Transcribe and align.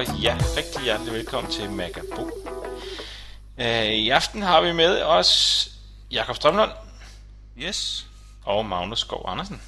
og 0.00 0.20
ja, 0.20 0.36
rigtig 0.56 0.82
hjertelig 0.82 1.12
velkommen 1.12 1.52
til 1.52 1.70
Magabo. 1.70 2.30
Øh, 3.58 3.84
I 3.84 4.10
aften 4.10 4.42
har 4.42 4.60
vi 4.60 4.72
med 4.72 5.02
os 5.02 5.68
Jakob 6.10 6.36
Strømlund 6.36 6.70
Yes. 7.58 8.06
og 8.44 8.66
Magnus 8.66 9.00
Skov 9.00 9.24
Andersen. 9.28 9.62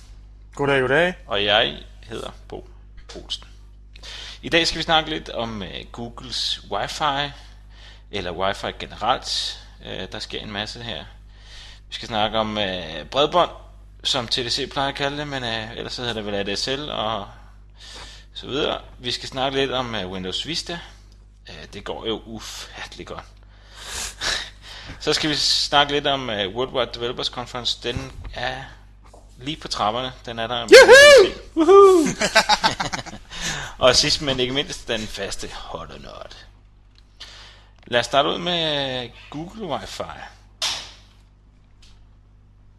Goddag, 0.54 0.80
goddag. 0.80 1.14
Og 1.26 1.44
jeg 1.44 1.78
hedder 2.02 2.30
Bo 2.48 2.68
Olsen. 3.16 3.44
I 4.42 4.48
dag 4.48 4.66
skal 4.66 4.78
vi 4.78 4.82
snakke 4.82 5.10
lidt 5.10 5.28
om 5.28 5.62
uh, 5.62 5.92
Googles 5.92 6.60
Wi-Fi, 6.70 7.30
eller 8.10 8.32
Wi-Fi 8.32 8.70
generelt. 8.78 9.60
Uh, 9.80 10.12
der 10.12 10.18
sker 10.18 10.40
en 10.40 10.52
masse 10.52 10.82
her. 10.82 11.04
Vi 11.88 11.94
skal 11.94 12.08
snakke 12.08 12.38
om 12.38 12.56
uh, 12.56 13.06
bredbånd, 13.10 13.50
som 14.04 14.28
TDC 14.28 14.70
plejer 14.70 14.88
at 14.88 14.94
kalde 14.94 15.18
det, 15.18 15.28
men 15.28 15.42
uh, 15.42 15.76
ellers 15.76 15.92
så 15.92 16.02
hedder 16.02 16.14
det 16.14 16.26
vel 16.26 16.34
ADSL 16.34 16.90
og 16.90 17.26
så 18.34 18.46
videre. 18.46 18.80
Vi 18.98 19.10
skal 19.10 19.28
snakke 19.28 19.58
lidt 19.58 19.70
om 19.70 19.94
uh, 19.94 20.12
Windows 20.12 20.46
Vista. 20.46 20.78
Uh, 21.48 21.54
det 21.72 21.84
går 21.84 22.06
jo 22.06 22.22
ufatteligt 22.26 23.08
godt. 23.08 23.24
så 25.00 25.12
skal 25.12 25.30
vi 25.30 25.34
snakke 25.34 25.92
lidt 25.92 26.06
om 26.06 26.28
uh, 26.28 26.34
Worldwide 26.34 26.90
Developers 26.94 27.26
Conference. 27.26 27.78
Den 27.82 28.12
er 28.34 28.62
lige 29.38 29.56
på 29.56 29.68
trapperne. 29.68 30.12
Den 30.26 30.38
er 30.38 30.46
der. 30.46 30.68
Woohoo! 31.56 32.06
og 33.86 33.96
sidst 33.96 34.22
men 34.22 34.40
ikke 34.40 34.54
mindst 34.54 34.88
den 34.88 35.00
faste 35.00 35.48
hot 35.54 35.90
or 35.90 35.98
not. 35.98 36.46
Lad 37.86 38.00
os 38.00 38.06
starte 38.06 38.28
ud 38.28 38.38
med 38.38 39.10
Google 39.30 39.74
Wi-Fi. 39.74 40.20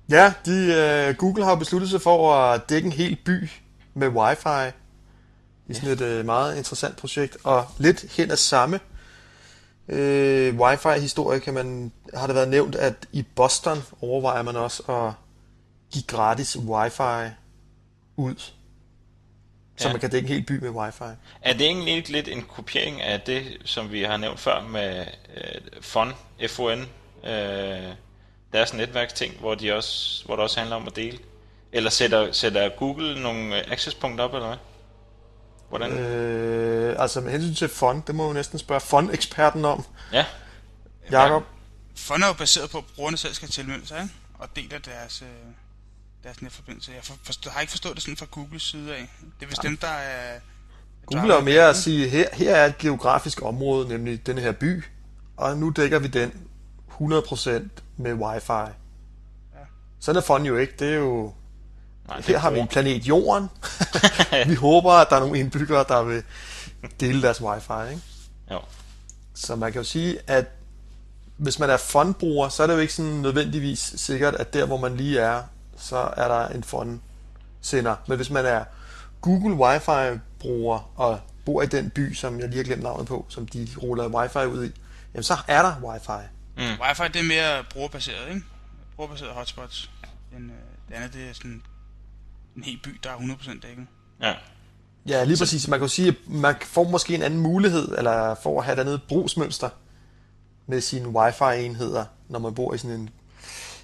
Ja, 0.09 0.33
de, 0.45 1.09
uh, 1.09 1.15
Google 1.15 1.45
har 1.45 1.55
besluttet 1.55 1.89
sig 1.89 2.01
for 2.01 2.35
at 2.35 2.69
dække 2.69 2.85
en 2.85 2.91
hel 2.91 3.15
by 3.15 3.49
med 3.93 4.07
wifi 4.07 4.71
i 5.67 5.73
sådan 5.73 5.89
et 5.89 6.19
uh, 6.19 6.25
meget 6.25 6.57
interessant 6.57 6.95
projekt, 6.97 7.37
og 7.43 7.67
lidt 7.77 8.05
hen 8.17 8.31
ad 8.31 8.37
samme 8.37 8.79
uh, 9.87 10.59
wifi-historie 10.59 11.39
kan 11.39 11.53
man, 11.53 11.91
har 12.13 12.27
det 12.27 12.35
været 12.35 12.49
nævnt, 12.49 12.75
at 12.75 12.93
i 13.11 13.21
Boston 13.35 13.83
overvejer 14.01 14.41
man 14.41 14.55
også 14.55 14.83
at 14.83 15.13
give 15.93 16.03
gratis 16.07 16.57
wifi 16.57 17.29
ud, 18.15 18.35
så 19.77 19.87
Ja. 19.87 19.91
man 19.93 19.99
kan 19.99 20.09
dække 20.09 20.27
en 20.27 20.33
hel 20.33 20.43
by 20.43 20.51
med 20.59 20.69
wifi. 20.69 21.03
Er 21.41 21.53
det 21.53 21.61
egentlig 21.61 21.93
ikke 21.95 22.11
lidt 22.11 22.27
en 22.27 22.41
kopiering 22.41 23.01
af 23.01 23.21
det, 23.21 23.57
som 23.65 23.91
vi 23.91 24.03
har 24.03 24.17
nævnt 24.17 24.39
før 24.39 24.61
med 24.61 25.05
øh, 25.37 25.61
FON, 25.81 26.13
FON, 26.47 26.79
øh, 27.23 27.93
deres 28.53 28.73
netværksting, 28.73 29.33
hvor, 29.39 29.55
de 29.55 29.73
også, 29.73 30.25
hvor 30.25 30.35
det 30.35 30.43
også 30.43 30.59
handler 30.59 30.75
om 30.75 30.87
at 30.87 30.95
dele? 30.95 31.17
Eller 31.71 31.89
sætter, 31.89 32.31
sætter 32.31 32.69
Google 32.69 33.21
nogle 33.21 33.57
øh, 33.57 33.71
accesspunkter 33.71 34.23
op, 34.23 34.33
eller 34.33 34.47
hvad? 34.47 34.57
Hvordan? 35.77 35.97
Øh. 35.97 36.95
Altså 36.99 37.21
med 37.21 37.31
hensyn 37.31 37.53
til 37.53 37.69
fond, 37.69 38.03
det 38.07 38.15
må 38.15 38.27
jo 38.27 38.33
næsten 38.33 38.59
spørge 38.59 38.81
fond-eksperten 38.81 39.65
om. 39.65 39.85
Ja, 40.11 40.25
Jakob? 41.11 41.43
Fond 41.95 42.23
er 42.23 42.27
jo 42.27 42.33
baseret 42.33 42.69
på, 42.69 42.77
at 42.77 42.83
brugerne 42.95 43.17
selv 43.17 43.33
skal 43.33 43.49
tilmelde 43.49 43.87
sig, 43.87 44.01
ikke? 44.01 44.13
og 44.39 44.47
deler 44.55 44.79
deres, 44.79 45.21
øh, 45.21 45.27
deres 46.23 46.41
netforbindelse. 46.41 46.91
Jeg 46.91 47.03
for, 47.03 47.13
forstår, 47.23 47.51
har 47.51 47.61
ikke 47.61 47.71
forstået 47.71 47.95
det 47.95 48.03
sådan 48.03 48.17
fra 48.17 48.25
Googles 48.31 48.63
side 48.63 48.95
af. 48.95 49.09
Det 49.39 49.45
er 49.45 49.49
vist 49.49 49.63
dem, 49.63 49.77
der 49.77 49.87
er... 49.87 50.39
Google 51.05 51.33
er 51.33 51.41
mere 51.41 51.69
at 51.69 51.75
sige, 51.75 52.09
her, 52.09 52.27
her 52.33 52.55
er 52.55 52.65
et 52.65 52.77
geografisk 52.77 53.41
område, 53.41 53.87
nemlig 53.87 54.27
den 54.27 54.37
her 54.37 54.51
by, 54.51 54.83
og 55.37 55.57
nu 55.57 55.69
dækker 55.69 55.99
vi 55.99 56.07
den 56.07 56.47
100% 57.01 57.51
med 57.97 58.13
wifi. 58.13 58.73
Sådan 59.99 60.17
er 60.17 60.21
fond 60.21 60.45
jo 60.45 60.57
ikke, 60.57 60.73
det 60.79 60.89
er 60.89 60.97
jo... 60.97 61.33
Nej, 62.07 62.21
Her 62.21 62.35
er 62.35 62.39
har 62.39 62.51
vi 62.51 62.59
en 62.59 62.67
planet 62.67 63.07
Jorden. 63.07 63.49
vi 64.49 64.55
håber, 64.55 64.91
at 64.91 65.07
der 65.09 65.15
er 65.15 65.19
nogle 65.19 65.39
indbyggere, 65.39 65.85
der 65.87 66.03
vil 66.03 66.23
dele 66.99 67.21
deres 67.21 67.41
wifi. 67.41 67.89
Ikke? 67.89 68.01
Jo. 68.51 68.59
Så 69.33 69.55
man 69.55 69.71
kan 69.71 69.81
jo 69.81 69.87
sige, 69.87 70.17
at 70.27 70.45
hvis 71.37 71.59
man 71.59 71.69
er 71.69 71.77
fondbruger, 71.77 72.49
så 72.49 72.63
er 72.63 72.67
det 72.67 72.73
jo 72.73 72.79
ikke 72.79 72.93
sådan 72.93 73.11
nødvendigvis 73.11 73.93
sikkert, 73.97 74.35
at 74.35 74.53
der, 74.53 74.65
hvor 74.65 74.77
man 74.77 74.97
lige 74.97 75.19
er, 75.19 75.43
så 75.77 76.09
er 76.17 76.27
der 76.27 76.47
en 76.47 76.63
fondsender. 76.63 77.95
Men 78.07 78.15
hvis 78.15 78.29
man 78.29 78.45
er 78.45 78.63
Google 79.21 79.55
Wi-Fi-bruger 79.55 80.91
og 80.95 81.19
bor 81.45 81.61
i 81.61 81.65
den 81.65 81.89
by, 81.89 82.13
som 82.13 82.39
jeg 82.39 82.47
lige 82.47 82.57
har 82.57 82.63
glemt 82.63 82.83
navnet 82.83 83.07
på, 83.07 83.25
som 83.29 83.47
de 83.47 83.67
ruller 83.81 84.09
Wi-Fi 84.09 84.45
ud 84.45 84.65
i, 84.65 84.71
jamen 85.13 85.23
så 85.23 85.37
er 85.47 85.61
der 85.61 85.75
Wi-Fi. 85.75 86.21
Wi-Fi 86.57 87.07
det 87.07 87.15
er 87.15 87.23
mere 87.23 87.63
brugerbaseret, 87.73 88.29
ikke? 88.29 88.41
Brugerbaseret 88.95 89.31
hotspots. 89.33 89.89
Den, 90.35 90.49
øh, 90.49 90.55
det 90.89 90.95
andet, 90.95 91.13
det 91.13 91.29
er 91.29 91.33
sådan 91.33 91.61
en 92.57 92.63
hel 92.63 92.79
by, 92.83 92.99
der 93.03 93.09
er 93.09 93.15
100% 93.15 93.59
dækket. 93.59 93.87
Ja. 94.21 94.33
Ja, 95.07 95.23
lige 95.23 95.37
præcis. 95.37 95.67
Man 95.67 95.79
kan 95.79 95.85
jo 95.85 95.89
sige, 95.89 96.07
at 96.07 96.15
man 96.27 96.55
får 96.61 96.83
måske 96.83 97.15
en 97.15 97.21
anden 97.21 97.39
mulighed, 97.39 97.97
eller 97.97 98.35
får 98.43 98.59
at 98.59 98.65
have 98.65 98.73
et 98.73 98.79
andet 98.79 99.01
brugsmønster 99.07 99.69
med 100.67 100.81
sine 100.81 101.09
wifi-enheder, 101.09 102.05
når 102.29 102.39
man 102.39 102.53
bor 102.53 102.73
i 102.73 102.77
sådan 102.77 102.99
en, 102.99 103.09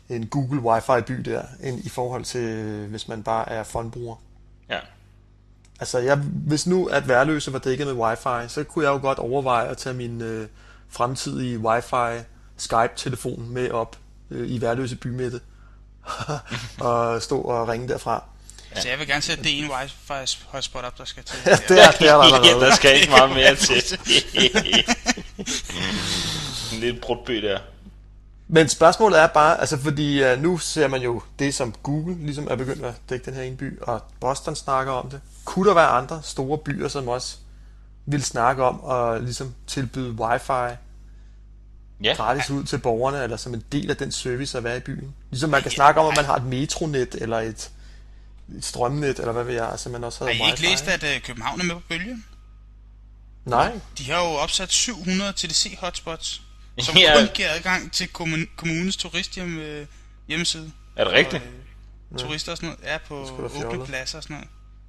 en 0.10 0.28
Google 0.28 0.62
Wi-Fi-by 0.62 1.14
der, 1.14 1.44
end 1.64 1.86
i 1.86 1.90
forhold 1.90 2.24
til, 2.24 2.88
hvis 2.88 3.08
man 3.08 3.24
bare 3.24 3.50
er 3.50 3.64
fondbruger. 3.64 4.16
Ja. 4.70 4.80
Altså, 5.80 6.00
jeg, 6.00 6.18
hvis 6.18 6.68
nu 6.68 6.86
at 6.86 7.08
værløse 7.08 7.54
var 7.54 7.60
dækket 7.60 7.88
med 7.88 7.96
wifi, 7.96 8.48
så 8.48 8.64
kunne 8.64 8.86
jeg 8.86 8.92
jo 8.92 8.98
godt 8.98 9.20
overveje 9.20 9.68
at 9.68 9.78
tage 9.78 9.96
min 9.96 10.22
øh, 10.22 10.48
fremtidige 10.90 11.60
wifi 11.60 12.24
Skype-telefon 12.58 13.50
med 13.50 13.72
op 13.72 13.98
øh, 14.32 14.50
i 14.50 14.62
værløse 14.62 14.96
bymidte 14.96 15.40
og 16.80 17.22
stå 17.22 17.42
og 17.42 17.68
ringe 17.68 17.88
derfra. 17.88 18.24
Ja. 18.76 18.82
Så 18.82 18.90
jeg 18.90 19.00
vil 19.00 19.08
gerne 19.08 19.22
sætte 19.22 19.44
det 19.44 19.58
ene 19.58 19.68
Wi-Fi 19.68 20.44
hotspot 20.48 20.84
op, 20.84 20.98
der 20.98 21.06
skal 21.06 21.24
til. 21.24 21.38
Ja, 21.46 21.52
det 21.70 21.84
er, 21.84 21.92
det 21.92 22.10
er 22.10 22.18
der 22.18 22.26
ja, 22.26 22.36
allerede. 22.36 22.66
der 22.66 22.76
skal 22.76 22.96
ikke 22.96 23.10
meget 23.10 23.30
mere 23.30 23.56
til. 23.56 24.00
en 26.74 26.80
lille 26.80 27.00
brudby 27.02 27.44
der. 27.44 27.60
Men 28.48 28.70
spørgsmålet 28.70 29.20
er 29.20 29.28
bare, 29.28 29.60
altså 29.60 29.78
fordi 29.78 30.24
uh, 30.24 30.42
nu 30.42 30.58
ser 30.58 30.88
man 30.88 31.02
jo 31.02 31.22
det, 31.40 31.56
som 31.56 31.76
Google 31.84 32.26
ligesom 32.26 32.48
er 32.52 32.56
begyndt 32.56 32.86
at 32.86 32.94
dække 33.10 33.26
den 33.26 33.34
her 33.34 33.42
ene 33.44 33.58
by, 33.58 33.80
og 33.82 34.02
Boston 34.20 34.56
snakker 34.56 34.94
om 34.94 35.10
det. 35.10 35.22
Kunne 35.46 35.70
der 35.70 35.76
være 35.76 35.88
andre 35.88 36.22
store 36.24 36.58
byer, 36.58 36.88
som 36.88 37.08
også 37.08 37.38
vil 38.06 38.24
snakke 38.24 38.64
om 38.64 38.92
at 38.92 39.24
ligesom 39.24 39.54
tilbyde 39.68 40.12
wifi 40.12 40.76
Ja, 42.04 42.14
gratis 42.14 42.50
ud 42.50 42.64
til 42.64 42.78
borgerne, 42.78 43.24
eller 43.24 43.38
som 43.38 43.54
en 43.54 43.64
del 43.72 43.90
af 43.90 43.98
den 43.98 44.12
service 44.12 44.58
at 44.58 44.64
være 44.64 44.78
i 44.78 44.80
byen? 44.80 45.16
Ligesom 45.30 45.50
man 45.50 45.62
kan 45.62 45.72
snakke 45.72 46.02
om, 46.02 46.08
at 46.08 46.16
man 46.16 46.26
har 46.26 46.36
et 46.36 46.46
metronet, 46.46 47.16
eller 47.16 47.40
et 47.40 47.72
strømnet, 48.62 49.20
eller 49.20 49.32
hvad 49.32 49.44
ved 49.44 49.54
jeg, 49.54 49.70
altså 49.72 49.90
man 49.90 50.04
også 50.04 50.26
Har 50.26 50.34
har 50.34 50.48
I 50.48 50.52
ikke 50.52 50.62
læst, 50.62 50.88
at 50.88 51.04
øh, 51.16 51.22
København 51.22 51.60
er 51.62 51.64
med 51.66 51.76
på 51.76 51.82
bølgen? 51.90 52.26
Nej, 53.46 53.80
De 53.98 54.12
har 54.12 54.20
jo 54.20 54.26
opsat 54.30 54.72
700 54.72 55.34
TDC 55.34 55.78
hotspots, 55.80 56.42
som 56.86 56.98
Ja. 56.98 57.14
kun 57.18 57.28
giver 57.34 57.50
adgang 57.52 57.92
til 57.92 58.06
kommun- 58.20 58.56
kommunens 58.56 58.98
turisthjem 58.98 59.58
øh, 59.58 59.88
hjemmeside. 60.28 60.72
er 60.96 61.04
det 61.04 61.14
rigtigt? 61.14 61.44
Og, 61.44 61.50
øh, 62.14 62.20
turister 62.20 62.52
og 62.52 62.58
sådan 62.58 62.70
noget 62.70 62.94
er 62.94 62.98
på 63.08 63.16
åbne 63.66 63.86
pladser 63.86 64.18
og 64.18 64.24
sådan 64.24 64.36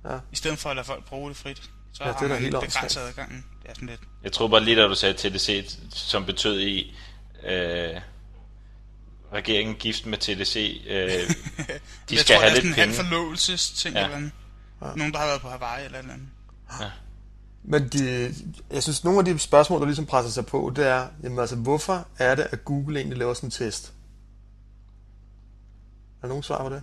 noget. 0.05 0.15
Ja. 0.15 0.21
I 0.33 0.37
stedet 0.37 0.59
for 0.59 0.71
at 0.71 0.77
lade 0.77 0.87
folk 0.87 1.05
bruge 1.05 1.29
det 1.29 1.37
frit, 1.37 1.63
så 1.93 2.05
Ja, 2.05 2.09
det 2.09 2.15
er 2.17 2.21
har 2.21 2.29
man 2.29 2.39
helt 2.39 2.55
begrænset 2.61 3.01
adgangen. 3.01 3.45
Det 3.63 3.71
er 3.71 3.75
sådan 3.75 3.89
lidt. 3.89 4.01
Jeg 4.23 4.33
troede 4.33 4.51
bare 4.51 4.65
lige, 4.65 4.77
da 4.77 4.83
du 4.89 4.95
sagde 4.95 5.15
TDC, 5.15 5.71
som 5.95 6.25
betød 6.27 6.61
i 6.61 6.95
øh, 7.47 8.01
regeringen 9.33 9.75
gift 9.77 10.07
med 10.07 10.19
TDC. 10.19 10.83
Øh, 10.87 10.95
de 11.09 11.15
jeg 12.11 12.19
skal 12.19 12.37
tror, 12.37 12.41
have 12.41 12.51
det 12.55 12.59
er 12.59 12.63
lidt 12.63 12.63
sådan 12.63 12.67
en 12.67 12.73
halv 12.75 12.91
penge. 12.91 13.05
forlovelsesting 13.05 13.95
Ja. 13.95 14.05
eller 14.05 14.17
andet. 14.17 14.33
Nogen, 14.97 15.13
der 15.13 15.19
har 15.19 15.27
været 15.27 15.41
på 15.41 15.49
Hawaii 15.49 15.85
eller 15.85 15.99
eller 15.99 16.13
andet. 16.13 16.29
Men 17.65 17.89
de, 17.89 18.35
jeg 18.71 18.83
synes, 18.83 19.05
nogle 19.05 19.19
af 19.19 19.25
de 19.25 19.39
spørgsmål, 19.39 19.81
der 19.81 19.87
ligesom 19.87 20.07
presser 20.07 20.31
sig 20.33 20.47
på, 20.47 20.73
det 20.77 20.87
er, 20.87 21.07
jamen 21.23 21.39
altså, 21.39 21.57
hvorfor 21.57 22.07
er 22.19 22.35
det, 22.35 22.47
at 22.51 22.65
Google 22.65 22.99
egentlig 22.99 23.19
laver 23.19 23.35
sådan 23.35 23.47
en 23.47 23.51
test? 23.51 23.87
Er 26.17 26.21
der 26.23 26.29
nogen 26.29 26.43
svar 26.43 26.69
på 26.69 26.75
det? 26.75 26.83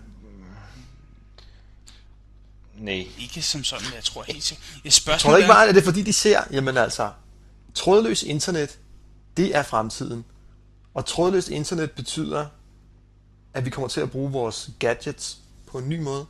Nej. 2.78 3.08
Ikke 3.20 3.42
som 3.42 3.64
sådan, 3.64 3.86
jeg 3.96 4.04
tror 4.04 4.24
helt 4.24 4.44
sikkert. 4.44 4.68
Jeg 4.84 4.94
Jeg 5.08 5.20
tror 5.20 5.38
ikke 5.38 5.48
bare, 5.48 5.68
at 5.68 5.76
det 5.76 5.82
er 5.82 5.86
fordi, 5.86 6.02
de 6.02 6.14
ser, 6.14 6.42
jamen 6.52 6.78
altså, 6.78 7.12
trådløs 7.76 8.24
internet, 8.24 8.80
det 9.38 9.56
er 9.56 9.64
fremtiden. 9.64 10.26
Og 10.98 11.06
trådløst 11.06 11.50
internet 11.50 11.92
betyder, 11.92 12.48
at 13.54 13.66
vi 13.66 13.70
kommer 13.70 13.88
til 13.88 14.02
at 14.02 14.12
bruge 14.12 14.32
vores 14.32 14.70
gadgets 14.80 15.38
på 15.68 15.78
en 15.78 15.90
ny 15.90 16.00
måde. 16.00 16.26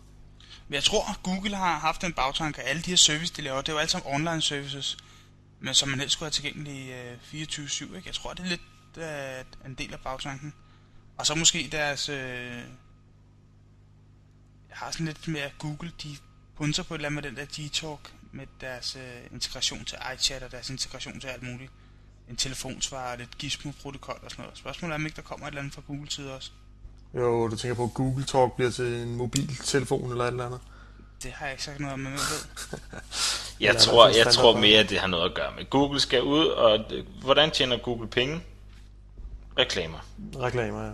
Men 0.68 0.74
jeg 0.74 0.84
tror, 0.84 1.22
Google 1.24 1.56
har 1.56 1.80
haft 1.80 2.04
en 2.04 2.14
bagtanke 2.14 2.62
at 2.62 2.70
alle 2.70 2.82
de 2.82 2.90
her 2.90 2.98
service, 2.98 3.34
de 3.34 3.42
laver. 3.42 3.62
Det 3.62 3.70
er 3.70 3.74
jo 3.74 3.80
alt 3.80 3.92
sammen 3.92 4.14
online 4.14 4.42
services, 4.42 4.98
men 5.60 5.74
som 5.74 5.90
man 5.90 6.00
helst 6.00 6.14
skulle 6.14 6.26
have 6.26 6.32
tilgængelig 6.32 6.90
øh, 6.90 7.44
24-7. 7.44 7.84
Ikke? 7.84 8.02
Jeg 8.06 8.14
tror, 8.14 8.34
det 8.34 8.44
er 8.44 8.50
lidt 8.50 8.62
øh, 8.98 9.70
en 9.70 9.76
del 9.76 9.94
af 9.94 10.00
bagtanken. 10.00 10.54
Og 11.18 11.26
så 11.26 11.36
måske 11.36 11.70
deres... 11.72 12.10
Øh, 12.10 12.64
jeg 14.70 14.78
har 14.78 14.92
sådan 14.92 15.06
lidt 15.06 15.28
mere 15.28 15.50
Google, 15.60 15.92
de 16.04 16.18
punter 16.58 16.84
på 16.84 16.94
et 16.94 16.98
eller 16.98 17.10
andet 17.10 17.24
med 17.24 17.32
den 17.32 17.38
der 17.38 17.46
G-Talk, 17.46 18.12
med 18.32 18.48
deres 18.62 18.96
øh, 18.96 19.34
integration 19.34 19.86
til 19.86 19.98
iChat 20.14 20.44
og 20.44 20.52
deres 20.52 20.70
integration 20.70 21.20
til 21.20 21.28
alt 21.28 21.44
muligt. 21.44 21.72
En 22.30 22.36
telefonsvar 22.36 23.12
og 23.12 23.18
lidt 23.18 23.38
Gizmo-protokol 23.38 24.20
og 24.24 24.32
sådan 24.32 24.44
noget. 24.44 24.58
Spørgsmålet 24.58 24.94
er, 24.94 24.96
om 24.96 25.06
ikke 25.06 25.16
der 25.16 25.22
kommer 25.22 25.46
et 25.46 25.52
eller 25.52 25.62
andet 25.62 25.74
fra 25.74 25.82
Google 25.88 26.12
side 26.12 26.36
også. 26.36 26.52
Jo, 27.16 27.48
du 27.48 27.56
tænker 27.56 27.76
på, 27.76 27.84
at 27.84 27.94
Google 27.94 28.26
Talk 28.26 28.54
bliver 28.54 28.72
til 28.72 28.86
en 28.86 29.16
mobiltelefon 29.16 30.12
eller 30.12 30.24
et 30.24 30.28
eller 30.32 30.46
andet. 30.46 30.60
Det 31.24 31.32
har 31.32 31.46
jeg 31.46 31.54
ikke 31.54 31.64
sagt 31.64 31.80
noget 31.80 31.94
om, 31.94 32.00
men 32.00 32.12
jeg 32.14 32.20
ved. 32.20 32.80
Jeg 33.60 33.68
Eller 33.70 33.82
tror, 33.82 34.08
jeg 34.08 34.28
tror 34.34 34.58
mere, 34.58 34.80
at 34.80 34.90
det 34.90 35.00
har 35.00 35.08
noget 35.08 35.26
at 35.30 35.34
gøre 35.36 35.52
med. 35.58 35.66
Google 35.70 36.00
skal 36.00 36.24
ud, 36.24 36.46
og 36.48 36.86
hvordan 37.22 37.52
tjener 37.52 37.78
Google 37.78 38.08
penge? 38.08 38.42
Reklamer. 39.60 40.06
Reklamer, 40.36 40.86
ja. 40.86 40.92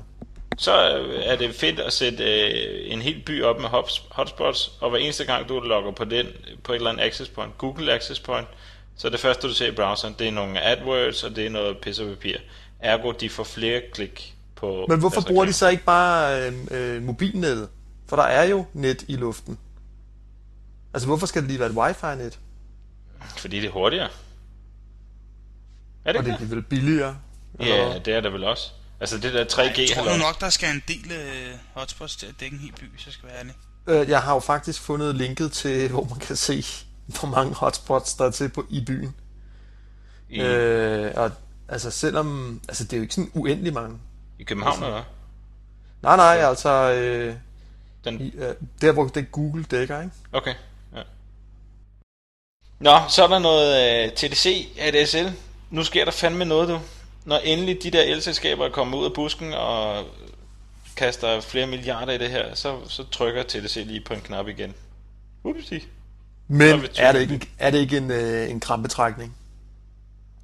Så 0.58 0.98
øh, 0.98 1.24
er 1.26 1.36
det 1.36 1.56
fedt 1.56 1.80
at 1.80 1.94
sætte 1.94 2.24
øh, 2.24 2.92
en 2.94 3.02
hel 3.02 3.22
by 3.26 3.44
op 3.44 3.60
med 3.60 3.70
hotspots, 4.12 4.72
og 4.82 4.90
hver 4.90 5.00
eneste 5.00 5.26
gang 5.26 5.50
du 5.50 5.60
logger 5.60 5.92
på 5.92 6.06
den, 6.06 6.28
på 6.64 6.72
et 6.72 6.76
eller 6.76 6.90
andet 6.90 7.04
access 7.04 7.30
point, 7.30 7.58
Google 7.58 7.94
access 7.94 8.20
point, 8.20 8.48
så 8.98 9.10
det 9.10 9.20
første 9.20 9.48
du 9.48 9.54
ser 9.54 9.68
i 9.68 9.76
browseren, 9.76 10.16
det 10.20 10.28
er 10.28 10.32
nogle 10.32 10.62
AdWords, 10.62 11.24
og 11.24 11.36
det 11.36 11.46
er 11.46 11.50
noget 11.50 11.78
pis 11.82 12.00
og 12.00 12.10
papir. 12.10 12.38
Ergo, 12.80 13.12
de 13.12 13.30
får 13.30 13.44
flere 13.44 13.82
klik 13.94 14.36
på 14.56 14.86
Men 14.90 15.00
hvorfor 15.00 15.22
bruger 15.22 15.46
de 15.46 15.54
så 15.54 15.68
ikke 15.70 15.84
bare 15.84 16.48
øh, 16.48 16.54
øh, 16.72 17.02
mobilnettet? 17.04 17.70
For 18.08 18.16
der 18.16 18.24
er 18.24 18.44
jo 18.44 18.66
net 18.74 19.06
i 19.08 19.16
luften. 19.16 19.58
Altså 20.94 21.08
hvorfor 21.08 21.26
skal 21.26 21.42
det 21.42 21.50
lige 21.50 21.60
være 21.60 21.70
et 21.70 21.76
wifi-net? 21.76 22.40
Fordi 23.38 23.60
det 23.60 23.68
er 23.68 23.72
hurtigere. 23.72 24.10
Er 26.06 26.12
det 26.12 26.20
Og 26.22 26.26
ikke 26.28 26.32
det 26.32 26.40
det? 26.40 26.48
bliver 26.48 26.56
vel 26.62 26.64
billigere? 26.70 27.18
eller 27.60 27.76
Ja, 27.76 28.00
det 28.00 28.14
er 28.14 28.22
det 28.22 28.34
vel 28.34 28.44
også. 28.44 28.72
Altså 29.00 29.18
det 29.18 29.34
der 29.34 29.46
3G 29.46 29.80
Jeg 29.82 29.90
tror 29.96 30.04
nu 30.04 30.10
halløj. 30.10 30.28
nok, 30.28 30.42
der 30.42 30.50
skal 30.50 30.70
en 30.76 30.84
del 30.88 31.12
øh, 31.12 31.54
hotspots 31.74 32.16
til 32.16 32.26
at 32.26 32.34
dække 32.40 32.54
en 32.54 32.60
hel 32.62 32.72
by, 32.72 32.84
jeg 33.06 33.14
skal 33.14 33.30
være 33.30 33.40
ærlig. 33.40 33.54
Øh, 33.88 34.10
Jeg 34.10 34.22
har 34.22 34.34
jo 34.34 34.40
faktisk 34.40 34.82
fundet 34.82 35.16
linket 35.16 35.52
til, 35.52 35.88
hvor 35.92 36.04
man 36.10 36.20
kan 36.20 36.36
se, 36.36 36.66
hvor 37.06 37.28
mange 37.28 37.54
hotspots 37.54 38.14
der 38.14 38.26
er 38.26 38.32
til 38.32 38.50
på, 38.50 38.66
i 38.70 38.84
byen. 38.86 39.16
I, 40.30 40.42
Øh, 40.42 41.12
og 41.16 41.32
altså 41.68 41.92
selvom, 41.92 42.62
altså 42.68 42.84
det 42.84 42.94
er 42.94 42.98
jo 42.98 43.02
ikke 43.02 43.14
sådan 43.14 43.32
uendelig 43.34 43.74
mange. 43.74 43.98
I 44.40 44.44
København 44.44 44.84
eller 44.84 44.92
hvad? 44.92 45.04
Nej, 46.02 46.16
nej, 46.16 46.50
altså 46.50 46.92
øh, 46.92 47.36
Den, 48.06 48.22
i, 48.22 48.34
øh, 48.36 48.56
der 48.82 48.92
hvor 48.92 49.08
det 49.08 49.32
Google 49.32 49.64
dækker, 49.64 50.02
ikke? 50.02 50.14
Okay, 50.32 50.54
ja. 50.96 51.02
Nå, 52.80 53.00
så 53.10 53.24
er 53.24 53.28
der 53.28 53.40
noget 53.40 54.08
uh, 54.08 54.14
TDC 54.14 54.68
ADSL. 54.80 55.28
Nu 55.70 55.84
sker 55.84 56.06
der 56.06 56.12
fandme 56.12 56.46
noget, 56.46 56.70
du. 56.70 56.80
Når 57.26 57.38
endelig 57.38 57.84
de 57.84 57.92
der 57.92 58.02
elselskaber 58.02 58.66
er 58.66 58.70
kommet 58.70 58.98
ud 58.98 59.06
af 59.06 59.14
busken 59.14 59.54
og 59.54 60.06
kaster 60.96 61.42
flere 61.42 61.68
milliarder 61.68 62.14
i 62.14 62.18
det 62.18 62.30
her, 62.30 62.56
så, 62.56 62.80
så 62.90 63.04
trykker 63.12 63.44
TDC 63.44 63.76
lige 63.76 64.02
på 64.02 64.14
en 64.14 64.22
knap 64.22 64.48
igen. 64.48 64.74
Upsi. 65.44 65.88
Men 66.48 66.86
er 66.98 67.12
det 67.12 67.32
ikke, 67.32 67.50
er 67.60 67.72
det 67.72 67.78
ikke 67.78 67.98
en, 67.98 68.12
øh, 68.12 68.50
en 68.50 68.60
krampetrækning? 68.60 69.36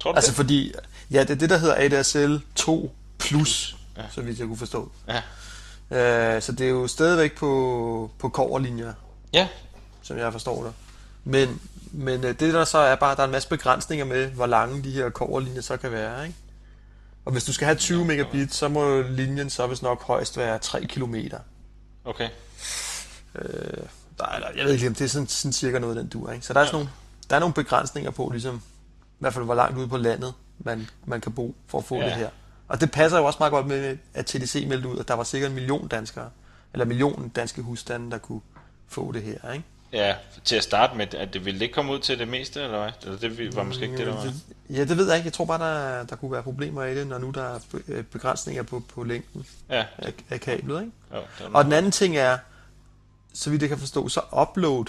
Tror 0.00 0.12
du 0.12 0.16
Altså 0.16 0.30
det? 0.30 0.36
fordi, 0.36 0.72
ja, 1.10 1.20
det 1.20 1.30
er 1.30 1.34
det, 1.34 1.50
der 1.50 1.58
hedder 1.58 1.98
ADSL 1.98 2.36
2 2.54 2.94
Plus, 3.18 3.76
ja. 3.96 4.02
så 4.10 4.20
vidt 4.20 4.38
jeg 4.38 4.46
kunne 4.46 4.56
forstå. 4.56 4.92
Ja. 5.08 5.22
Øh, 6.36 6.42
så 6.42 6.52
det 6.52 6.66
er 6.66 6.70
jo 6.70 6.86
stadigvæk 6.86 7.36
på, 7.36 8.10
på 8.18 8.28
koverlinjer, 8.28 8.92
Ja, 9.32 9.48
som 10.02 10.18
jeg 10.18 10.32
forstår 10.32 10.64
det. 10.64 10.72
Men, 11.24 11.60
men 11.92 12.24
øh, 12.24 12.40
det 12.40 12.54
der 12.54 12.64
så 12.64 12.78
er 12.78 12.94
bare, 12.94 13.10
at 13.10 13.16
der 13.16 13.22
er 13.22 13.26
en 13.26 13.32
masse 13.32 13.48
begrænsninger 13.48 14.04
med, 14.04 14.26
hvor 14.26 14.46
lange 14.46 14.84
de 14.84 14.90
her 14.90 15.10
koverlinjer 15.10 15.60
så 15.60 15.76
kan 15.76 15.92
være, 15.92 16.26
ikke? 16.26 16.38
Og 17.24 17.32
hvis 17.32 17.44
du 17.44 17.52
skal 17.52 17.64
have 17.64 17.76
20 17.76 18.04
megabit, 18.04 18.54
så 18.54 18.68
må 18.68 19.02
linjen 19.02 19.50
så 19.50 19.66
hvis 19.66 19.82
nok 19.82 20.02
højst 20.02 20.36
være 20.36 20.58
3 20.58 20.86
km. 20.86 21.14
okay. 22.04 22.28
Øh, 23.34 23.84
der 24.20 24.26
er, 24.46 24.50
jeg 24.56 24.64
ved 24.64 24.72
ikke 24.74 24.86
om 24.86 24.94
det 24.94 25.04
er 25.04 25.08
sådan, 25.08 25.28
sådan 25.28 25.52
cirka 25.52 25.78
noget, 25.78 25.96
den 25.96 26.06
dur, 26.08 26.32
ikke? 26.32 26.46
Så 26.46 26.52
der 26.52 26.60
er, 26.60 26.64
sådan 26.64 26.76
nogle, 26.76 26.90
der 27.30 27.36
er 27.36 27.40
nogle 27.40 27.54
begrænsninger 27.54 28.10
på, 28.10 28.28
ligesom, 28.32 28.56
i 28.96 29.16
hvert 29.18 29.34
fald 29.34 29.44
hvor 29.44 29.54
langt 29.54 29.78
ude 29.78 29.88
på 29.88 29.96
landet, 29.96 30.34
man, 30.58 30.88
man 31.04 31.20
kan 31.20 31.32
bo 31.32 31.54
for 31.66 31.78
at 31.78 31.84
få 31.84 31.96
Ja. 31.96 32.04
det 32.04 32.12
her. 32.12 32.28
Og 32.68 32.80
det 32.80 32.90
passer 32.90 33.18
jo 33.18 33.24
også 33.24 33.36
meget 33.40 33.50
godt 33.50 33.66
med, 33.66 33.96
at 34.14 34.26
TDC 34.26 34.64
meldte 34.68 34.88
ud, 34.88 34.98
at 34.98 35.08
der 35.08 35.14
var 35.14 35.24
sikkert 35.24 35.48
en 35.50 35.54
million 35.54 35.88
danskere, 35.88 36.30
eller 36.72 36.84
en 36.84 36.88
million 36.88 37.28
danske 37.28 37.62
husstande, 37.62 38.10
der 38.10 38.18
kunne 38.18 38.40
få 38.88 39.12
det 39.12 39.22
her, 39.22 39.52
ikke? 39.52 39.64
Ja, 39.92 40.14
til 40.44 40.56
at 40.56 40.62
starte 40.62 40.96
med, 40.96 41.14
at 41.14 41.34
det 41.34 41.44
ville 41.44 41.62
ikke 41.64 41.74
komme 41.74 41.92
ud 41.92 41.98
til 41.98 42.18
det 42.18 42.28
meste, 42.28 42.60
eller 42.62 42.78
hvad? 42.82 42.90
Eller 43.02 43.18
det 43.18 43.56
var 43.56 43.62
måske 43.62 43.82
ikke 43.84 43.96
det, 43.96 44.06
der 44.06 44.14
var... 44.14 44.32
Ja, 44.70 44.84
det 44.84 44.96
ved 44.96 45.06
jeg 45.06 45.16
ikke. 45.16 45.26
Jeg 45.26 45.32
tror 45.32 45.44
bare, 45.44 45.58
der, 45.98 46.02
der 46.04 46.16
kunne 46.16 46.32
være 46.32 46.42
problemer 46.42 46.84
i 46.84 46.94
det, 46.94 47.06
når 47.06 47.18
nu 47.18 47.30
der 47.30 47.42
er 47.42 47.58
øh, 47.88 48.04
begrænsninger 48.04 48.62
på, 48.62 48.82
på 48.94 49.04
længden 49.04 49.46
Ja, 49.70 49.84
af, 49.98 50.12
af 50.30 50.40
kablet, 50.40 50.80
ikke? 50.80 50.92
jo, 51.14 51.18
Og 51.52 51.64
den 51.64 51.72
anden 51.72 51.92
ting 51.92 52.16
er, 52.16 52.38
så 53.34 53.50
vidt 53.50 53.62
jeg 53.62 53.68
kan 53.68 53.78
forstå, 53.78 54.08
så 54.08 54.20
upload 54.42 54.84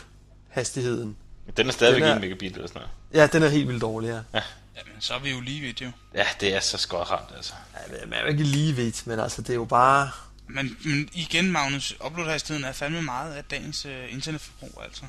hastigheden. 0.50 1.18
den 1.58 1.68
er 1.68 1.72
stadigvæk 1.72 2.02
den 2.02 2.10
er- 2.12 2.16
1 2.16 2.22
megabit 2.22 2.54
eller 2.56 2.68
sådan 2.68 2.82
noget. 2.82 2.92
Ja, 3.14 3.28
den 3.28 3.44
er 3.44 3.50
helt 3.50 3.68
vildt 3.68 3.82
dårlig, 3.82 4.08
ja. 4.08 4.42
Jamen, 4.78 4.94
så 5.02 5.14
er 5.14 5.20
vi 5.20 5.30
jo 5.32 5.40
lige 5.42 5.62
vidt 5.62 5.82
jo. 5.82 5.92
Ja, 6.16 6.26
det 6.40 6.56
er 6.56 6.60
så 6.60 6.78
skødramt, 6.78 7.30
altså. 7.36 7.54
Ja, 7.92 8.06
Man 8.06 8.14
er 8.14 8.22
jo 8.22 8.28
ikke 8.28 8.44
lige 8.44 8.74
vidt, 8.76 9.08
men 9.08 9.20
altså, 9.20 9.42
det 9.42 9.50
er 9.50 9.54
jo 9.54 9.66
bare... 9.66 10.10
Men, 10.48 10.78
men 10.86 11.10
igen, 11.14 11.52
Magnus, 11.52 11.96
uploadhastigheden 12.06 12.66
er 12.70 12.72
fandme 12.72 13.02
meget 13.02 13.34
af 13.34 13.44
dagens 13.44 13.86
øh, 13.86 14.14
internetforbrug, 14.14 14.82
altså. 14.84 15.04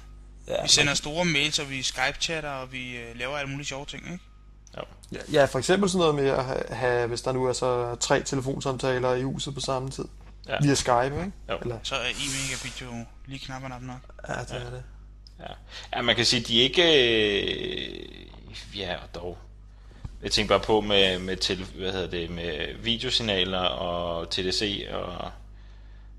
Ja, 0.48 0.62
Vi 0.62 0.68
sender 0.68 0.94
store 0.94 1.24
mails, 1.24 1.58
og 1.58 1.70
vi 1.70 1.82
Skype-chatter, 1.82 2.50
og 2.50 2.72
vi 2.72 2.96
øh, 2.96 3.16
laver 3.18 3.36
alle 3.38 3.50
mulige 3.50 3.66
sjove 3.66 3.86
ting, 3.86 4.02
ikke? 4.12 4.24
Jo. 4.76 4.82
Ja, 5.12 5.18
ja, 5.32 5.44
for 5.44 5.58
eksempel 5.58 5.90
sådan 5.90 5.98
noget 6.00 6.14
med 6.14 6.26
at 6.28 6.44
have, 6.44 6.62
have, 6.70 7.06
hvis 7.06 7.22
der 7.22 7.32
nu 7.32 7.44
er 7.44 7.52
så 7.52 7.94
tre 7.94 8.22
telefonsamtaler 8.22 9.14
i 9.14 9.22
huset 9.22 9.54
på 9.54 9.60
samme 9.60 9.90
tid. 9.90 10.04
Ja. 10.48 10.52
Ja. 10.54 10.58
Via 10.62 10.74
Skype, 10.74 11.04
ikke? 11.04 11.32
Jo. 11.50 11.58
Eller, 11.62 11.78
Så 11.82 11.94
er 11.94 12.00
1 12.08 12.14
megabit 12.16 12.82
jo 12.82 13.04
lige 13.26 13.38
knap 13.38 13.62
og 13.62 13.68
nap 13.68 13.82
nok. 13.82 14.00
ja, 14.28 14.32
det 14.40 14.50
er 14.66 14.70
det. 14.70 14.82
Ja. 15.40 15.52
ja, 15.96 16.02
man 16.02 16.16
kan 16.16 16.24
sige, 16.24 16.40
de 16.42 16.58
er 16.60 16.62
ikke... 16.62 16.82
Øh, 17.42 18.78
ja, 18.78 18.94
og 18.96 19.14
dog. 19.14 19.38
Jeg 20.22 20.30
tænker 20.30 20.58
bare 20.58 20.66
på 20.66 20.80
med, 20.80 21.18
med, 21.18 21.36
til, 21.36 21.66
hvad 21.78 21.92
hedder 21.92 22.06
det, 22.10 22.30
med 22.30 22.74
videosignaler 22.82 23.58
og 23.58 24.30
TDC, 24.30 24.86
og, 24.92 25.30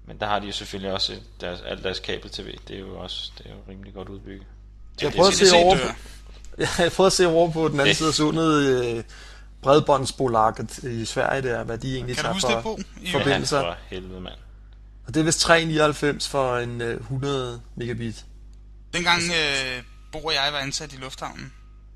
men 0.06 0.20
der 0.20 0.26
har 0.26 0.40
de 0.40 0.46
jo 0.46 0.52
selvfølgelig 0.52 0.92
også 0.94 1.14
deres, 1.42 1.62
alt 1.62 1.84
deres 1.84 2.00
kabel-tv. 2.00 2.58
Det 2.68 2.76
er 2.76 2.80
jo 2.80 3.00
også 3.00 3.32
det 3.38 3.46
er 3.46 3.50
jo 3.50 3.56
rimelig 3.70 3.94
godt 3.94 4.10
udbygget. 4.10 4.48
Jeg 5.02 5.12
prøver 5.12 5.28
at 5.28 5.34
se 5.34 5.56
over 5.56 5.76
dør. 5.78 5.88
på, 5.88 5.94
jeg 6.62 6.68
har 6.68 6.90
prøvet 6.90 7.08
at 7.10 7.14
se 7.14 7.28
over 7.28 7.52
på 7.52 7.68
den 7.68 7.74
anden 7.80 7.88
Det- 7.88 7.98
side 7.98 8.08
af 8.10 8.14
sundet 8.16 8.54
øh, 8.98 9.04
bredbåndsbolaget 9.64 10.78
i 10.84 11.06
Sverige 11.06 11.42
der, 11.42 11.64
hvad 11.64 11.78
de 11.78 11.96
egentlig 11.96 12.16
Kan 12.16 12.24
tager 12.42 12.62
for, 12.62 12.76
det, 12.76 12.86
Ja, 13.14 13.20
forbindelser. 13.20 13.62
for 13.62 13.78
helvede, 13.90 14.22
mand. 14.22 14.36
Og 15.08 15.14
det 15.14 15.20
er 15.20 15.24
vist 15.24 15.50
3,99 16.26 16.30
for 16.30 16.58
en 16.58 16.82
øh, 16.82 17.00
100 17.00 17.62
megabit. 17.76 18.26
Dengang 18.94 19.22
øh, 19.24 19.84
Bo 20.12 20.20
og 20.24 20.34
jeg 20.34 20.54
var 20.54 20.60
ansat 20.60 20.94
i 20.94 20.96
lufthavnen, 20.96 21.54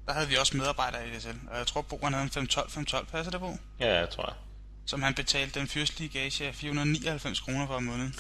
der 0.08 0.14
havde 0.14 0.28
vi 0.28 0.36
også 0.36 0.58
medarbejdere 0.58 1.02
i 1.08 1.18
DSL. 1.20 1.28
Og 1.52 1.58
jeg 1.58 1.68
tror, 1.68 1.82
Bo 1.82 2.00
han 2.04 2.14
havde 2.14 2.24
en 2.24 2.30
512, 2.30 2.70
512 2.72 3.06
passer 3.06 3.32
det 3.32 3.40
på? 3.40 3.58
Ja, 3.80 4.00
jeg 4.00 4.10
tror 4.10 4.24
jeg. 4.28 4.36
Som 4.86 5.02
han 5.02 5.14
betalte 5.14 5.60
den 5.60 5.68
fyrstlige 5.68 6.10
gage 6.10 6.48
af 6.48 6.56
499 6.56 7.40
kroner 7.40 7.68
for 7.68 7.74
om 7.74 7.84
måneden. 7.84 8.16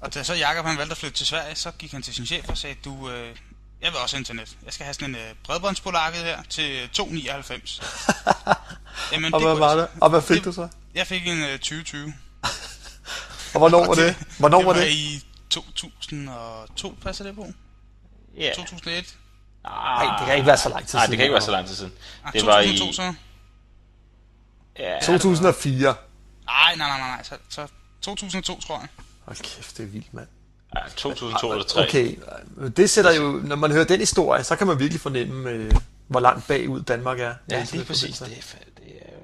Og 0.00 0.14
da 0.14 0.22
så 0.22 0.34
Jakob 0.34 0.66
han 0.66 0.78
valgte 0.78 0.90
at 0.92 0.98
flytte 0.98 1.16
til 1.16 1.26
Sverige, 1.26 1.54
så 1.56 1.70
gik 1.78 1.92
han 1.92 2.02
til 2.02 2.14
sin 2.14 2.26
chef 2.26 2.48
og 2.48 2.58
sagde, 2.58 2.76
du, 2.84 3.10
øh, 3.10 3.36
jeg 3.82 3.92
vil 3.92 3.98
også 4.02 4.16
have 4.16 4.20
internet. 4.20 4.56
Jeg 4.64 4.72
skal 4.72 4.84
have 4.84 4.94
sådan 4.94 5.08
en 5.08 5.14
øh, 5.14 5.34
bredbåndsbolaget 5.44 6.14
her 6.16 6.42
til 6.50 6.88
2,99. 6.98 7.82
Jamen, 9.12 9.34
Og 9.34 9.42
hvad 9.42 9.54
var 9.54 9.76
det? 9.76 9.88
så. 9.94 9.98
Og 10.00 10.10
hvad 10.10 10.22
fik 10.22 10.44
du 10.44 10.52
så? 10.52 10.68
Jeg 10.94 11.06
fik 11.06 11.26
en 11.28 11.42
øh, 11.42 11.58
2020. 11.58 12.14
Og 13.54 13.58
hvornår 13.58 13.86
var 13.86 13.94
det? 14.04 14.16
Hvornår 14.38 14.58
det 14.58 14.66
var 14.66 14.72
var 14.72 14.80
det? 14.80 14.90
i 14.92 15.26
2002, 15.50 16.94
passer 17.02 17.24
det 17.24 17.34
på? 17.34 17.46
Ja. 18.36 18.50
2001? 18.56 19.14
Nej, 19.64 20.16
det 20.18 20.26
kan 20.26 20.34
ikke 20.36 20.46
være 20.46 20.56
så 20.58 20.68
lang 20.68 20.86
tid 20.86 20.94
Nej, 20.98 21.04
siden. 21.06 21.10
det 21.10 21.16
kan 21.18 21.24
ikke 21.24 21.32
være 21.32 21.42
så 21.42 21.50
lang 21.50 21.66
tid 21.66 21.74
siden. 21.76 21.92
Ah, 22.24 22.32
Det 22.32 22.46
var 22.46 22.62
2002 22.62 22.90
i... 22.90 22.92
så? 22.92 23.14
Ja, 24.78 24.98
2004. 25.06 25.94
Nej, 26.46 26.74
nej, 26.76 26.88
nej, 26.88 26.98
nej, 26.98 27.08
nej. 27.08 27.22
Så, 27.22 27.36
så 27.48 27.66
2002, 28.02 28.60
tror 28.60 28.78
jeg. 28.78 28.88
Hold 29.24 29.36
kæft, 29.36 29.76
det 29.78 29.82
er 29.82 29.86
vildt, 29.86 30.14
mand. 30.14 30.26
ja, 30.76 30.80
2002 30.96 31.52
eller 31.52 31.64
3. 31.64 31.82
Okay, 31.88 32.16
det 32.76 32.90
sætter 32.90 33.12
jo, 33.12 33.40
når 33.44 33.56
man 33.56 33.72
hører 33.72 33.84
den 33.84 34.00
historie, 34.00 34.44
så 34.44 34.56
kan 34.56 34.66
man 34.66 34.78
virkelig 34.78 35.00
fornemme, 35.00 35.50
øh, 35.50 35.72
hvor 36.06 36.20
langt 36.20 36.46
bagud 36.46 36.82
Danmark 36.82 37.20
er. 37.20 37.34
Ja, 37.50 37.66
lige 37.72 37.84
præcis. 37.84 38.18
Det 38.18 38.32
er, 38.32 38.58
det 38.76 38.96
er, 39.00 39.16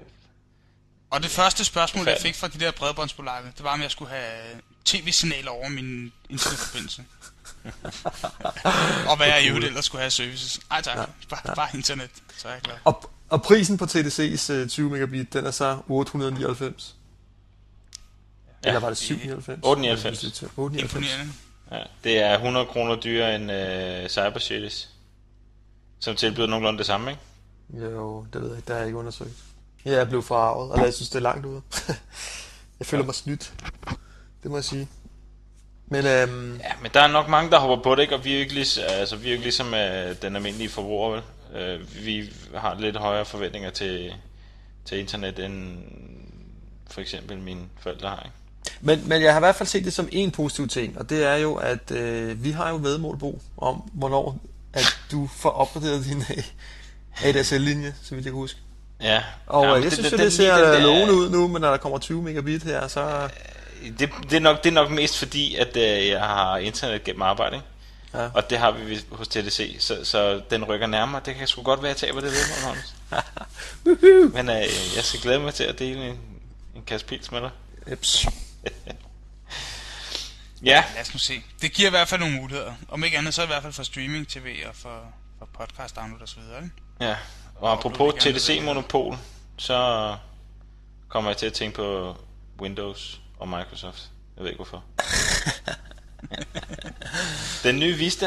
Og 1.11 1.23
det 1.23 1.31
første 1.31 1.65
spørgsmål, 1.65 2.09
jeg 2.09 2.19
fik 2.21 2.35
fra 2.35 2.49
de 2.49 2.61
der 2.61 2.71
bredbåndsbolager, 2.71 3.43
det 3.57 3.65
var, 3.65 3.73
om 3.73 3.83
jeg 3.83 3.91
skulle 3.91 4.11
have 4.11 4.61
tv-signaler 4.85 5.51
over 5.51 5.69
min 5.69 6.13
internetforbindelse. 6.31 7.05
og 9.11 9.17
hvad 9.17 9.27
jeg 9.27 9.45
i 9.45 9.49
øvrigt 9.49 9.67
ellers 9.67 9.85
skulle 9.85 10.01
have 10.01 10.11
services. 10.11 10.61
Ej 10.71 10.83
tak, 10.83 11.09
bare, 11.29 11.55
bare 11.55 11.69
internet, 11.75 12.11
så 12.37 12.49
er 12.49 12.53
jeg 12.53 12.61
glad. 12.63 12.75
Og, 12.85 13.11
og 13.29 13.43
prisen 13.43 13.79
på 13.79 13.85
TDC's 13.85 14.53
øh, 14.53 14.69
20 14.69 14.91
megabit, 14.91 15.33
den 15.33 15.47
er 15.47 15.51
så 15.51 15.79
899. 15.89 16.95
Ja. 18.65 18.69
Eller 18.69 18.81
var 18.81 18.89
det 18.89 18.99
799? 18.99 19.61
899. 19.65 20.43
899. 20.43 20.83
Imponerende. 20.83 21.33
ja, 21.71 21.83
det 22.05 22.19
er 22.19 22.35
100 22.35 22.67
kroner 22.67 22.97
dyrere 22.97 23.35
end 23.35 23.45
uh, 23.51 24.09
Cybershields, 24.09 24.89
som 26.01 26.17
tilbyder 26.17 26.47
nogenlunde 26.47 26.79
det 26.79 26.87
samme, 26.87 27.11
ikke? 27.11 27.23
Jo, 27.73 28.27
det 28.33 28.43
ved 28.43 28.49
jeg 28.49 28.57
ikke, 28.57 28.67
det 28.67 28.73
har 28.75 28.81
jeg 28.81 28.87
ikke 28.87 28.99
undersøgt. 28.99 29.31
Ja, 29.85 29.91
jeg 29.91 30.09
blev 30.09 30.23
forarvet, 30.23 30.73
og 30.73 30.81
jeg 30.81 30.95
synes, 30.95 31.09
det 31.09 31.17
er 31.17 31.23
langt 31.23 31.47
ude. 31.47 31.63
jeg 32.79 32.87
føler 32.87 33.05
mig 33.05 33.15
snydt. 33.15 33.53
Det 34.43 34.51
må 34.51 34.57
jeg 34.57 34.65
sige. 34.65 34.89
Men 35.87 36.07
øhm, 36.07 36.57
Ja, 36.57 36.73
men 36.83 36.91
der 36.95 37.01
er 37.01 37.09
nok 37.09 37.29
mange, 37.29 37.51
der 37.51 37.59
hopper 37.59 37.83
på 37.83 37.95
det, 37.95 38.03
ikke? 38.03 38.15
Og 38.15 38.25
vi 38.25 38.31
er 38.31 38.35
jo 38.35 38.41
ikke, 38.41 38.55
lige, 38.55 38.85
altså, 38.85 39.17
vi 39.17 39.27
er 39.27 39.31
jo 39.31 39.33
ikke 39.33 39.45
ligesom 39.45 39.67
uh, 39.67 40.17
den 40.23 40.37
almindelige 40.37 40.69
forbruger, 40.69 41.11
vel? 41.11 41.23
Uh, 41.79 42.05
vi 42.05 42.33
har 42.55 42.77
lidt 42.81 42.97
højere 42.97 43.25
forventninger 43.25 43.71
til, 43.71 44.15
til 44.85 44.99
internet, 44.99 45.39
end 45.39 45.79
for 46.91 47.01
eksempel 47.01 47.39
mine 47.39 47.61
forældre 47.81 48.09
har, 48.09 48.23
ikke? 48.23 48.37
Men, 48.81 49.09
men 49.09 49.23
jeg 49.23 49.33
har 49.33 49.41
i 49.41 49.45
hvert 49.45 49.55
fald 49.55 49.67
set 49.67 49.85
det 49.85 49.93
som 49.93 50.09
en 50.13 50.31
positiv 50.31 50.69
ting, 50.69 50.99
og 50.99 51.11
det 51.11 51.25
er 51.25 51.35
jo, 51.37 51.55
at 51.55 51.91
øh, 51.91 52.45
vi 52.45 52.51
har 52.51 52.71
jo 52.71 52.77
vedmålbo 52.77 53.43
om, 53.57 53.77
hvornår 53.93 54.39
at 54.73 54.99
du 55.11 55.31
får 55.37 55.51
opgraderet 55.51 56.05
din 56.05 56.25
ADSL-linje, 57.25 57.95
så 58.03 58.15
vidt 58.15 58.25
jeg 58.25 58.33
kan 58.33 58.39
huske. 58.41 58.59
Ja. 59.03 59.23
Og 59.47 59.65
ja, 59.65 59.75
men 59.75 59.85
jeg 59.85 59.93
synes 59.93 60.07
jo, 60.13 60.17
den- 60.17 60.19
det 60.19 60.27
lige 60.27 60.37
ser 60.37 60.55
den 60.57 60.65
der- 60.65 60.81
lovende 60.87 61.15
ud 61.15 61.31
nu, 61.31 61.49
men 61.49 61.61
når 61.63 61.71
der 61.71 61.77
kommer 61.77 61.99
20 61.99 62.23
megabit 62.23 62.63
her, 62.63 62.89
så... 62.89 63.29
Det, 63.99 64.11
det, 64.31 64.37
er 64.37 64.41
nok, 64.41 64.65
det 64.65 64.71
er 64.71 64.75
nok 64.75 64.91
mest 64.91 65.19
fordi, 65.19 65.55
at 65.57 65.77
øh, 65.77 66.07
jeg 66.09 66.21
har 66.21 66.57
internet 66.57 67.05
gennem 67.05 67.23
arbejde, 67.23 67.57
ikke? 67.57 67.67
Ja. 68.15 68.29
Og 68.35 68.51
det 68.51 68.59
har 68.59 68.71
vi 68.73 69.01
hos 69.11 69.29
TDC, 69.29 69.77
så, 69.79 70.05
så 70.05 70.41
den 70.51 70.65
rykker 70.65 70.87
nærmere. 70.87 71.23
Det 71.25 71.35
kan 71.35 71.47
sgu 71.47 71.63
godt 71.63 71.83
være, 71.83 71.91
at 71.91 72.03
jeg 72.03 72.09
taber 72.09 72.21
det 72.21 72.33
Magnus. 72.65 72.95
Men 74.35 74.49
øh, 74.51 74.57
jeg 74.97 75.05
skal 75.05 75.21
glæde 75.21 75.39
mig 75.39 75.55
til 75.55 75.65
at 75.65 75.79
dele 75.79 76.07
en, 76.09 76.19
en 76.77 76.83
kasse 76.87 77.07
pils 77.07 77.33
med 77.33 77.41
dig. 77.41 77.51
Eps. 77.87 78.27
Ja, 80.65 80.85
Lad 80.95 81.03
os 81.03 81.13
nu 81.15 81.19
se. 81.19 81.43
Det 81.63 81.73
giver 81.73 81.89
i 81.89 81.91
hvert 81.91 82.09
fald 82.09 82.21
nogle 82.21 82.37
muligheder. 82.37 82.73
Om 82.89 83.05
ikke 83.05 83.19
andet, 83.19 83.35
så 83.35 83.43
i 83.43 83.47
hvert 83.47 83.63
fald 83.63 83.73
for 83.73 83.83
streaming, 83.83 84.29
tv 84.29 84.63
og 84.69 84.75
for, 84.75 85.03
for 85.39 85.49
podcast 85.59 85.97
download 85.97 86.23
og 86.23 86.29
så 86.29 86.41
videre. 86.41 86.63
Ikke? 86.63 86.75
ja. 87.01 87.17
Og 87.57 87.73
apropos 87.73 88.15
gerne 88.15 88.33
vide. 88.33 88.61
TDC-monopol, 88.61 89.17
så 89.57 90.17
kommer 91.09 91.31
jeg 91.31 91.37
til 91.37 91.47
at 91.47 91.53
tænke 91.53 91.77
på 91.77 92.17
Windows 92.61 93.21
og 93.39 93.49
Microsoft. 93.49 94.11
Jeg 94.37 94.45
ved 94.45 94.51
ikke 94.51 94.59
hvorfor. 94.59 94.85
Den 97.69 97.79
nye 97.79 97.95
Vista, 97.95 98.27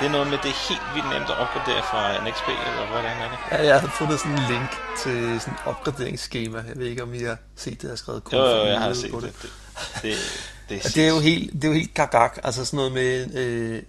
det 0.00 0.06
er 0.06 0.10
noget 0.10 0.26
med, 0.26 0.38
det 0.38 0.50
er 0.50 0.68
helt 0.68 0.94
vildt 0.94 1.08
nemt 1.08 1.30
at 1.30 1.36
opgradere 1.38 1.82
fra 1.82 2.26
en 2.26 2.32
XP, 2.34 2.48
eller 2.48 2.86
hvordan 2.86 3.16
er 3.22 3.30
det? 3.30 3.38
Ja, 3.50 3.66
jeg 3.66 3.80
har 3.80 3.88
fundet 3.88 4.20
sådan 4.20 4.32
en 4.38 4.44
link 4.50 4.70
til 4.98 5.40
sådan 5.40 5.54
et 5.54 5.60
opgraderingsskema. 5.64 6.64
Jeg 6.68 6.76
ved 6.76 6.86
ikke, 6.86 7.02
om 7.02 7.14
I 7.14 7.22
har 7.22 7.36
set 7.56 7.72
det, 7.72 7.82
jeg 7.82 7.90
har 7.90 7.96
skrevet 7.96 8.22
Jo, 8.32 8.38
jo, 8.38 8.44
for 8.44 8.66
jeg 8.66 8.80
har 8.80 8.92
set 8.94 9.10
på 9.10 9.20
det. 9.20 9.32
Det, 10.02 10.16
det, 10.68 10.82
det, 10.82 10.84
Og 10.84 10.94
det 10.94 11.04
er 11.04 11.08
jo 11.08 11.20
helt, 11.20 11.52
det 11.52 11.64
er 11.64 11.68
jo 11.68 11.74
helt 11.74 11.94
gagag. 11.94 12.30
Altså 12.44 12.64
sådan 12.64 12.76
noget 12.76 12.92
med 12.92 13.34
øh, 13.34 13.82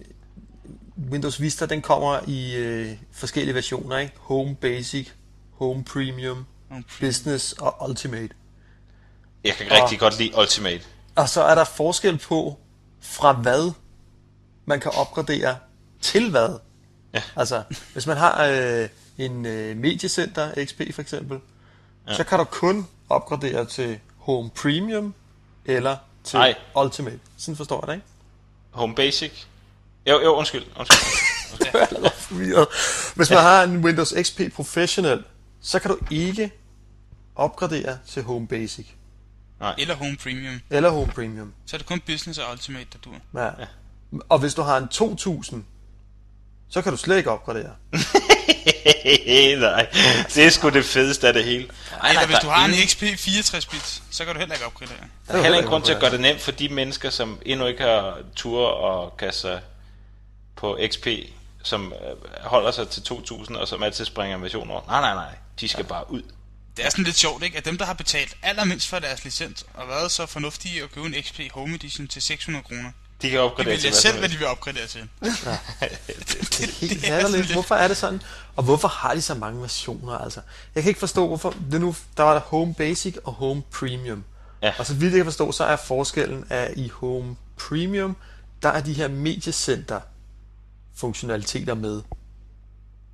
Windows 1.10 1.40
Vista, 1.40 1.66
den 1.66 1.82
kommer 1.82 2.20
i 2.26 2.56
øh, 2.56 2.96
forskellige 3.12 3.54
versioner, 3.54 3.98
ikke? 3.98 4.12
Home 4.18 4.54
Basic, 4.54 5.08
Home 5.52 5.84
Premium, 5.84 6.46
Nogle 6.70 6.84
Business 7.00 7.52
og 7.52 7.88
Ultimate. 7.88 8.34
Jeg 9.44 9.54
kan 9.54 9.66
rigtig 9.70 9.98
godt 9.98 10.18
lide 10.18 10.32
Ultimate. 10.38 10.80
Og 11.14 11.28
så 11.28 11.42
er 11.42 11.54
der 11.54 11.64
forskel 11.64 12.18
på, 12.18 12.58
fra 13.00 13.32
hvad 13.32 13.72
man 14.66 14.80
kan 14.80 14.92
opgradere 14.94 15.56
til 16.00 16.30
hvad. 16.30 16.58
Ja. 17.14 17.22
Altså, 17.36 17.62
hvis 17.92 18.06
man 18.06 18.16
har 18.16 18.44
øh, 18.44 18.88
en 19.18 19.46
øh, 19.46 19.76
mediecenter, 19.76 20.64
XP 20.64 20.80
for 20.94 21.02
eksempel, 21.02 21.38
ja. 22.08 22.14
så 22.14 22.24
kan 22.24 22.38
du 22.38 22.44
kun 22.44 22.86
opgradere 23.08 23.64
til 23.64 23.98
Home 24.18 24.50
Premium 24.50 25.14
eller 25.64 25.96
til 26.26 26.36
Ej. 26.36 26.54
Ultimate. 26.76 27.18
Sådan 27.36 27.56
forstår 27.56 27.80
jeg 27.82 27.88
det, 27.88 27.94
ikke? 27.94 28.06
Home 28.70 28.94
Basic. 28.94 29.32
Jo, 30.06 30.20
jo, 30.20 30.34
undskyld. 30.34 30.64
undskyld. 30.78 31.74
Allerede 31.90 32.14
forvirret. 32.16 32.66
Hvis 33.16 33.30
man 33.30 33.38
har 33.38 33.62
en 33.62 33.84
Windows 33.84 34.14
XP 34.22 34.40
Professional, 34.54 35.24
så 35.60 35.78
kan 35.78 35.90
du 35.90 35.98
ikke 36.10 36.50
opgradere 37.34 37.98
til 38.08 38.22
Home 38.22 38.48
Basic 38.48 38.86
Eller 39.78 39.94
Home 39.94 40.16
Premium. 40.22 40.60
eller 40.70 40.90
Home 40.90 41.12
Premium. 41.12 41.52
Så 41.66 41.76
er 41.76 41.78
det 41.78 41.86
kun 41.86 42.00
Business 42.06 42.38
og 42.38 42.52
Ultimate, 42.52 42.86
der 42.92 42.98
dur. 42.98 43.40
Ja. 43.40 43.50
Og 44.28 44.38
hvis 44.38 44.54
du 44.54 44.62
har 44.62 44.76
en 44.76 44.88
2000, 44.88 45.64
så 46.68 46.82
kan 46.82 46.92
du 46.92 46.98
slet 46.98 47.16
ikke 47.16 47.30
opgradere. 47.30 47.72
nej, 49.60 49.86
det 50.34 50.46
er 50.46 50.50
sgu 50.50 50.68
det 50.68 50.84
fedeste 50.84 51.28
af 51.28 51.32
det 51.34 51.44
hele. 51.44 51.68
Ej, 52.02 52.08
Eller 52.08 52.20
nej, 52.20 52.26
hvis 52.26 52.38
du 52.42 52.48
har 52.48 52.64
en 52.66 52.88
XP 52.88 53.02
64-bit, 53.02 54.02
så 54.10 54.24
kan 54.24 54.34
du 54.34 54.38
heller 54.38 54.54
ikke 54.54 54.66
opgradere. 54.66 54.96
Der 55.28 55.34
er 55.34 55.42
heller 55.42 55.58
ingen 55.58 55.70
grund 55.70 55.84
til 55.84 55.92
at 55.92 56.00
gøre 56.00 56.10
det 56.10 56.20
nemt 56.20 56.40
for 56.40 56.52
de 56.52 56.68
mennesker, 56.68 57.10
som 57.10 57.38
endnu 57.46 57.66
ikke 57.66 57.82
har 57.82 58.18
tur 58.36 58.66
og 58.66 59.16
kaste 59.16 59.40
sig 59.40 59.60
på 60.56 60.78
XP, 60.88 61.06
som 61.62 61.92
øh, 61.92 62.42
holder 62.42 62.70
sig 62.70 62.88
til 62.88 63.02
2000 63.02 63.56
og 63.56 63.68
som 63.68 63.82
altid 63.82 64.04
springer 64.04 64.36
en 64.36 64.42
version 64.42 64.70
over. 64.70 64.80
Nej, 64.88 65.00
nej, 65.00 65.14
nej. 65.14 65.34
De 65.60 65.68
skal 65.68 65.84
bare 65.84 66.10
ud. 66.10 66.22
Det 66.76 66.84
er 66.84 66.90
sådan 66.90 67.04
lidt 67.04 67.16
sjovt, 67.16 67.42
ikke? 67.42 67.56
At 67.56 67.64
dem, 67.64 67.78
der 67.78 67.84
har 67.84 67.94
betalt 67.94 68.36
allermindst 68.42 68.88
for 68.88 68.98
deres 68.98 69.24
licens, 69.24 69.66
og 69.74 69.88
været 69.88 70.10
så 70.10 70.26
fornuftige 70.26 70.82
at 70.82 70.92
købe 70.92 71.06
en 71.06 71.22
XP 71.22 71.40
Home 71.52 71.74
Edition 71.74 72.08
til 72.08 72.22
600 72.22 72.64
kroner, 72.64 72.90
De 73.22 73.30
kan 73.30 73.38
de 73.38 73.42
opgradere 73.42 73.66
vælger 73.66 73.80
til 73.80 73.90
hvad 73.90 74.00
selv, 74.00 74.18
hvad 74.18 74.28
de 74.28 74.36
vil 74.36 74.46
opgradere 74.46 74.86
til. 74.86 75.00
Det 75.20 76.64
er 76.64 76.80
helt 76.80 77.02
det 77.02 77.10
er 77.10 77.20
sådan 77.28 77.52
Hvorfor 77.52 77.74
er 77.74 77.88
det 77.88 77.96
sådan? 77.96 78.22
Og 78.56 78.64
hvorfor 78.64 78.88
har 78.88 79.14
de 79.14 79.22
så 79.22 79.34
mange 79.34 79.62
versioner? 79.62 80.12
Altså, 80.18 80.40
jeg 80.74 80.82
kan 80.82 80.90
ikke 80.90 81.00
forstå, 81.00 81.26
hvorfor... 81.26 81.54
Det 81.70 81.80
nu, 81.80 81.94
der 82.16 82.22
var 82.22 82.32
der 82.32 82.40
Home 82.40 82.74
Basic 82.74 83.16
og 83.24 83.32
Home 83.32 83.62
Premium. 83.62 84.24
Ja. 84.62 84.72
Og 84.78 84.86
så 84.86 84.94
vidt 84.94 85.12
jeg 85.12 85.18
kan 85.18 85.24
forstå, 85.24 85.52
så 85.52 85.64
er 85.64 85.76
forskellen 85.76 86.44
af 86.50 86.72
i 86.76 86.88
Home 86.88 87.36
Premium, 87.56 88.16
der 88.62 88.68
er 88.68 88.80
de 88.80 88.92
her 88.92 89.08
mediecenter 89.08 90.00
funktionaliteter 90.94 91.74
med 91.74 92.02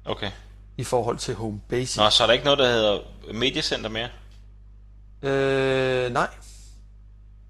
Okay. 0.04 0.30
i 0.76 0.84
forhold 0.84 1.18
til 1.18 1.34
Home 1.34 1.60
Basic. 1.68 1.96
Nå, 1.96 2.10
så 2.10 2.22
er 2.22 2.26
der 2.26 2.32
ikke 2.32 2.44
noget, 2.44 2.58
der 2.58 2.72
hedder 2.72 2.98
Mediecenter 3.32 3.90
mere? 3.90 4.08
Øh, 5.22 6.12
nej, 6.12 6.28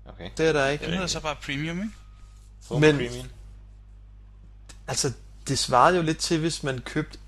Okay. 0.09 0.31
det 0.37 0.49
er 0.49 0.53
der 0.53 0.69
ikke. 0.69 0.85
Den 0.85 0.93
hedder 0.93 1.07
så 1.07 1.21
bare 1.21 1.37
Premium, 1.47 1.79
ikke? 1.79 1.91
Home 2.69 2.81
Men- 2.81 2.97
Premium. 2.97 3.27
Altså, 4.89 5.13
det 5.49 5.59
svarede 5.59 5.97
jo 5.97 6.03
lidt 6.03 6.19
til, 6.19 6.41
hvis 6.41 6.63
man 6.63 6.79
købte 6.79 7.19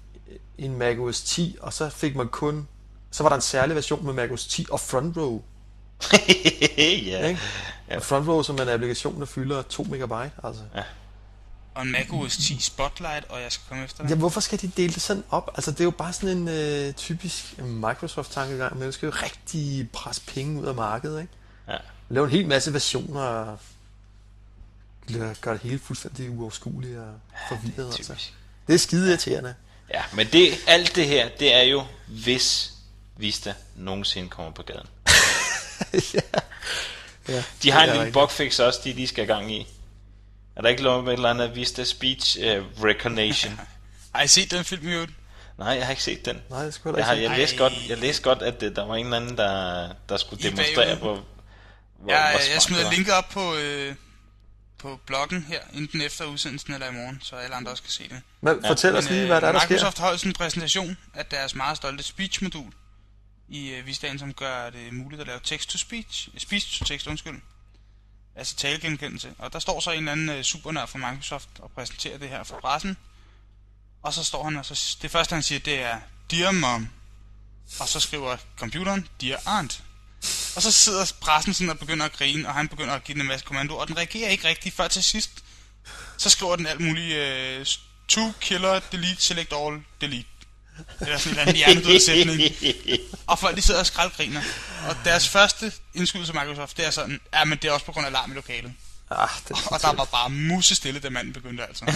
en 0.59 0.79
Mac 0.79 0.99
OS 0.99 1.23
10, 1.23 1.57
og 1.61 1.73
så 1.73 1.89
fik 1.89 2.17
man 2.17 2.29
kun... 2.29 2.69
Så 3.11 3.23
var 3.23 3.31
der 3.31 3.37
en 3.37 3.43
særlig 3.43 3.75
version 3.77 4.05
med 4.05 4.13
Mac 4.13 4.31
OS 4.31 4.47
10 4.47 4.67
og 4.71 4.81
Front 4.81 5.17
Row. 5.17 5.43
ja. 6.79 7.27
Ikke? 7.29 7.41
Ja. 7.89 7.97
Og 7.97 8.03
Front 8.03 8.29
Row, 8.29 8.43
som 8.43 8.59
er 8.59 8.63
en 8.63 8.69
applikation, 8.69 9.21
der 9.21 9.27
fylder 9.27 9.63
2 9.63 9.83
megabyte. 9.83 10.31
Altså. 10.45 10.63
Og 11.75 11.83
en 11.83 11.93
Mac 11.93 12.07
OS 12.13 12.37
10 12.37 12.61
Spotlight, 12.61 13.25
og 13.29 13.41
jeg 13.43 13.53
skal 13.53 13.65
komme 13.69 13.85
efter 13.85 14.03
dig. 14.03 14.11
Ja, 14.11 14.17
hvorfor 14.17 14.41
skal 14.41 14.61
de 14.61 14.71
dele 14.77 14.93
det 14.95 15.03
sådan 15.03 15.25
op? 15.31 15.51
Altså, 15.55 15.71
det 15.71 15.81
er 15.81 15.85
jo 15.85 15.91
bare 15.91 16.13
sådan 16.13 16.37
en 16.39 16.49
øh, 16.49 16.93
typisk 16.93 17.59
Microsoft-tankegang, 17.59 18.73
men 18.75 18.83
man 18.83 18.93
skal 18.93 19.07
jo 19.07 19.13
rigtig 19.23 19.91
presse 19.93 20.23
penge 20.27 20.61
ud 20.61 20.67
af 20.67 20.75
markedet, 20.75 21.21
ikke? 21.21 21.33
Ja. 21.69 21.77
Lave 22.09 22.25
en 22.25 22.31
hel 22.31 22.49
masse 22.49 22.73
versioner 22.73 23.57
og 25.11 25.37
gøre 25.41 25.55
det 25.55 25.63
hele 25.63 25.79
fuldstændig 25.79 26.31
uoverskueligt 26.31 26.99
og 26.99 27.15
forvirret, 27.49 27.87
altså. 27.87 28.13
Typisk. 28.13 28.35
Det 28.67 28.75
er 28.75 28.79
skide 28.79 29.09
irriterende. 29.09 29.55
Ja, 29.95 30.03
men 30.13 30.27
det, 30.33 30.55
alt 30.67 30.97
det 30.97 31.07
her, 31.07 31.29
det 31.29 31.55
er 31.55 31.63
jo, 31.63 31.85
hvis 32.07 32.73
Vista 33.17 33.55
nogensinde 33.77 34.29
kommer 34.29 34.53
på 34.53 34.63
gaden. 34.63 34.87
ja. 36.15 36.21
ja. 37.29 37.45
De 37.63 37.71
har 37.71 37.83
en 37.83 37.89
det 37.89 37.97
er 37.97 37.99
lille 37.99 38.13
bugfix 38.13 38.59
også, 38.59 38.81
de 38.85 38.93
lige 38.93 39.09
skal 39.09 39.25
i 39.25 39.27
gang 39.27 39.53
i. 39.53 39.67
Er 40.57 40.63
der 40.63 40.69
ikke 40.69 40.83
lov 40.83 41.03
med 41.03 41.13
et 41.13 41.17
eller 41.17 41.31
andet 41.31 41.57
Vista 41.57 41.85
Speech 41.85 42.39
uh, 42.39 42.85
Recognition? 42.85 43.61
Har 44.15 44.23
I 44.23 44.29
set 44.29 44.51
den 44.51 44.65
film 44.65 44.89
i 44.89 44.93
øvrigt? 44.93 45.13
Nej, 45.59 45.69
jeg 45.69 45.85
har 45.85 45.91
ikke 45.91 46.03
set 46.03 46.25
den. 46.25 46.43
Nej, 46.51 46.65
det 46.65 46.75
skulle 46.75 46.97
Jeg, 46.97 46.99
jeg 46.99 47.07
har, 47.07 47.15
jeg, 47.15 47.31
se. 47.31 47.37
læste 47.37 47.57
godt, 47.57 47.73
jeg 47.89 47.99
læste 47.99 48.23
godt, 48.23 48.43
at 48.43 48.61
det, 48.61 48.77
der 48.77 48.87
var 48.87 48.95
en 48.95 49.05
eller 49.05 49.17
anden, 49.17 49.37
der, 49.37 49.89
der 50.09 50.17
skulle 50.17 50.41
I 50.41 50.51
demonstrere, 50.51 50.87
bagved. 50.87 50.97
hvor, 50.97 51.25
hvor, 51.99 52.13
Jeg, 52.13 52.31
hvor 52.31 52.53
jeg 52.53 52.63
smider 52.63 52.83
det 52.85 52.93
linket 52.97 53.15
op 53.15 53.29
på, 53.29 53.55
øh, 53.55 53.95
på 54.85 55.01
bloggen 55.07 55.43
her, 55.43 55.61
enten 55.75 56.01
efter 56.01 56.25
udsendelsen 56.25 56.75
eller 56.75 56.89
i 56.89 56.93
morgen, 56.93 57.21
så 57.23 57.37
alle 57.37 57.57
andre 57.57 57.71
også 57.71 57.83
kan 57.83 57.93
se 57.93 58.09
det. 58.09 58.23
Men 58.41 58.65
fortæl 58.67 58.97
os 58.97 59.11
lige, 59.11 59.21
øh, 59.21 59.27
hvad 59.27 59.41
der 59.41 59.49
er, 59.49 59.53
der 59.53 59.61
Microsoft 59.69 59.97
sker. 59.97 60.05
holdt 60.05 60.21
sådan 60.21 60.31
en 60.31 60.35
præsentation 60.35 60.97
af 61.15 61.27
deres 61.27 61.55
meget 61.55 61.77
stolte 61.77 62.05
speech-modul 62.05 62.73
i 63.49 63.71
øh, 63.71 63.87
Vistaen, 63.87 64.19
som 64.19 64.35
gør 64.35 64.71
det 64.71 64.93
muligt 64.93 65.21
at 65.21 65.27
lave 65.27 65.41
text-to-speech, 65.45 66.29
speech-to-text, 66.39 67.07
undskyld. 67.07 67.41
Altså 68.37 68.57
talegenkendelse. 68.57 69.35
Og 69.39 69.53
der 69.53 69.59
står 69.59 69.81
så 69.81 69.91
en 69.91 69.99
eller 69.99 70.13
anden 70.13 70.29
øh, 70.29 70.43
supernær 70.43 70.87
fra 70.87 70.99
Microsoft 70.99 71.49
og 71.59 71.71
præsenterer 71.71 72.19
det 72.19 72.29
her 72.29 72.45
for 72.45 72.61
pressen. 72.61 72.97
Og 74.03 74.13
så 74.13 74.25
står 74.25 74.45
han, 74.45 74.57
og 74.57 74.67
så, 74.67 74.99
det 75.03 75.11
første 75.11 75.35
han 75.35 75.43
siger, 75.43 75.59
det 75.59 75.83
er, 75.83 75.99
Dear 76.31 76.53
Mom. 76.53 76.89
Og 77.81 77.89
så 77.89 78.01
skriver 78.01 78.37
computeren, 78.59 79.09
Dear 79.21 79.41
Aunt. 79.47 79.84
Og 80.57 80.63
så 80.63 80.73
sidder 80.73 81.13
pressen 81.21 81.55
sådan 81.55 81.71
og 81.71 81.79
begynder 81.79 82.05
at 82.07 82.13
grine, 82.13 82.49
og 82.49 82.55
han 82.55 82.69
begynder 82.69 82.95
at 82.95 83.05
give 83.05 83.15
den 83.15 83.23
en 83.23 83.29
masse 83.29 83.47
kommandoer, 83.47 83.81
og 83.81 83.89
den 83.89 83.97
reagerer 83.97 84.29
ikke 84.31 84.49
rigtigt 84.49 84.77
før 84.77 84.89
til 84.89 85.05
sidst. 85.05 85.31
Så 86.19 86.31
skriver 86.31 86.57
den 86.57 86.67
alt 86.67 86.81
muligt, 86.81 87.17
øh, 87.17 87.67
to 88.09 88.33
killer, 88.41 88.81
delete, 88.93 89.23
select 89.23 89.53
all, 89.57 89.81
delete. 90.01 90.25
Eller 91.01 91.19
sådan 91.19 91.33
en 91.33 91.39
eller 91.39 91.43
anden 91.43 91.57
hjernedød 91.57 92.01
sætning. 92.01 92.41
Og 93.27 93.39
folk 93.39 93.57
de 93.57 93.63
sidder 93.63 93.81
og 93.81 93.87
skraldgriner. 93.87 94.43
Og 94.89 94.97
deres 95.05 95.29
første 95.29 95.73
indskydelse 95.95 96.33
af 96.37 96.45
Microsoft, 96.47 96.77
det 96.77 96.87
er 96.87 96.91
sådan, 96.91 97.21
ja, 97.35 97.45
men 97.45 97.59
det 97.63 97.69
er 97.69 97.73
også 97.73 97.87
på 97.87 97.93
grund 97.93 98.07
af 98.07 98.13
larm 98.13 98.33
i 98.33 98.35
lokalet. 98.35 98.73
Ah, 99.11 99.29
det 99.49 99.57
Og 99.67 99.83
der 99.83 99.93
var 99.93 100.05
bare 100.05 100.31
musestille, 100.31 101.01
da 101.01 101.11
manden 101.11 101.33
begyndte 101.33 101.63
altså. 101.67 101.85
Den 101.85 101.95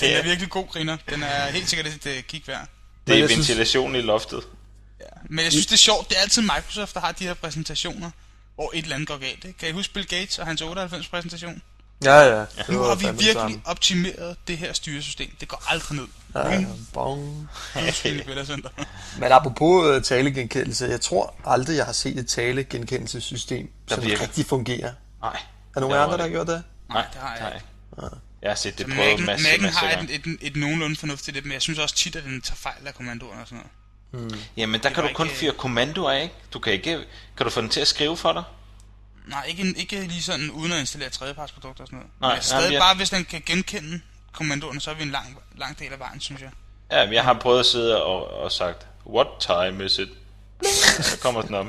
det, 0.00 0.12
er 0.12 0.18
er, 0.18 0.22
virkelig 0.22 0.50
god 0.50 0.68
griner. 0.68 0.96
Den 1.10 1.22
er 1.22 1.50
helt 1.50 1.70
sikkert 1.70 2.06
et 2.06 2.26
kig 2.26 2.42
værd. 2.46 2.68
det 3.06 3.14
er 3.14 3.18
jeg 3.18 3.28
synes- 3.28 3.48
ventilation 3.48 3.96
i 3.96 4.00
loftet. 4.00 4.42
Ja. 5.16 5.20
Men 5.30 5.44
jeg 5.44 5.52
synes, 5.52 5.66
det 5.66 5.72
er 5.72 5.76
sjovt. 5.78 6.08
Det 6.08 6.16
er 6.18 6.22
altid 6.22 6.42
Microsoft, 6.42 6.94
der 6.94 7.00
har 7.00 7.12
de 7.12 7.24
her 7.24 7.34
præsentationer, 7.34 8.10
hvor 8.54 8.70
et 8.74 8.82
eller 8.82 8.94
andet 8.94 9.08
går 9.08 9.16
galt. 9.18 9.44
Ikke? 9.44 9.58
Kan 9.58 9.68
I 9.68 9.72
huske 9.72 9.94
Bill 9.94 10.06
Gates 10.06 10.38
og 10.38 10.46
hans 10.46 10.62
98-præsentation? 10.62 11.62
Ja, 12.04 12.14
ja. 12.20 12.40
Det 12.40 12.68
Nu 12.68 12.78
har 12.78 12.94
vi 12.94 13.04
virkelig 13.06 13.32
samme. 13.32 13.60
optimeret 13.64 14.36
det 14.48 14.58
her 14.58 14.72
styresystem. 14.72 15.30
Det 15.40 15.48
går 15.48 15.62
aldrig 15.68 15.98
ned. 15.98 16.06
Ja, 16.34 16.48
ja, 16.48 16.56
Boom. 16.56 16.86
bong. 16.92 17.48
Men 19.18 19.32
apropos 19.32 19.86
øh, 19.88 20.02
talegenkendelse, 20.02 20.86
jeg 20.86 21.00
tror 21.00 21.34
aldrig, 21.44 21.76
jeg 21.76 21.84
har 21.86 21.92
set 21.92 22.18
et 22.18 22.26
talegenkendelsessystem, 22.28 23.70
Der 23.88 23.94
som 23.94 24.04
virker. 24.04 24.22
rigtig 24.22 24.46
fungerer. 24.46 24.92
Nej. 25.20 25.36
Er 25.76 25.80
nogen 25.80 25.96
andre, 25.96 26.16
der 26.16 26.22
har 26.22 26.30
gjort 26.30 26.46
det? 26.46 26.62
Nej, 26.88 27.06
det 27.12 27.20
har 27.20 27.34
jeg 27.36 27.42
nej. 27.42 27.54
ikke. 27.54 28.16
Jeg 28.42 28.50
har 28.50 28.56
set 28.56 28.78
det 28.78 28.86
prøvet 28.86 29.18
Mac'en, 29.18 29.24
masse, 29.26 29.46
Mac'en 29.48 29.62
masse 29.62 29.78
har 29.78 29.90
gange. 29.90 30.14
et, 30.14 30.26
et, 30.26 30.36
et, 30.40 30.56
nogenlunde 30.56 30.96
fornuftigt 30.96 31.34
det, 31.34 31.44
men 31.44 31.52
jeg 31.52 31.62
synes 31.62 31.78
også 31.78 31.94
tit, 31.94 32.16
at 32.16 32.24
den 32.24 32.40
tager 32.40 32.56
fejl 32.56 32.86
af 32.86 32.94
kommandoerne 32.94 33.40
og 33.40 33.46
sådan 33.46 33.56
noget. 33.58 33.70
Jamen, 34.56 34.80
der 34.82 34.88
Det 34.88 34.94
kan 34.94 35.04
du 35.08 35.10
kun 35.14 35.26
ikke- 35.26 35.38
fyre 35.38 35.52
kommandoer 35.52 36.10
af, 36.10 36.22
ikke? 36.22 36.34
Du 36.52 36.58
kan 36.58 36.72
ikke... 36.72 37.04
Kan 37.36 37.46
du 37.46 37.50
få 37.50 37.60
den 37.60 37.68
til 37.68 37.80
at 37.80 37.88
skrive 37.88 38.16
for 38.16 38.32
dig? 38.32 38.42
Nej, 39.26 39.44
ikke, 39.44 39.74
ikke 39.76 40.00
lige 40.02 40.22
sådan 40.22 40.50
uden 40.50 40.72
at 40.72 40.78
installere 40.80 41.10
tredjepartsprodukter 41.10 41.82
og 41.84 41.88
sådan 41.88 41.96
noget. 41.98 42.10
Nej, 42.20 42.34
men 42.34 42.42
stadig 42.42 42.62
nej, 42.64 42.72
jeg- 42.72 42.80
bare, 42.80 42.94
hvis 42.96 43.10
den 43.10 43.24
kan 43.24 43.42
genkende 43.46 44.00
kommandoerne, 44.32 44.80
så 44.80 44.90
er 44.90 44.94
vi 44.94 45.02
en 45.02 45.10
lang, 45.10 45.38
lang 45.56 45.78
del 45.78 45.92
af 45.92 45.98
vejen, 45.98 46.20
synes 46.20 46.42
jeg. 46.42 46.50
Ja, 46.90 47.04
men 47.04 47.14
jeg 47.14 47.24
har 47.24 47.34
prøvet 47.34 47.60
at 47.60 47.66
sidde 47.66 48.02
og, 48.04 48.30
og 48.30 48.52
sagt, 48.52 48.86
what 49.06 49.26
time 49.40 49.84
is 49.84 49.98
it? 49.98 50.08
Så 51.10 51.18
kommer 51.22 51.42
den 51.42 51.54
op. 51.54 51.66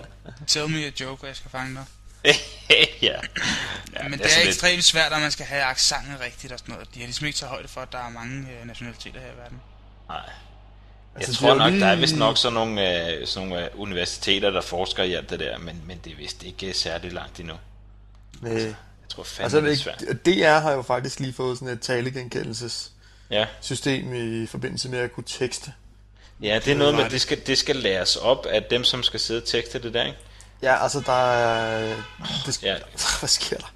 Tell 0.47 0.69
me 0.69 0.85
a 0.85 0.91
joke, 0.99 1.23
og 1.23 1.27
jeg 1.27 1.35
skal 1.35 1.51
fange 1.51 1.75
dig. 1.75 1.85
ja. 2.69 2.75
ja. 3.01 3.19
Men 4.03 4.11
det, 4.11 4.21
er 4.21 4.25
er, 4.25 4.29
sådan 4.29 4.39
lidt- 4.45 4.47
ekstremt 4.47 4.83
svært, 4.83 5.13
at 5.13 5.21
man 5.21 5.31
skal 5.31 5.45
have 5.45 5.63
accenten 5.63 6.19
rigtigt 6.19 6.53
og 6.53 6.59
sådan 6.59 6.73
noget. 6.73 6.93
De 6.93 6.99
har 6.99 7.05
ligesom 7.05 7.25
ikke 7.27 7.37
taget 7.39 7.49
højde 7.49 7.67
for, 7.67 7.81
at 7.81 7.91
der 7.91 7.97
er 7.97 8.09
mange 8.09 8.47
øh, 8.61 8.67
nationaliteter 8.67 9.19
her 9.19 9.27
i 9.27 9.37
verden. 9.37 9.61
Nej. 10.09 10.29
Jeg 11.15 11.21
Altså, 11.27 11.31
de 11.31 11.37
tror 11.37 11.55
nok, 11.55 11.71
lige- 11.71 11.81
der 11.81 11.87
er 11.87 11.95
vist 11.95 12.15
nok 12.15 12.37
sådan 12.37 12.53
nogle, 12.53 13.07
øh, 13.11 13.27
sådan 13.27 13.47
nogle 13.47 13.63
øh, 13.65 13.69
universiteter, 13.79 14.49
der 14.49 14.61
forsker 14.61 15.03
i 15.03 15.13
alt 15.13 15.29
det 15.29 15.39
der, 15.39 15.57
men, 15.57 15.81
men 15.87 15.99
det 16.03 16.11
er 16.13 16.17
vist 16.17 16.43
ikke 16.43 16.67
øh, 16.67 16.75
særlig 16.75 17.13
langt 17.13 17.39
endnu. 17.39 17.53
Nej. 18.41 18.53
Jeg 18.53 18.75
tror 19.09 19.23
fandme, 19.23 19.43
Altså, 19.43 19.61
det 19.61 19.71
er 19.71 19.75
svært. 19.75 19.99
det- 19.99 20.25
DR 20.25 20.59
har 20.59 20.71
jo 20.71 20.81
faktisk 20.81 21.19
lige 21.19 21.33
fået 21.33 21.57
sådan 21.57 21.73
et 21.73 21.81
talegenkendelsessystem 21.81 24.13
Ja. 24.13 24.43
i 24.43 24.47
forbindelse 24.47 24.89
med 24.89 24.99
at 24.99 25.11
kunne 25.11 25.23
tekste. 25.27 25.73
ja, 26.41 26.59
det 26.65 26.73
er 26.73 26.77
noget 26.77 26.95
med, 26.95 27.03
det. 27.03 27.11
det 27.11 27.21
skal, 27.21 27.47
det 27.47 27.57
skal 27.57 27.75
læres 27.75 28.15
op 28.15 28.45
af 28.45 28.63
dem, 28.63 28.83
som 28.83 29.03
skal 29.03 29.19
sidde 29.19 29.41
og 29.41 29.47
tekste 29.47 29.79
det 29.81 29.93
der, 29.93 30.03
ikke? 30.05 30.17
Ja, 30.61 30.83
altså 30.83 30.99
der 31.05 31.31
er... 31.31 31.95
Det 32.45 32.53
skal, 32.53 32.67
Ja. 32.67 32.75
Hvad 33.19 33.29
sker 33.29 33.57
der? 33.57 33.71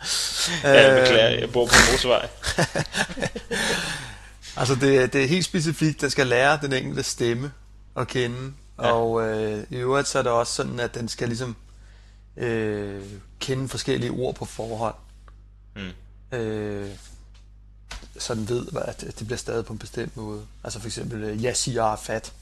Ja, 0.64 0.82
jeg 0.82 0.92
Øh, 0.98 1.02
beklager, 1.02 1.30
jeg 1.40 1.52
bor 1.52 1.66
på 1.66 1.74
en 1.76 1.92
motorvej. 1.92 2.28
Altså 4.58 4.76
det, 4.76 5.14
det 5.14 5.24
er 5.24 5.28
helt 5.28 5.46
specifikt, 5.46 6.02
der 6.02 6.10
skal 6.10 6.28
lære 6.28 6.60
den 6.62 6.74
enkelte 6.74 7.04
stemme 7.04 7.52
at 7.98 8.08
kende. 8.08 8.54
Ja. 8.82 8.88
Ja. 8.88 8.94
Og 8.94 9.22
øh, 9.28 9.64
i 9.70 9.76
øvrigt 9.76 10.08
så 10.08 10.20
er 10.20 10.24
det 10.24 10.32
også 10.32 10.54
sådan, 10.54 10.80
at 10.80 10.96
den 10.96 11.08
skal 11.10 11.28
ligesom 11.28 11.56
øh, 12.38 13.04
kende 13.40 13.70
forskellige 13.70 14.12
ord 14.12 14.36
på 14.36 14.46
forhånd. 14.46 14.96
Mm. 15.76 16.38
Øh, 16.38 16.90
så 18.20 18.36
den 18.36 18.50
ved, 18.50 18.66
hvad- 18.72 18.82
at 18.86 19.02
det 19.02 19.16
bliver 19.28 19.38
stadig 19.38 19.66
på 19.66 19.74
en 19.74 19.80
bestemt 19.80 20.18
måde. 20.18 20.46
Altså 20.64 20.80
for 20.80 20.88
eksempel, 20.88 21.24
øh, 21.24 21.44
jeg 21.44 21.58
siger 21.58 21.96
fat. 21.96 22.34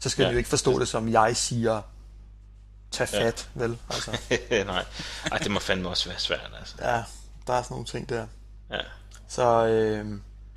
Så 0.00 0.08
skal 0.08 0.22
Ja. 0.22 0.26
ja. 0.26 0.28
den 0.28 0.34
jo 0.34 0.38
ikke 0.38 0.50
forstå 0.50 0.78
det 0.78 0.88
som, 0.88 1.08
jeg 1.08 1.36
siger 1.36 1.82
tag 2.90 3.08
Ja. 3.12 3.26
fat, 3.26 3.48
vel? 3.54 3.78
Altså, 3.90 4.18
Nej. 4.66 4.84
Ej, 5.32 5.38
det 5.38 5.50
må 5.50 5.60
fandme 5.60 5.88
også 5.88 6.08
være 6.08 6.18
svært, 6.18 6.50
altså. 6.58 6.74
ja, 6.80 7.02
der 7.46 7.52
er 7.54 7.62
sådan 7.62 7.74
nogle 7.74 7.86
ting 7.86 8.08
der. 8.08 8.26
Ja. 8.70 8.80
Så, 9.28 9.66
øh, 9.66 10.06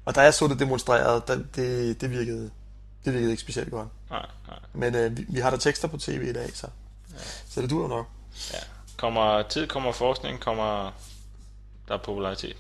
og 0.06 0.16
da 0.16 0.22
jeg 0.22 0.34
så 0.34 0.48
det 0.48 0.60
demonstreret, 0.60 1.28
der, 1.28 1.36
det, 1.56 2.02
det, 2.02 2.12
virkede, 2.12 2.52
det 3.06 3.14
virkede 3.14 3.32
ikke 3.32 3.42
specielt 3.42 3.72
godt. 3.72 3.88
Nej, 4.10 4.26
nej. 4.48 4.60
Men 4.74 4.96
øh, 4.96 5.18
vi, 5.18 5.26
vi 5.30 5.40
har 5.40 5.50
der 5.50 5.58
tekster 5.58 5.88
på 5.88 5.98
tv 5.98 6.26
i 6.30 6.34
dag, 6.34 6.52
så, 6.54 6.68
ja. 7.12 7.18
så 7.50 7.62
det 7.62 7.70
dur 7.70 7.88
nok. 7.88 8.10
Ja. 8.54 8.60
Kommer 8.98 9.42
tid, 9.42 9.68
kommer 9.68 9.92
forskning, 9.92 10.40
kommer 10.40 10.92
der 11.88 11.94
er 11.94 11.98
popularitet. 11.98 12.56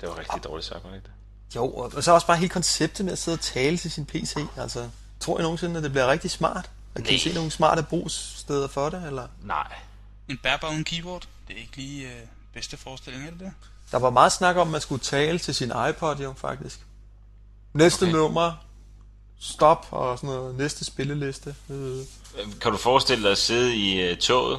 Det 0.00 0.08
var 0.08 0.18
rigtig 0.18 0.44
dårligt 0.44 0.66
sagt, 0.66 0.82
det 0.82 0.94
ikke 0.94 1.04
det? 1.04 1.12
Jo, 1.56 1.70
og, 1.70 2.02
så 2.02 2.12
også 2.12 2.26
bare 2.26 2.36
hele 2.36 2.48
konceptet 2.48 3.04
med 3.04 3.12
at 3.12 3.18
sidde 3.18 3.36
og 3.36 3.40
tale 3.40 3.76
til 3.76 3.90
sin 3.90 4.06
PC. 4.06 4.36
Altså, 4.56 4.88
tror 5.20 5.38
I 5.38 5.42
nogensinde, 5.42 5.76
at 5.76 5.82
det 5.82 5.90
bliver 5.90 6.06
rigtig 6.06 6.30
smart? 6.30 6.70
Og 6.94 7.02
kan 7.02 7.14
I 7.14 7.18
se 7.18 7.34
nogle 7.34 7.50
smarte 7.50 7.82
brugssteder 7.82 8.68
for 8.68 8.90
det? 8.90 9.06
Eller? 9.06 9.28
Nej. 9.42 9.72
En 10.28 10.38
bærbar 10.38 10.70
uden 10.70 10.84
keyboard, 10.84 11.28
det 11.48 11.56
er 11.56 11.60
ikke 11.60 11.76
lige 11.76 12.08
øh, 12.08 12.20
bedste 12.54 12.76
forestilling, 12.76 13.26
er 13.26 13.30
det 13.30 13.40
det? 13.40 13.52
Der 13.92 13.98
var 13.98 14.10
meget 14.10 14.32
snak 14.32 14.56
om, 14.56 14.68
at 14.68 14.72
man 14.72 14.80
skulle 14.80 15.02
tale 15.04 15.38
til 15.38 15.54
sin 15.54 15.72
iPod, 15.90 16.16
jo, 16.16 16.34
faktisk. 16.36 16.78
Næste 17.74 18.02
Okay. 18.02 18.12
nummer, 18.12 18.52
stop 19.40 19.86
og 19.90 20.18
sådan 20.18 20.30
noget, 20.30 20.54
næste 20.54 20.84
spilleliste. 20.84 21.54
Øh, 21.70 21.96
Kan 22.60 22.72
du 22.72 22.76
forestille 22.78 23.22
dig 23.24 23.30
at 23.32 23.38
sidde 23.38 23.76
i 23.76 24.12
uh, 24.12 24.18
toget 24.18 24.58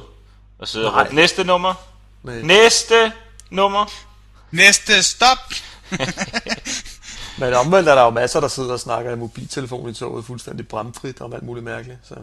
og 0.58 0.68
sidde 0.68 0.86
og 0.86 0.92
Nej. 0.92 1.04
råbe, 1.04 1.14
næste 1.14 1.44
nummer, 1.44 1.74
med, 2.22 2.42
næste 2.42 3.12
nummer. 3.50 3.86
Næste 4.50 5.02
stop! 5.02 5.38
men 7.38 7.54
omvendt 7.54 7.88
er 7.88 7.94
der 7.94 8.02
jo 8.02 8.10
masser, 8.10 8.40
der 8.40 8.48
sidder 8.48 8.72
og 8.72 8.80
snakker 8.80 9.12
i 9.12 9.16
mobiltelefon 9.16 9.88
i 9.90 9.94
toget, 9.94 10.24
fuldstændig 10.24 10.68
bramfrit 10.68 11.20
om 11.20 11.32
alt 11.32 11.42
muligt 11.42 11.64
mærkeligt. 11.64 11.98
Så. 12.08 12.14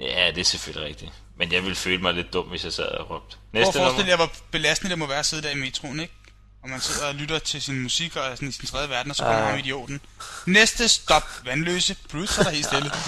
Ja, 0.00 0.30
det 0.34 0.40
er 0.40 0.44
selvfølgelig 0.44 0.88
rigtigt. 0.88 1.12
Men 1.36 1.52
jeg 1.52 1.62
ville 1.62 1.76
føle 1.76 2.02
mig 2.02 2.14
lidt 2.14 2.32
dum, 2.32 2.46
hvis 2.46 2.64
jeg 2.64 2.72
sad 2.72 2.84
og 2.84 3.10
råbte. 3.10 3.36
Prøv 3.36 3.60
at 3.60 3.66
Næste 3.66 3.78
forestille 3.78 4.10
nummer. 4.10 4.10
jer, 4.10 4.16
hvor 4.16 4.30
belastende 4.50 4.90
det 4.90 4.98
må 4.98 5.06
være 5.06 5.18
at 5.18 5.26
sidde 5.26 5.42
der 5.42 5.50
i 5.50 5.54
metroen, 5.54 6.00
ikke? 6.00 6.14
Og 6.62 6.68
man 6.70 6.80
sidder 6.80 7.06
og 7.08 7.14
lytter 7.14 7.38
til 7.38 7.62
sin 7.62 7.82
musik 7.82 8.16
og 8.16 8.24
er 8.26 8.34
sådan 8.34 8.48
i 8.48 8.52
sin 8.52 8.66
tredje 8.66 8.88
verden, 8.88 9.10
og 9.10 9.16
så 9.16 9.22
kommer 9.22 9.38
Ja. 9.42 9.48
ham 9.50 9.58
idioten. 9.58 10.00
Næste 10.46 10.88
stop, 10.88 11.22
vandløse. 11.44 11.96
Bruce 12.10 12.40
er 12.40 12.44
der 12.44 12.50
helt 12.50 12.66
stille. 12.66 12.90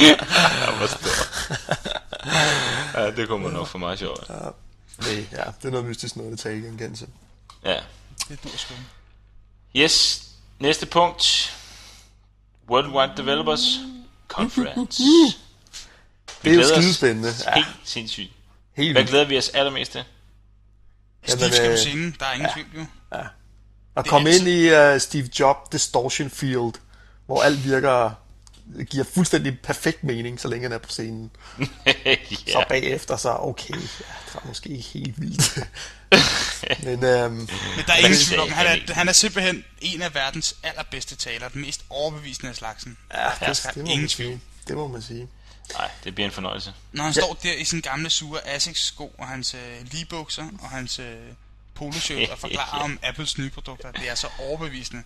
Ja, 0.00 0.16
hvor 0.76 0.86
stor. 0.86 1.10
ja, 3.00 3.10
det 3.10 3.28
kunne 3.28 3.42
man 3.42 3.52
nok 3.52 3.68
for 3.68 3.78
meget 3.78 3.98
sjovt. 3.98 4.28
Nej, 4.28 5.26
ja, 5.32 5.42
det 5.62 5.64
er 5.64 5.70
noget 5.70 5.86
mystisk 5.86 6.16
noget, 6.16 6.32
det 6.32 6.40
tager 6.40 6.56
genkendelse. 6.56 7.06
Ja. 7.64 7.76
Det 8.28 8.42
dur 8.44 8.50
sgu. 8.56 8.74
Yes, 9.76 10.22
næste 10.58 10.86
punkt. 10.86 11.54
Worldwide 12.70 13.12
Developers 13.16 13.60
Conference. 14.28 15.02
Det 16.44 16.52
er 16.52 16.54
jo 16.54 16.68
skidespændende. 16.68 17.32
Ja, 17.46 17.54
Helt 17.54 17.66
sindssygt. 17.84 18.32
helt 18.76 18.92
Hvad 18.92 19.04
glæder 19.04 19.24
vi 19.24 19.38
os 19.38 19.48
allermest 19.48 19.92
til? 19.92 20.04
Steve 21.28 21.42
Jamen, 21.42 21.54
skal 21.54 21.66
på 21.66 21.72
øh, 21.72 21.78
scenen, 21.78 22.16
der 22.20 22.26
er 22.26 22.32
ingen 22.32 22.50
tvivl 22.54 22.68
jo. 22.76 22.86
At 23.96 24.04
Det 24.04 24.10
komme 24.10 24.30
er 24.30 24.34
ind 24.34 24.48
i 24.48 24.94
uh, 24.94 25.00
Steve 25.00 25.28
Jobs 25.40 25.68
distortion 25.68 26.30
field, 26.30 26.72
hvor 27.26 27.42
alt 27.42 27.64
virker 27.64 28.10
giver 28.90 29.04
fuldstændig 29.04 29.58
perfekt 29.62 30.04
mening, 30.04 30.40
så 30.40 30.48
længe 30.48 30.62
han 30.64 30.72
er 30.72 30.78
på 30.78 30.88
scenen. 30.88 31.30
ja. 31.86 32.16
Så 32.46 32.64
bagefter 32.68 33.16
så, 33.16 33.36
okay, 33.40 33.74
ja, 33.74 33.78
det 34.26 34.34
var 34.34 34.42
måske 34.46 34.68
ikke 34.68 34.88
helt 34.88 35.20
vildt. 35.20 35.58
Men 36.84 37.04
øhm, 37.04 37.32
Men 37.34 37.48
der 37.86 37.92
er 37.92 37.96
ingen 37.96 38.12
det 38.12 38.20
tvivl 38.20 38.40
om, 38.40 38.48
er 38.48 38.52
han 38.54 38.66
er, 38.66 38.94
han 38.94 39.08
er 39.08 39.12
simpelthen 39.12 39.64
en 39.80 40.02
af 40.02 40.14
verdens 40.14 40.56
allerbedste 40.62 41.16
talere, 41.16 41.50
den 41.52 41.60
mest 41.60 41.84
overbevisende 41.90 42.50
af 42.50 42.56
slagsen. 42.56 42.96
ja, 43.14 43.30
Der 43.40 43.46
det, 43.46 43.56
skal 43.56 43.74
det, 43.74 43.84
må 43.84 43.90
ingen 43.90 44.08
tvivl. 44.08 44.40
Det 44.68 44.76
må 44.76 44.88
man 44.88 45.02
sige. 45.02 45.28
Nej, 45.74 45.90
det 46.04 46.14
bliver 46.14 46.26
en 46.28 46.32
fornøjelse. 46.34 46.72
Når 46.92 47.04
han 47.04 47.12
Ja. 47.12 47.20
står 47.20 47.36
der 47.42 47.52
i 47.52 47.64
sin 47.64 47.80
gamle 47.80 48.10
sure 48.10 48.48
Asics-sko 48.48 49.14
og 49.18 49.26
hans 49.28 49.54
øh, 49.54 49.86
Lee-bukser 49.92 50.44
og 50.62 50.68
hans 50.70 50.98
øh, 50.98 51.06
poloshirt 51.74 52.30
og 52.30 52.38
forklarer 52.38 52.82
om 52.84 52.98
Apples 53.02 53.38
nye 53.38 53.50
produkter, 53.50 53.92
det 53.92 54.10
er 54.10 54.14
så 54.14 54.26
overbevisende. 54.48 55.02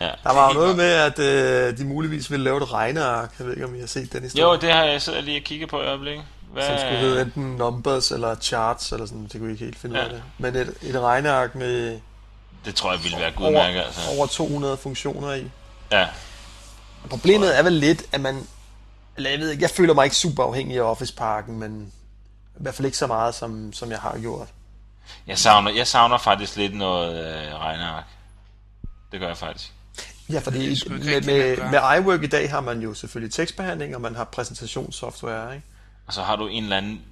Ja. 0.00 0.10
Der 0.22 0.32
var 0.34 0.48
jo 0.48 0.54
noget 0.54 0.76
med, 0.76 0.90
at 0.92 1.18
øh, 1.18 1.78
de 1.78 1.84
muligvis 1.84 2.30
ville 2.30 2.44
lave 2.44 2.62
et 2.62 2.72
regneark. 2.72 3.34
Jeg 3.38 3.46
ved 3.46 3.54
ikke, 3.54 3.64
om 3.66 3.74
I 3.74 3.80
har 3.80 3.86
set 3.86 4.12
den 4.12 4.22
historie. 4.22 4.44
Jo, 4.46 4.56
det 4.56 4.72
har 4.72 4.84
jeg 4.84 5.02
siddet 5.02 5.24
lige 5.24 5.38
og 5.40 5.44
kigget 5.44 5.68
på 5.68 5.82
i 5.82 5.84
øjeblikket. 5.84 6.24
Hvad... 6.52 6.66
Som 6.66 6.78
skulle 6.78 6.98
hedde 6.98 7.22
enten 7.22 7.42
numbers 7.56 8.10
eller 8.10 8.36
charts, 8.36 8.92
eller 8.92 9.06
sådan. 9.06 9.22
Det 9.22 9.30
kunne 9.32 9.42
jeg 9.44 9.50
ikke 9.52 9.64
helt 9.64 9.78
finde 9.78 9.94
ud 9.94 9.98
Ja. 9.98 10.04
af 10.04 10.10
det. 10.10 10.22
Men 10.38 10.56
et, 10.56 10.74
et 10.82 11.00
regneark 11.00 11.54
med 11.54 12.00
Det 12.64 12.74
tror 12.74 12.92
jeg 12.92 13.04
ville 13.04 13.18
være 13.18 13.30
gudmærket, 13.32 13.80
altså. 13.80 14.00
over, 14.08 14.18
over 14.18 14.26
200 14.26 14.76
funktioner 14.76 15.34
i. 15.34 15.50
Ja. 15.92 16.06
Problemet 17.10 17.58
er 17.58 17.62
vel 17.62 17.72
lidt, 17.72 18.02
at 18.12 18.20
man... 18.20 18.46
Eller 19.18 19.30
jeg 19.30 19.38
ved 19.38 19.50
ikke, 19.50 19.62
jeg 19.62 19.70
føler 19.70 19.94
mig 19.94 20.04
ikke 20.04 20.16
super 20.16 20.42
afhængig 20.44 20.76
af 20.78 20.82
Office-parken, 20.82 21.58
men 21.58 21.92
i 22.58 22.62
hvert 22.62 22.74
fald 22.74 22.86
ikke 22.86 22.98
så 22.98 23.06
meget, 23.06 23.34
som, 23.34 23.72
som 23.72 23.90
jeg 23.90 23.98
har 24.00 24.18
gjort. 24.18 24.48
Jeg 25.26 25.38
savner, 25.38 25.70
jeg 25.70 25.86
savner 25.86 26.18
faktisk 26.18 26.56
lidt 26.56 26.74
noget 26.76 27.26
øh, 27.48 27.54
regneark. 27.54 28.04
Det 29.12 29.20
gør 29.20 29.26
jeg 29.28 29.36
faktisk. 29.36 29.72
Ja, 30.32 30.38
fordi 30.38 30.74
Det 30.74 30.90
med, 30.90 30.98
med, 31.22 31.56
med 31.70 31.96
iWork 31.98 32.22
i 32.22 32.26
dag 32.26 32.50
har 32.50 32.60
man 32.60 32.80
jo 32.80 32.94
selvfølgelig 32.94 33.34
tekstbehandling, 33.34 33.94
og 33.94 34.00
man 34.00 34.16
har 34.16 34.24
præsentationssoftware, 34.24 35.54
ikke? 35.54 35.66
Og 36.06 36.12
så 36.12 36.22
har 36.22 36.36
du 36.36 36.46
en 36.46 36.62
eller 36.62 36.76
anden 36.76 37.02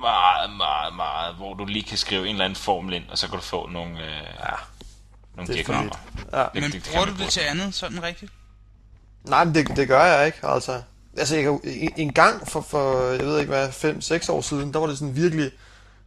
meget, 0.00 0.50
meget, 0.56 0.96
meget, 0.96 1.34
hvor 1.34 1.54
du 1.54 1.64
lige 1.64 1.82
kan 1.82 1.98
skrive 1.98 2.22
en 2.28 2.34
eller 2.34 2.44
anden 2.44 2.56
formel 2.56 2.94
ind, 2.94 3.04
og 3.10 3.18
så 3.18 3.28
kan 3.28 3.36
du 3.38 3.42
få 3.44 3.68
nogle, 3.68 3.92
øh, 4.04 4.10
Ja, 4.10 4.54
nogle 5.36 5.50
er 5.50 5.54
diagrammer. 5.54 5.92
Ja. 6.32 6.38
Det- 6.42 6.48
Men 6.54 6.62
det- 6.62 6.72
det 6.72 6.88
bruger 6.92 7.04
du 7.06 7.12
det 7.18 7.28
til 7.30 7.40
andet, 7.40 7.74
sådan 7.74 8.02
rigtigt? 8.02 8.32
Nej, 9.24 9.44
men 9.44 9.54
det, 9.54 9.76
det 9.76 9.88
gør 9.88 10.04
jeg 10.04 10.26
ikke, 10.26 10.38
altså. 10.42 10.82
Altså, 11.18 11.36
jeg, 11.36 11.58
en, 11.64 11.92
en 11.96 12.12
gang 12.12 12.48
for, 12.48 12.60
for, 12.60 13.00
jeg 13.10 13.26
ved 13.26 13.38
ikke 13.38 13.48
hvad, 13.52 13.68
5-6 13.68 14.32
år 14.32 14.40
siden, 14.40 14.72
der 14.72 14.78
var 14.80 14.86
det 14.86 14.98
sådan 14.98 15.16
virkelig 15.16 15.50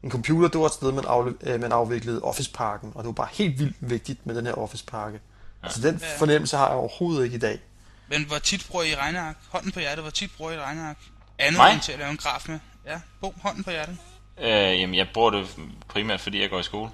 en 0.04 0.12
computer, 0.12 0.48
det 0.48 0.60
var 0.60 0.66
et 0.66 0.74
sted, 0.74 0.92
man, 0.92 1.06
afle, 1.08 1.34
øh, 1.42 1.62
man 1.62 1.72
afviklede 1.72 2.22
Office-parken, 2.22 2.92
og 2.96 3.04
det 3.04 3.06
var 3.08 3.12
bare 3.14 3.28
helt 3.32 3.60
vildt 3.60 3.76
vigtigt 3.80 4.26
med 4.26 4.36
den 4.36 4.46
her 4.46 4.54
Office-pakke. 4.54 5.20
Ja. 5.62 5.68
Altså, 5.68 5.82
den 5.82 6.02
fornemmelse 6.20 6.58
har 6.58 6.68
jeg 6.68 6.76
overhovedet 6.78 7.24
ikke 7.24 7.36
i 7.36 7.40
dag. 7.40 7.60
Men 8.08 8.26
hvor 8.26 8.38
tit 8.38 8.68
bruger 8.70 8.86
I 8.86 8.96
regneark? 8.96 9.36
Hånden 9.50 9.72
på 9.72 9.80
hjertet, 9.80 10.04
hvor 10.04 10.12
tit 10.12 10.32
bruger 10.38 10.52
I 10.52 10.60
regneark? 10.60 10.98
Andet 11.40 11.58
Mig? 11.58 11.74
end 11.74 11.82
til 11.82 11.92
at 11.92 12.00
lave 12.00 12.12
en 12.12 12.18
graf 12.18 12.46
med. 12.48 12.60
Ja, 12.86 13.00
Bo, 13.22 13.34
hånden 13.42 13.64
på 13.64 13.70
hjertet. 13.72 13.98
Øh, 14.42 14.50
jamen, 14.82 14.96
jeg 14.96 15.08
bruger 15.14 15.30
det 15.30 15.48
primært, 15.88 16.22
fordi 16.22 16.42
jeg 16.42 16.50
går 16.50 16.60
i 16.60 16.64
skole. 16.64 16.90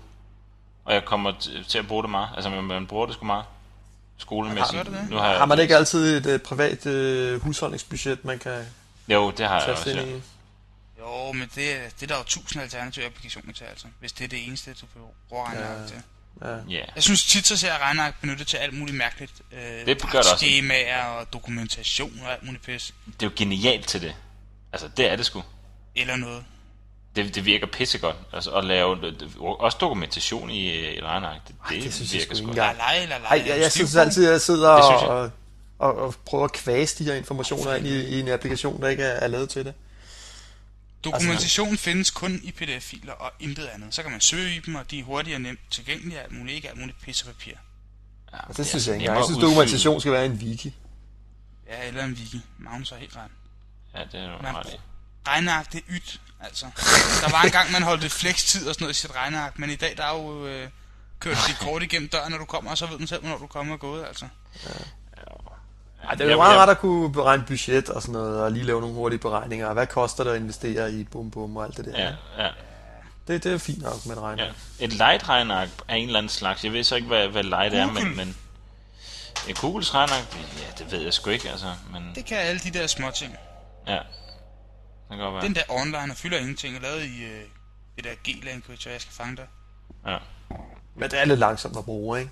Og 0.85 0.93
jeg 0.93 1.05
kommer 1.05 1.31
t- 1.31 1.67
til 1.67 1.77
at 1.77 1.87
bruge 1.87 2.03
det 2.03 2.09
meget. 2.11 2.29
Altså, 2.35 2.49
man, 2.49 2.63
man 2.63 2.87
bruger 2.87 3.05
det 3.05 3.15
sgu 3.15 3.25
meget. 3.25 3.45
Skolemæssigt. 4.21 4.75
Har 4.77 4.83
det? 4.83 5.09
Nu 5.09 5.15
har, 5.15 5.29
jeg, 5.29 5.37
Har 5.37 5.45
man 5.45 5.59
ikke 5.59 5.75
altid 5.75 6.17
et 6.17 6.25
øh, 6.25 6.39
privat 6.39 6.85
øh, 6.85 7.41
husholdningsbudget, 7.41 8.25
man 8.25 8.39
kan 8.39 8.65
Jo, 9.07 9.31
det 9.31 9.47
har 9.47 9.53
jeg 9.55 9.63
tage 9.63 9.77
også, 9.77 9.89
ind 9.89 9.99
ja. 9.99 10.05
i? 10.05 10.21
Jo, 10.99 11.31
men 11.31 11.49
det, 11.55 11.75
er- 11.75 11.89
det 11.89 12.03
er 12.03 12.07
der 12.07 12.17
jo 12.17 12.23
tusind 12.23 12.63
alternative 12.63 13.05
applikationer 13.05 13.53
til, 13.53 13.63
altså. 13.63 13.87
Hvis 13.99 14.11
det 14.11 14.23
er 14.23 14.27
det 14.27 14.47
eneste, 14.47 14.73
du 14.81 14.85
bruger 15.29 15.45
regneark 15.45 15.81
Ja. 15.81 15.87
til. 15.87 15.95
Ja. 16.41 16.77
Ja. 16.79 16.85
Jeg 16.95 17.03
synes 17.03 17.25
tit, 17.25 17.47
så 17.47 17.57
ser 17.57 17.67
jeg 17.71 17.81
regneark 17.81 18.21
benyttet 18.21 18.47
til 18.47 18.57
alt 18.57 18.73
muligt 18.73 18.97
mærkeligt. 18.97 19.31
Øh, 19.51 19.59
Det 19.85 20.01
gør 20.01 20.07
det 20.09 20.17
også. 20.19 20.35
Skemaer 20.37 21.03
og 21.05 21.33
dokumentation 21.33 22.19
og 22.25 22.31
alt 22.31 22.43
muligt 22.43 22.63
pis. 22.63 22.93
Det 23.05 23.13
er 23.25 23.25
jo 23.29 23.31
genialt 23.35 23.87
til 23.87 24.01
det. 24.01 24.15
Altså, 24.73 24.87
det 24.97 25.11
er 25.11 25.15
det 25.15 25.25
sgu. 25.25 25.43
Eller 25.95 26.15
noget. 26.15 26.43
Det, 27.15 27.35
det 27.35 27.45
virker 27.45 27.67
pissegodt. 27.67 28.15
Altså, 28.33 28.51
at 28.51 28.63
lave 28.65 28.97
også 29.59 29.77
dokumentation 29.81 30.49
i 30.49 30.69
øh, 30.79 31.03
regneark. 31.03 31.47
Det, 31.47 31.55
Ej, 31.65 31.69
det, 31.75 31.83
det 31.83 31.93
synes 31.93 32.13
virker 32.13 32.25
sgu 32.25 32.35
sgu. 32.35 32.47
ikke 32.47 32.55
La 32.61 32.71
engang. 32.71 33.09
la, 33.09 33.17
la 33.17 33.17
la. 33.17 33.25
Ej, 33.27 33.43
jeg, 33.47 33.59
jeg 33.59 33.71
synes 33.71 33.95
altid, 33.95 34.25
at 34.25 34.31
jeg 34.31 34.41
sidder 34.41 34.75
Det 34.75 34.83
synes 34.85 35.01
jeg. 35.01 35.09
og, 35.09 35.31
og, 35.79 35.95
og 35.95 36.15
prøver 36.25 36.43
at 36.45 36.51
kvæse 36.51 36.97
de 36.99 37.03
her 37.03 37.15
informationer 37.15 37.73
ind 37.73 37.87
i, 37.87 38.01
i 38.05 38.19
en 38.19 38.27
applikation, 38.27 38.81
der 38.81 38.87
ikke 38.87 39.03
er, 39.03 39.19
er 39.19 39.27
lavet 39.27 39.49
til 39.49 39.65
det. 39.65 39.73
Dokumentation 41.03 41.77
findes 41.77 42.11
kun 42.11 42.39
i 42.43 42.51
pdf-filer 42.51 43.13
og 43.13 43.31
intet 43.39 43.65
andet. 43.73 43.95
Så 43.95 44.01
kan 44.01 44.11
man 44.11 44.21
søge 44.21 44.55
i 44.55 44.59
dem, 44.59 44.75
og 44.75 44.91
de 44.91 44.99
er 44.99 45.03
hurtigt 45.03 45.35
og 45.35 45.41
nemt 45.41 45.59
tilgængelige 45.71 46.19
alt 46.19 46.31
muligt. 46.31 46.55
Ikke 46.55 46.69
alt 46.69 46.79
muligt 46.79 47.01
pis 47.01 47.21
og 47.21 47.27
papir. 47.27 47.53
Ja, 48.33 48.37
Og 48.49 48.57
det 48.57 48.67
synes 48.67 48.87
er 48.87 48.91
jeg 48.93 49.01
ikke. 49.01 49.13
Jeg 49.13 49.23
synes, 49.25 49.39
dokumentation 49.41 49.99
skal 49.99 50.11
være 50.11 50.25
en 50.25 50.31
wiki. 50.31 50.75
Ja, 51.69 51.87
eller 51.87 52.03
en 52.03 52.11
wiki. 52.11 52.41
Magnus 52.57 52.89
har 52.89 52.97
helt 52.97 53.15
ret. 53.15 53.31
Ja, 53.95 53.99
det 54.17 54.25
er 54.25 54.31
jo 54.31 54.37
ret. 54.43 54.79
Regneark, 55.27 55.71
det 55.71 55.77
er 55.77 55.83
ydt, 55.89 56.19
altså. 56.39 56.65
Der 57.21 57.31
var 57.31 57.41
engang, 57.41 57.71
man 57.71 57.83
holdt 57.83 58.03
et 58.03 58.11
flekstid 58.11 58.67
og 58.67 58.73
sådan 58.75 58.83
noget 58.83 58.95
i 58.95 58.99
sit 58.99 59.15
regneark, 59.15 59.59
men 59.59 59.69
i 59.69 59.75
dag, 59.75 59.93
der 59.97 60.03
er 60.03 60.17
jo 60.17 60.45
øh, 60.47 60.67
kørt 61.19 61.37
dit 61.47 61.59
kort 61.59 61.83
igennem 61.83 62.09
døren, 62.09 62.31
når 62.31 62.37
du 62.37 62.45
kommer, 62.45 62.71
og 62.71 62.77
så 62.77 62.85
ved 62.85 62.97
den 62.97 63.07
selv, 63.07 63.21
hvornår 63.21 63.37
du 63.37 63.47
kommer 63.47 63.73
og 63.73 63.79
gået, 63.79 64.05
altså. 64.05 64.25
Ej, 66.03 66.15
det 66.15 66.25
er 66.27 66.31
jo 66.31 66.37
meget 66.37 66.57
rart 66.57 66.69
at 66.69 66.79
kunne 66.79 67.11
beregne 67.13 67.43
budget 67.47 67.89
og 67.89 68.01
sådan 68.01 68.13
noget, 68.13 68.41
og 68.43 68.51
lige 68.51 68.65
lave 68.65 68.81
nogle 68.81 68.95
hurtige 68.95 69.19
beregninger. 69.19 69.73
Hvad 69.73 69.87
koster 69.87 70.23
det 70.23 70.31
at 70.31 70.37
investere 70.41 70.91
i 70.91 71.03
bum 71.03 71.31
bum 71.31 71.57
og 71.57 71.65
alt 71.65 71.77
det 71.77 71.85
der? 71.85 71.99
Ja, 72.03 72.43
ja, 72.43 72.49
Det, 73.27 73.43
det 73.43 73.53
er 73.53 73.57
fint 73.57 73.81
nok 73.81 74.05
med 74.05 74.15
et 74.15 74.21
regner. 74.21 74.43
ja. 74.45 74.51
Et 74.79 74.93
light 74.93 75.29
regneark 75.29 75.69
af 75.87 75.95
en 75.95 76.05
eller 76.05 76.17
anden 76.19 76.29
slags. 76.29 76.63
Jeg 76.63 76.73
ved 76.73 76.83
så 76.83 76.95
ikke, 76.95 77.07
hvad, 77.07 77.27
hvad 77.27 77.43
light 77.43 77.73
er, 77.73 77.91
men... 77.91 78.15
men 78.15 78.37
en 79.47 79.55
Googles 79.55 79.93
regneark, 79.93 80.35
ja, 80.35 80.83
det 80.83 80.91
ved 80.91 81.01
jeg 81.01 81.13
sgu 81.13 81.29
ikke, 81.29 81.49
altså. 81.49 81.73
Men 81.93 82.11
Det 82.15 82.25
kan 82.25 82.37
alle 82.37 82.59
de 82.59 82.71
der 82.79 82.87
små 82.87 83.11
ting. 83.11 83.35
ja, 83.87 83.97
kan 85.17 85.25
godt 85.25 85.33
være. 85.33 85.43
Den 85.43 85.55
der 85.55 85.61
online 85.69 86.11
og 86.11 86.17
fylder 86.17 86.37
ingenting, 86.37 86.75
er 86.75 86.81
lavet 86.81 87.03
i 87.03 87.23
øh, 87.23 87.41
det 87.95 88.03
der 88.03 88.11
G-language, 88.29 88.87
og 88.87 88.91
jeg 88.93 89.01
skal 89.01 89.13
fange 89.13 89.37
dig. 89.37 89.47
Ja. 90.07 90.17
Men 90.95 91.11
det 91.11 91.19
er 91.19 91.25
lidt 91.25 91.39
langsomt 91.39 91.77
at 91.77 91.85
bruge, 91.85 92.19
ikke? 92.19 92.31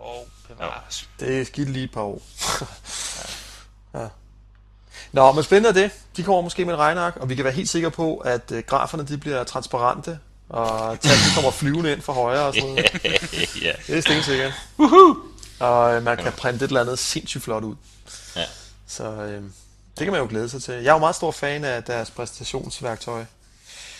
Og 0.00 0.28
bevares. 0.48 1.08
Det 1.20 1.40
er 1.40 1.44
skidt 1.44 1.68
lige 1.68 1.84
et 1.84 1.92
par 1.92 2.00
år. 2.00 2.22
ja. 3.98 4.08
Nå, 5.12 5.32
men 5.32 5.44
spændende 5.44 5.68
er 5.68 5.88
det. 5.88 5.90
De 6.16 6.22
kommer 6.22 6.42
måske 6.42 6.64
med 6.64 6.74
et 6.74 6.78
regneark, 6.78 7.16
og 7.16 7.28
vi 7.28 7.34
kan 7.34 7.44
være 7.44 7.54
helt 7.54 7.68
sikre 7.68 7.90
på, 7.90 8.16
at 8.16 8.52
øh, 8.52 8.62
graferne 8.66 9.06
de 9.06 9.18
bliver 9.18 9.44
transparente, 9.44 10.18
og 10.48 11.00
tallene 11.00 11.34
kommer 11.34 11.50
flyvende 11.50 11.92
ind 11.92 12.02
for 12.02 12.12
højre 12.12 12.46
og 12.46 12.54
sådan 12.54 12.68
noget. 12.68 13.04
ja. 13.62 13.72
Det 13.86 13.96
er 13.96 14.00
stensikkert. 14.00 14.52
Og 15.60 15.94
øh, 15.94 16.02
man 16.02 16.16
kan 16.16 16.32
printe 16.32 16.64
et 16.64 16.68
eller 16.68 16.80
andet 16.80 16.98
sindssygt 16.98 17.44
flot 17.44 17.64
ud. 17.64 17.76
Ja. 18.36 18.44
Så 18.86 19.04
øh, 19.04 19.42
det 19.98 20.04
kan 20.04 20.12
man 20.12 20.20
jo 20.20 20.26
glæde 20.30 20.48
sig 20.48 20.62
til. 20.62 20.74
Jeg 20.74 20.86
er 20.90 20.92
jo 20.92 20.98
meget 20.98 21.16
stor 21.16 21.30
fan 21.30 21.64
af 21.64 21.84
deres 21.84 22.10
præstationsværktøj. 22.10 23.24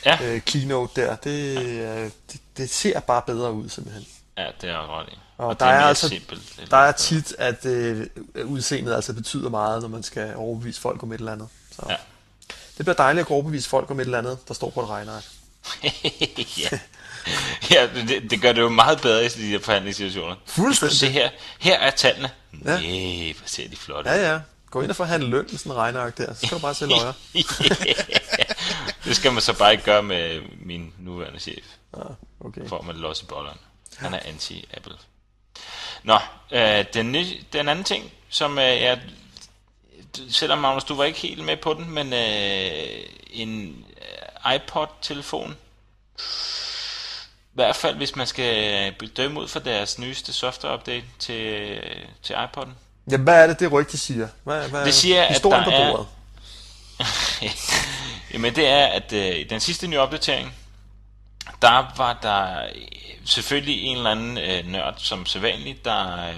Ja. 0.04 0.18
Øh, 0.22 0.40
Keynote 0.40 1.00
der, 1.02 1.16
det, 1.16 1.58
øh, 1.58 2.10
det, 2.32 2.40
det 2.56 2.70
ser 2.70 3.00
bare 3.00 3.22
bedre 3.26 3.52
ud 3.52 3.68
simpelthen. 3.68 4.06
ja, 4.38 4.46
det 4.60 4.70
er 4.70 4.98
ret 5.00 5.08
i. 5.08 5.18
Og 5.38 5.50
det 5.54 5.60
der 5.60 5.66
er 5.66 5.70
er 5.80 5.84
altså- 5.84 6.08
simpelt. 6.08 6.60
Der 6.70 6.76
er 6.76 6.92
tit, 6.92 7.34
at 7.38 7.66
øh, 7.66 8.06
udseendet 8.44 8.94
altså 8.94 9.12
betyder 9.12 9.50
meget, 9.50 9.82
når 9.82 9.88
man 9.88 10.02
skal 10.02 10.36
overbevise 10.36 10.80
folk 10.80 11.02
om 11.02 11.12
et 11.12 11.18
eller 11.18 11.32
andet. 11.32 11.48
Så 11.76 11.82
Ja. 11.88 11.96
det 12.76 12.84
bliver 12.84 12.94
dejligt 12.94 13.26
at 13.26 13.30
overbevise 13.30 13.68
folk 13.68 13.90
om 13.90 14.00
et 14.00 14.04
eller 14.04 14.18
andet, 14.18 14.38
der 14.48 14.54
står 14.54 14.70
på 14.70 14.80
et 14.82 14.88
regneark. 14.88 15.24
ja. 16.62 16.78
ja, 17.70 17.88
det, 18.08 18.30
det 18.30 18.42
gør 18.42 18.52
det 18.52 18.60
jo 18.60 18.68
meget 18.68 19.00
bedre 19.00 19.24
i 19.24 19.28
de 19.28 19.46
her 19.46 19.58
forhandlingssituationer. 19.60 20.36
Fuldstændig. 20.46 20.98
Se 20.98 21.08
her, 21.08 21.30
her 21.58 21.78
er 21.78 21.90
tallene. 21.90 22.30
Ja. 22.64 22.70
Ja. 22.72 22.80
Yeah, 22.82 23.36
hvor 23.36 23.46
ser 23.48 23.68
de 23.68 23.76
flotte. 23.76 24.10
Ja, 24.10 24.32
ja. 24.32 24.40
Gå 24.76 24.82
ind 24.82 24.90
og 24.90 24.96
forhandle 24.96 25.28
løn 25.28 25.46
med 25.50 25.58
sådan 25.58 25.72
en 25.72 25.78
regneark 25.78 26.18
der, 26.18 26.34
så 26.34 26.46
skal 26.46 26.58
du 26.58 26.62
bare 26.62 26.74
se 26.74 26.86
løjer. 26.86 27.12
det 29.04 29.16
skal 29.16 29.32
man 29.32 29.42
så 29.42 29.58
bare 29.58 29.72
ikke 29.72 29.84
gøre 29.84 30.02
med 30.02 30.40
min 30.60 30.94
nuværende 30.98 31.40
chef. 31.40 31.64
Ja, 31.96 32.02
okay. 32.40 32.68
får 32.68 32.82
man 32.82 32.96
los 32.96 33.22
i 33.22 33.24
bolleren. 33.24 33.58
Han 33.96 34.14
er 34.14 34.18
anti-Apple. 34.18 34.96
Nå, 36.02 36.18
øh, 36.50 36.84
den, 36.94 37.12
nye, 37.12 37.26
den 37.52 37.68
anden 37.68 37.84
ting, 37.84 38.12
som 38.28 38.58
øh, 38.58 38.64
jeg... 38.64 39.00
Selvom 40.30 40.58
Magnus, 40.58 40.84
du 40.84 40.94
var 40.94 41.04
ikke 41.04 41.18
helt 41.18 41.44
med 41.44 41.56
på 41.56 41.74
den, 41.74 41.90
men 41.90 42.12
øh, 42.12 43.02
en 43.30 43.84
øh, 44.46 44.54
iPod-telefon, 44.54 45.56
i 47.52 47.54
hvert 47.54 47.76
fald 47.76 47.96
hvis 47.96 48.16
man 48.16 48.26
skal 48.26 48.92
bedømme 48.92 49.40
ud 49.40 49.48
for 49.48 49.60
deres 49.60 49.98
nyeste 49.98 50.32
software-update 50.32 51.04
til, 51.18 51.80
til 52.22 52.34
iPod'en. 52.34 52.85
Jamen, 53.10 53.24
hvad 53.24 53.42
er 53.42 53.46
det, 53.46 53.60
det 53.60 53.72
rygte 53.72 53.98
siger? 53.98 54.28
Hvad, 54.44 54.68
hvad 54.68 54.84
Det 54.84 54.94
siger, 54.94 55.22
at 55.22 55.28
historien 55.28 55.64
der 55.64 55.70
på 55.70 55.76
er- 55.76 55.90
bordet? 55.90 56.06
Jamen 58.32 58.54
det 58.54 58.66
er, 58.68 58.86
at 58.86 59.12
øh, 59.12 59.36
i 59.36 59.44
den 59.44 59.60
sidste 59.60 59.86
nye 59.86 59.98
opdatering, 59.98 60.54
der 61.62 61.92
var 61.96 62.18
der 62.22 62.62
øh, 62.64 62.82
selvfølgelig 63.24 63.82
en 63.82 63.96
eller 63.96 64.10
anden 64.10 64.38
øh, 64.38 64.66
nørd, 64.66 64.94
som 64.98 65.26
sædvanligt, 65.26 65.84
der, 65.84 66.28
øh, 66.28 66.34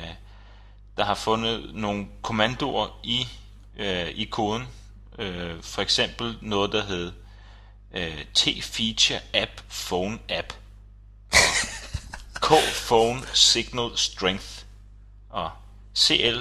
der 0.97 1.05
har 1.05 1.15
fundet 1.15 1.71
nogle 1.75 2.07
kommandoer 2.23 3.01
i, 3.03 3.29
øh, 3.77 4.09
i 4.09 4.25
koden. 4.25 4.69
Øh, 5.19 5.63
for 5.63 5.83
eksempel 5.83 6.39
noget, 6.43 6.73
der 6.73 6.85
hed 6.85 7.13
øh, 7.95 8.25
T-Feature 8.39 9.21
App 9.35 9.51
Phone 9.71 10.19
App. 10.29 10.53
K-Phone 12.47 13.21
Signal 13.35 13.91
Strength. 13.97 14.47
Og 15.31 15.51
CL 15.97 16.39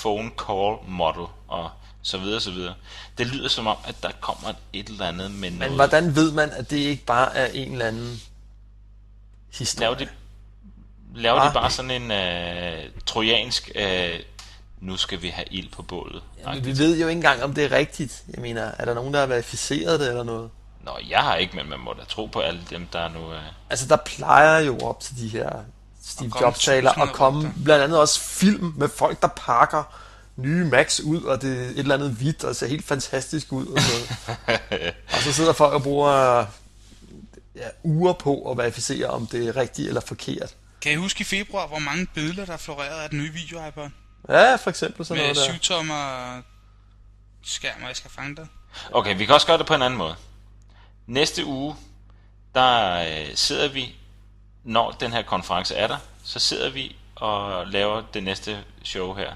Phone 0.00 0.30
Call 0.38 0.76
Model. 0.88 1.26
Og 1.48 1.70
så 2.02 2.18
videre, 2.18 2.40
så 2.40 2.50
videre. 2.50 2.74
Det 3.18 3.26
lyder 3.26 3.48
som 3.48 3.66
om, 3.66 3.76
at 3.86 3.94
der 4.02 4.10
kommer 4.20 4.52
et 4.72 4.88
eller 4.88 5.06
andet 5.06 5.30
med 5.30 5.50
Men 5.50 5.58
noget... 5.58 5.74
hvordan 5.74 6.14
ved 6.16 6.32
man, 6.32 6.50
at 6.50 6.70
det 6.70 6.76
ikke 6.76 7.04
bare 7.04 7.36
er 7.36 7.46
en 7.46 7.72
eller 7.72 7.86
anden 7.86 8.20
historie? 9.52 9.88
Laver 9.88 9.98
de, 9.98 10.08
laver 11.14 11.40
Ah. 11.40 11.48
de 11.50 11.54
bare 11.54 11.70
sådan 11.70 11.90
en 11.90 12.10
øh, 12.10 12.90
trojansk... 13.06 13.70
Øh, 13.74 14.20
nu 14.80 14.96
skal 14.96 15.22
vi 15.22 15.28
have 15.28 15.46
ild 15.50 15.70
på 15.72 15.82
bålet. 15.82 16.22
Men 16.44 16.64
vi 16.64 16.78
ved 16.78 17.00
jo 17.00 17.08
ikke 17.08 17.18
engang, 17.18 17.42
om 17.42 17.54
det 17.54 17.64
er 17.64 17.72
rigtigt. 17.76 18.24
Jeg 18.34 18.42
mener, 18.42 18.62
er 18.62 18.84
der 18.84 18.94
nogen, 18.94 19.14
der 19.14 19.20
har 19.20 19.26
verificeret 19.26 20.00
det 20.00 20.08
eller 20.08 20.22
noget? 20.22 20.50
Nå, 20.84 20.92
jeg 21.10 21.18
har 21.18 21.36
ikke, 21.36 21.56
men 21.56 21.68
man 21.68 21.80
må 21.80 21.92
da 21.92 22.04
tro 22.08 22.26
på 22.26 22.40
alle 22.40 22.60
dem, 22.70 22.86
der 22.92 23.08
nu... 23.08 23.32
Øh, 23.32 23.40
Altså, 23.70 23.86
der 23.88 23.96
plejer 23.96 24.58
jo 24.60 24.78
op 24.78 25.00
til 25.00 25.16
de 25.18 25.28
her 25.28 25.50
Steve 26.10 26.32
Jobs-taler 26.40 26.90
tusinder 26.90 27.08
at 27.08 27.14
komme 27.14 27.54
blandt 27.64 27.84
andet 27.84 27.98
også 27.98 28.20
film 28.20 28.74
med 28.76 28.88
folk, 28.88 29.22
der 29.22 29.28
pakker 29.28 29.82
nye 30.36 30.64
Macs 30.64 31.00
ud, 31.00 31.22
og 31.22 31.42
det 31.42 31.58
er 31.58 31.62
et 31.62 31.78
eller 31.78 31.94
andet 31.94 32.10
hvidt, 32.10 32.44
og 32.44 32.56
ser 32.56 32.66
helt 32.66 32.84
fantastisk 32.84 33.52
ud. 33.52 33.66
Og, 33.66 33.80
så. 33.80 33.92
og 35.14 35.18
så 35.22 35.32
sidder 35.32 35.52
folk 35.52 35.74
og 35.74 35.82
bruger 35.82 36.46
ja, 37.56 37.68
uger 37.82 38.12
på 38.12 38.50
at 38.50 38.58
verificere, 38.58 39.06
om 39.06 39.26
det 39.26 39.48
er 39.48 39.56
rigtigt 39.56 39.88
eller 39.88 40.00
forkert. 40.00 40.54
Kan 40.82 40.92
I 40.92 40.94
huske 40.94 41.20
i 41.20 41.24
februar, 41.24 41.66
hvor 41.66 41.78
mange 41.78 42.06
billeder, 42.14 42.44
der 42.44 42.56
florerede 42.56 43.02
af 43.02 43.10
den 43.10 43.18
nye 43.18 43.32
video 43.32 43.66
iPod? 43.68 43.88
Ja, 44.28 44.54
for 44.54 44.70
eksempel 44.70 45.06
sådan 45.06 45.22
Med 45.22 45.34
noget 45.34 45.48
der. 45.48 45.52
syvtommer 45.52 46.42
skærm, 47.42 47.82
og 47.82 47.88
jeg 47.88 47.96
skal 47.96 48.10
fange 48.10 48.36
dig. 48.36 48.46
Okay, 48.92 49.16
vi 49.16 49.24
kan 49.26 49.34
også 49.34 49.46
gøre 49.46 49.58
det 49.58 49.66
på 49.66 49.74
en 49.74 49.82
anden 49.82 49.98
måde. 49.98 50.14
Næste 51.06 51.44
uge, 51.44 51.76
der 52.54 52.92
øh, 52.94 53.26
sidder 53.34 53.68
vi, 53.68 53.94
når 54.64 54.90
den 54.90 55.12
her 55.12 55.22
konference 55.22 55.74
er 55.74 55.86
der, 55.86 55.96
så 56.24 56.38
sidder 56.38 56.70
vi 56.70 56.96
og 57.16 57.66
laver 57.66 58.02
det 58.14 58.22
næste 58.22 58.58
show 58.84 59.14
her. 59.14 59.32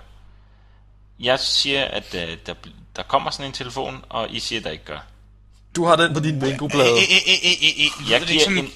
Jeg 1.20 1.40
siger, 1.40 1.84
at 1.84 2.14
øh, 2.14 2.36
der, 2.46 2.54
der 2.96 3.02
kommer 3.02 3.30
sådan 3.30 3.46
en 3.46 3.52
telefon, 3.52 4.04
og 4.08 4.30
I 4.30 4.40
siger, 4.40 4.60
at 4.60 4.64
der 4.64 4.70
ikke 4.70 4.84
gør. 4.84 4.98
Du 5.76 5.84
har 5.84 5.96
den 5.96 6.14
på 6.14 6.20
din 6.20 6.40
bingo-plade. 6.40 6.90
Jeg 8.10 8.20
det 8.20 8.28
giver 8.28 8.48
en 8.48 8.54
Lyder 8.54 8.68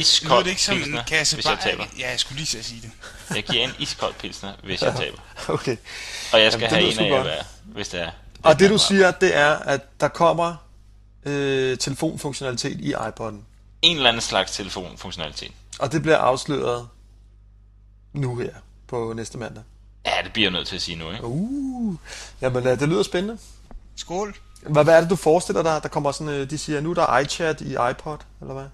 iskold 0.00 0.44
det 0.44 0.50
ikke 0.50 0.62
som 0.62 0.76
en 0.76 0.82
pilsner, 0.82 1.04
kasse 1.04 1.36
hvis 1.36 1.46
jeg 1.46 1.58
taber. 1.62 1.84
Ja, 1.98 2.10
jeg 2.10 2.20
skulle 2.20 2.36
lige 2.36 2.46
til 2.46 2.58
at 2.58 2.64
sige 2.64 2.80
det. 2.80 2.90
Jeg 3.36 3.44
giver 3.44 3.64
en 3.64 3.70
iskold 3.78 4.14
pilsner, 4.14 4.52
hvis 4.62 4.82
jeg 4.82 4.94
taber. 4.96 5.18
Okay. 5.48 5.76
Og 6.32 6.40
jeg 6.40 6.52
skal 6.52 6.62
Jamen, 6.62 6.76
have 6.76 6.92
en 6.92 6.98
af 6.98 7.16
jer 7.16 7.22
hver, 7.22 7.42
hvis 7.64 7.88
det 7.88 8.00
er. 8.00 8.10
Og 8.42 8.58
det 8.58 8.70
du 8.70 8.78
siger, 8.78 9.10
det 9.10 9.36
er, 9.36 9.54
at 9.54 10.00
der 10.00 10.08
kommer 10.08 10.56
øh, 11.24 11.78
telefonfunktionalitet 11.78 12.80
i 12.80 12.94
iPod'en. 12.94 13.34
En 13.82 13.96
eller 13.96 14.08
anden 14.08 14.20
slags 14.20 14.52
telefonfunktionalitet. 14.52 15.52
Og 15.80 15.92
det 15.92 16.02
bliver 16.02 16.18
afsløret 16.18 16.88
nu 18.12 18.36
her 18.36 18.54
på 18.86 19.12
næste 19.12 19.38
mandag. 19.38 19.62
Ja, 20.06 20.12
det 20.24 20.32
bliver 20.32 20.46
jeg 20.46 20.52
nødt 20.52 20.68
til 20.68 20.76
at 20.76 20.82
sige 20.82 20.96
nu, 20.96 21.10
ikke? 21.10 21.24
Uh, 21.24 21.96
jamen 22.40 22.66
øh, 22.66 22.80
det 22.80 22.88
lyder 22.88 23.02
spændende. 23.02 23.38
Skål. 23.96 24.36
Hvad, 24.62 24.84
hvad 24.84 24.96
er 24.96 25.00
det, 25.00 25.10
du 25.10 25.16
forestiller 25.16 25.62
dig? 25.62 25.82
Der 25.82 25.88
kommer 25.88 26.12
sådan, 26.12 26.34
øh, 26.34 26.50
de 26.50 26.58
siger, 26.58 26.80
nu 26.80 26.90
er 26.90 26.94
der 26.94 27.18
iChat 27.18 27.60
i 27.60 27.72
iPod, 27.90 28.18
eller 28.40 28.54
hvad? 28.54 28.66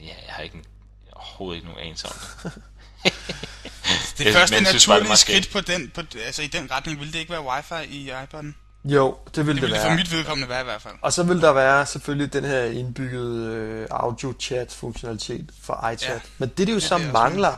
Ja, 0.00 0.06
jeg 0.06 0.14
har 0.28 0.42
ikke 0.42 0.56
en, 0.56 0.64
overhovedet 1.12 1.56
ikke 1.56 1.68
nogen 1.68 1.84
anelse 1.84 2.06
om 2.06 2.14
det. 2.42 2.52
Det 4.18 4.34
første 4.34 4.60
naturlige 4.60 5.16
skridt 5.16 5.52
på 5.52 5.60
den, 5.60 5.90
på, 5.94 6.00
altså 6.26 6.42
i 6.42 6.46
den 6.46 6.70
retning, 6.70 6.98
ville 6.98 7.12
det 7.12 7.18
ikke 7.18 7.32
være 7.32 7.44
wifi 7.44 7.96
i 7.96 8.10
iPod'en? 8.10 8.63
Jo, 8.84 9.16
det 9.34 9.46
vil 9.46 9.54
Det 9.54 9.62
det, 9.62 9.62
ville 9.62 9.62
det 9.62 9.72
være. 9.72 9.90
for 9.90 9.96
mit 9.96 10.12
vedkommende 10.12 10.48
være 10.48 10.60
i 10.60 10.64
hvert 10.64 10.82
fald. 10.82 10.94
Og 11.02 11.12
så 11.12 11.22
vil 11.22 11.40
der 11.40 11.52
være 11.52 11.86
selvfølgelig 11.86 12.32
den 12.32 12.44
her 12.44 12.64
indbyggede 12.64 13.46
øh, 13.46 13.86
audio-chat-funktionalitet 13.90 15.50
for 15.62 15.88
iChat. 15.92 16.08
Ja. 16.08 16.14
Ja. 16.14 16.20
Men 16.38 16.48
det, 16.48 16.58
det 16.58 16.68
jo 16.68 16.74
Det 16.74 16.82
så 16.82 16.98
det, 16.98 17.12
mangler, 17.12 17.56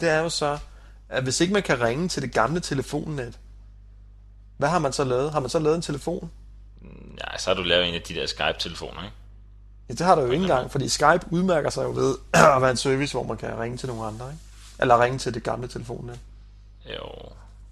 det 0.00 0.08
er 0.08 0.18
jo 0.20 0.28
så, 0.28 0.58
at 1.08 1.22
hvis 1.22 1.40
ikke 1.40 1.52
man 1.54 1.62
kan 1.62 1.80
ringe 1.80 2.08
til 2.08 2.22
det 2.22 2.32
gamle 2.32 2.60
telefonnet, 2.60 3.38
hvad 4.56 4.68
har 4.68 4.78
man 4.78 4.92
så 4.92 5.04
lavet? 5.04 5.32
Har 5.32 5.40
man 5.40 5.50
så 5.50 5.58
lavet 5.58 5.76
en 5.76 5.82
telefon? 5.82 6.30
Ja, 7.18 7.38
så 7.38 7.50
har 7.50 7.54
du 7.54 7.62
lavet 7.62 7.88
en 7.88 7.94
af 7.94 8.02
de 8.02 8.14
der 8.14 8.26
Skype-telefoner, 8.26 9.02
ikke? 9.04 9.14
Ja, 9.88 9.94
det 9.94 10.00
har 10.06 10.14
der 10.14 10.22
jo 10.22 10.30
ikke 10.30 10.42
engang, 10.42 10.70
fordi 10.70 10.88
Skype 10.88 11.20
udmærker 11.30 11.70
sig 11.70 11.84
jo 11.84 11.90
ved 11.90 12.14
at 12.56 12.62
være 12.62 12.70
en 12.70 12.76
service, 12.76 13.12
hvor 13.14 13.22
man 13.22 13.36
kan 13.36 13.58
ringe 13.58 13.76
til 13.78 13.88
nogle 13.88 14.06
andre, 14.06 14.26
ikke? 14.26 14.42
Eller 14.80 15.02
ringe 15.02 15.18
til 15.18 15.34
det 15.34 15.42
gamle 15.42 15.68
telefonnet. 15.68 16.18
Jo, 16.86 17.08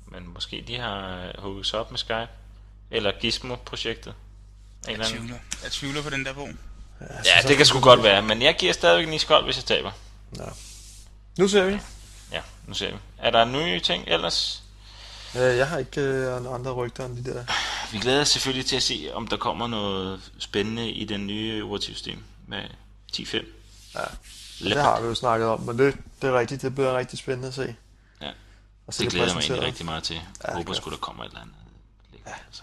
men 0.07 0.33
måske 0.35 0.65
de 0.69 0.79
har 0.79 1.31
hugget 1.39 1.67
sig 1.67 1.79
op 1.81 1.91
med 1.91 1.99
Skype. 1.99 2.29
Eller 2.90 3.12
Gizmo-projektet. 3.20 4.14
En 4.88 4.90
Jeg 4.90 4.94
anden. 4.94 5.18
tvivler. 5.18 5.37
Jeg 5.62 5.72
tvivler 5.72 6.03
på 6.03 6.11
den 6.11 6.25
der 6.25 6.33
bog. 6.33 6.49
Ja, 7.01 7.49
det 7.49 7.57
kan 7.57 7.66
sgu 7.66 7.81
godt 7.81 8.03
være, 8.03 8.22
men 8.22 8.42
jeg 8.42 8.57
giver 8.59 8.72
stadigvæk 8.72 9.07
en 9.07 9.12
iskold, 9.14 9.44
hvis 9.44 9.57
jeg 9.57 9.64
taber. 9.64 9.90
Ja. 10.38 10.44
Nu 11.38 11.49
ser 11.49 11.64
vi. 11.64 11.79
Ja, 12.33 12.40
nu 12.66 12.75
ser 12.75 12.90
vi. 12.92 12.96
Er 13.18 13.31
der 13.31 13.44
nye 13.44 13.81
ting 13.81 14.05
ellers? 14.07 14.62
Øh, 15.35 15.40
Jeg 15.57 15.68
har 15.68 15.79
ikke 15.79 16.01
øh, 16.01 16.37
andre 16.55 16.72
rygter 16.72 17.07
end 17.07 17.25
de 17.25 17.35
der. 17.35 17.44
Vi 17.92 17.99
glæder 17.99 18.20
os 18.20 18.29
selvfølgelig 18.29 18.66
til 18.66 18.77
at 18.77 18.83
se, 18.83 19.11
om 19.14 19.27
der 19.27 19.37
kommer 19.37 19.66
noget 19.66 20.33
spændende 20.38 20.90
i 20.90 21.05
den 21.05 21.27
nye 21.27 21.64
operativsystem 21.64 22.18
med 22.46 22.62
10.5. 23.16 23.37
Ja. 23.94 24.01
Lep. 24.61 24.75
Det 24.75 24.83
har 24.83 25.01
vi 25.01 25.07
jo 25.07 25.14
snakket 25.14 25.49
om, 25.49 25.61
men 25.61 25.79
det, 25.79 25.96
det 26.22 26.29
er 26.31 26.38
rigtigt. 26.38 26.62
Det 26.62 26.75
bliver 26.75 26.99
rigtig 26.99 27.18
spændende 27.18 27.49
at 27.49 27.55
se. 27.55 27.75
Ja. 28.20 28.31
Og 28.87 28.94
se 28.94 29.03
Det 29.05 29.12
glæder 29.12 29.27
jeg 29.27 29.35
mig 29.35 29.42
egentlig 29.42 29.66
rigtig 29.66 29.85
meget 29.87 30.03
til. 30.05 30.14
Jeg 30.16 30.25
det 30.46 30.55
håber 30.55 30.72
sgu, 30.72 30.90
der 30.90 30.96
kommer 30.96 31.25
et 31.25 31.29
eller 31.29 31.40
andet. 31.40 31.55
Ja. 32.27 32.33
Altså. 32.46 32.62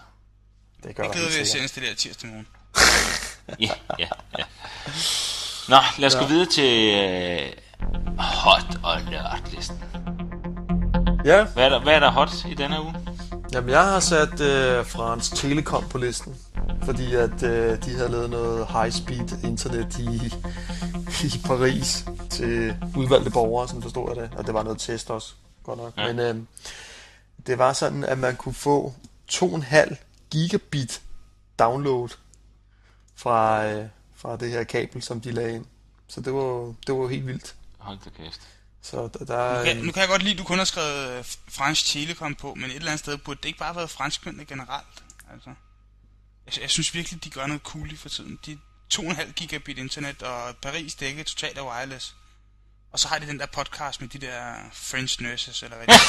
Det 0.84 0.96
gør 0.96 1.02
Jeg 1.02 1.12
der 1.12 1.18
glæder 1.18 1.30
helt 1.30 1.54
ved 1.54 1.64
at 1.64 1.74
det 1.74 1.82
der 1.82 1.94
tirsdag 1.94 2.30
morgen. 2.30 2.46
Ja, 3.60 3.70
ja, 3.98 4.08
ja. 4.38 4.44
Nå, 5.68 5.76
lad 5.98 6.06
os 6.06 6.14
ja. 6.14 6.20
gå 6.20 6.26
videre 6.26 6.46
til 6.46 6.94
øh, 6.94 7.52
hot 8.18 8.78
og 8.82 9.00
nørdlisten. 9.10 9.82
Ja, 11.24 11.44
Hvad 11.44 11.64
er, 11.64 11.68
der, 11.68 11.80
hvad 11.82 11.94
er 11.94 12.00
der 12.00 12.10
hot 12.10 12.30
i 12.48 12.54
denne 12.54 12.82
uge? 12.82 12.94
jamen 13.52 13.70
jeg 13.70 13.84
har 13.84 14.00
sat 14.00 14.40
øh, 14.40 14.86
Frans 14.86 15.30
Telekom 15.30 15.88
på 15.88 15.98
listen. 15.98 16.36
Fordi 16.82 17.14
at 17.14 17.42
øh, 17.42 17.84
de 17.84 17.96
havde 17.96 18.08
lavet 18.08 18.30
noget 18.30 18.66
high-speed 18.66 19.44
internet 19.44 19.98
i, 19.98 20.32
i 21.24 21.40
Paris 21.44 22.04
til 22.30 22.76
udvalgte 22.96 23.30
borgere, 23.30 23.68
som 23.68 23.82
forstod 23.82 24.08
jeg 24.08 24.22
det. 24.22 24.38
Og 24.38 24.46
det 24.46 24.54
var 24.54 24.62
noget 24.62 24.78
test 24.78 25.10
også, 25.10 25.34
godt 25.62 25.78
nok. 25.78 25.92
Ja. 25.96 26.06
Ja. 26.06 26.12
Men 26.12 26.18
øh, 26.18 26.42
det 27.46 27.58
var 27.58 27.72
sådan, 27.72 28.04
at 28.04 28.18
man 28.18 28.36
kunne 28.36 28.54
få 28.54 28.94
2,5 29.32 29.94
gigabit 30.34 31.02
download 31.58 32.08
fra, 33.16 33.66
øh, 33.66 33.88
fra 34.16 34.36
det 34.36 34.50
her 34.50 34.64
kabel, 34.64 35.02
som 35.02 35.20
de 35.20 35.32
lagde 35.32 35.54
ind. 35.54 35.66
Så 36.08 36.20
det 36.20 36.34
var, 36.34 36.74
det 36.86 36.94
var 36.94 37.08
helt 37.08 37.26
vildt. 37.26 37.54
Hold 37.78 37.98
da 38.04 38.10
kæft. 38.10 38.40
Så 38.82 39.08
der, 39.18 39.24
der 39.24 39.58
Nu 39.58 39.64
kan, 39.64 39.76
nu 39.76 39.92
kan 39.92 40.00
jeg 40.00 40.08
godt 40.08 40.22
lide, 40.22 40.32
at 40.32 40.38
du 40.38 40.44
kun 40.44 40.58
har 40.58 40.64
skrevet 40.64 41.18
øh, 41.18 41.24
fransk 41.48 41.86
telekom 41.86 42.34
på, 42.34 42.54
men 42.54 42.64
et 42.64 42.76
eller 42.76 42.90
andet 42.90 42.98
sted 42.98 43.16
burde 43.18 43.38
det 43.42 43.48
ikke 43.48 43.58
bare 43.58 43.68
have 43.68 43.76
været 43.76 43.90
franskmændene 43.90 44.44
generelt. 44.44 45.04
Altså, 45.32 45.50
jeg, 46.46 46.62
jeg 46.62 46.70
synes 46.70 46.94
virkelig, 46.94 47.24
de 47.24 47.30
gør 47.30 47.46
noget 47.46 47.62
cool 47.62 47.88
lige 47.88 47.98
for 47.98 48.08
tiden. 48.08 48.38
De 48.46 48.58
2,5 48.94 49.32
gigabit 49.32 49.78
internet, 49.78 50.22
og 50.22 50.56
Paris 50.56 50.94
dækket 50.94 51.26
totalt 51.26 51.58
af 51.58 51.62
wireless. 51.62 52.14
Og 52.92 53.00
så 53.00 53.08
har 53.08 53.18
de 53.18 53.26
den 53.26 53.38
der 53.38 53.46
podcast 53.46 54.00
med 54.00 54.08
de 54.08 54.18
der 54.18 54.54
French 54.72 55.22
nurses, 55.22 55.62
eller 55.62 55.76
hvad 55.76 55.86
det 55.86 55.94
er. 55.94 56.00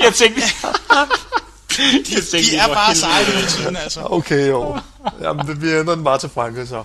Jeg 0.04 0.14
tænkte... 0.14 0.42
De, 2.06 2.22
de 2.32 2.56
er 2.56 2.66
bare 2.66 2.94
seje 2.94 3.24
hele 3.24 3.46
tiden, 3.46 3.76
altså. 3.76 4.00
Okay, 4.04 4.48
jo. 4.48 4.80
Jamen, 5.20 5.46
det, 5.46 5.62
vi 5.62 5.70
ændrer 5.70 5.94
den 5.94 6.04
bare 6.04 6.18
til 6.18 6.28
Frankrig 6.28 6.68
så. 6.68 6.84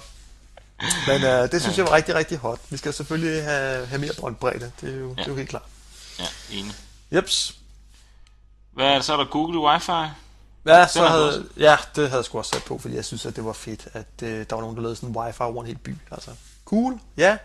Men 1.08 1.24
uh, 1.24 1.52
det 1.52 1.62
synes 1.62 1.78
jeg 1.78 1.86
var 1.86 1.94
rigtig, 1.94 2.16
rigtig 2.16 2.38
hot. 2.38 2.60
Vi 2.70 2.78
skal 2.78 2.94
selvfølgelig 2.94 3.44
have, 3.44 3.86
have 3.86 4.02
mere 4.02 4.12
båndbredde. 4.20 4.72
Det 4.82 4.94
er 4.94 4.98
jo, 4.98 5.08
ja. 5.08 5.14
det 5.14 5.28
er 5.28 5.32
jo 5.32 5.36
helt 5.36 5.50
klart. 5.50 5.64
Ja, 6.20 6.26
enig. 6.52 6.74
Jeps. 7.12 7.56
Hvad 8.74 8.86
er 8.86 8.96
det, 8.96 9.06
så 9.06 9.14
er 9.14 9.18
der 9.18 9.26
Google 9.26 9.60
Wi-Fi? 9.60 10.08
Ja, 10.66 10.88
så 10.88 11.08
havde, 11.08 11.46
ja, 11.58 11.78
det 11.96 12.04
havde 12.10 12.18
jeg 12.18 12.26
sgu 12.26 12.38
også 12.38 12.52
sat 12.52 12.64
på, 12.64 12.78
fordi 12.78 12.96
jeg 12.96 13.06
synes, 13.06 13.26
at 13.26 13.36
det 13.36 13.46
var 13.46 13.54
fedt, 13.54 13.88
at 13.94 14.08
uh, 14.22 14.28
der 14.30 14.56
var 14.56 14.62
nogen, 14.62 14.76
der 14.76 14.82
lavede 14.82 14.96
sådan 14.96 15.10
en 15.10 15.18
wifi 15.18 15.42
over 15.42 15.62
en 15.62 15.68
hel 15.68 15.78
by. 15.78 15.96
Altså, 16.12 16.32
cool. 16.66 17.00
Ja, 17.18 17.38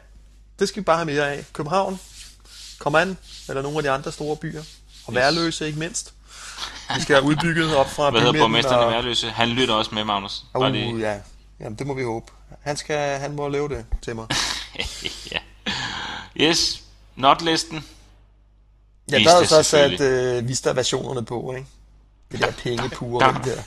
det 0.58 0.68
skal 0.68 0.80
vi 0.80 0.84
bare 0.84 0.96
have 0.96 1.06
mere 1.06 1.32
af. 1.32 1.44
København, 1.52 2.00
kom 2.78 2.94
an, 2.94 3.18
eller 3.48 3.62
nogle 3.62 3.78
af 3.78 3.82
de 3.82 3.90
andre 3.90 4.12
store 4.12 4.36
byer. 4.36 4.62
Og 5.06 5.14
værløse 5.14 5.66
ikke 5.66 5.78
mindst. 5.78 6.14
Vi 6.96 7.00
skal 7.02 7.16
have 7.16 7.24
udbygget 7.24 7.76
op 7.76 7.90
fra 7.90 8.10
Hvad 8.10 8.20
hedder 8.20 8.38
borgmesteren 8.40 8.80
i 8.80 8.84
og- 8.84 8.90
Værløse? 8.92 9.30
Han 9.30 9.48
lytter 9.48 9.74
også 9.74 9.94
med, 9.94 10.04
Magnus. 10.04 10.44
Uh, 10.54 10.66
lige- 10.66 10.98
ja. 10.98 11.18
Jamen, 11.60 11.78
det 11.78 11.86
må 11.86 11.94
vi 11.94 12.02
håbe. 12.02 12.32
Han, 12.62 12.76
skal, 12.76 13.18
han 13.20 13.32
må 13.36 13.48
lave 13.48 13.68
det 13.68 13.84
til 14.02 14.16
mig. 14.16 14.26
ja. 15.32 15.38
Yes, 16.40 16.82
notlisten. 17.16 17.84
Ja, 19.10 19.18
der 19.18 19.34
er 19.34 19.38
jo 19.38 19.44
så 19.46 19.62
sat 19.62 20.00
øh, 20.00 20.48
Vista-versionerne 20.48 21.24
på, 21.24 21.52
ikke? 21.56 21.66
Det 22.32 22.40
der 22.40 22.50
pengepure 22.52 23.24
dam. 23.26 23.36
og 23.36 23.44
det 23.44 23.56
der. 23.56 23.62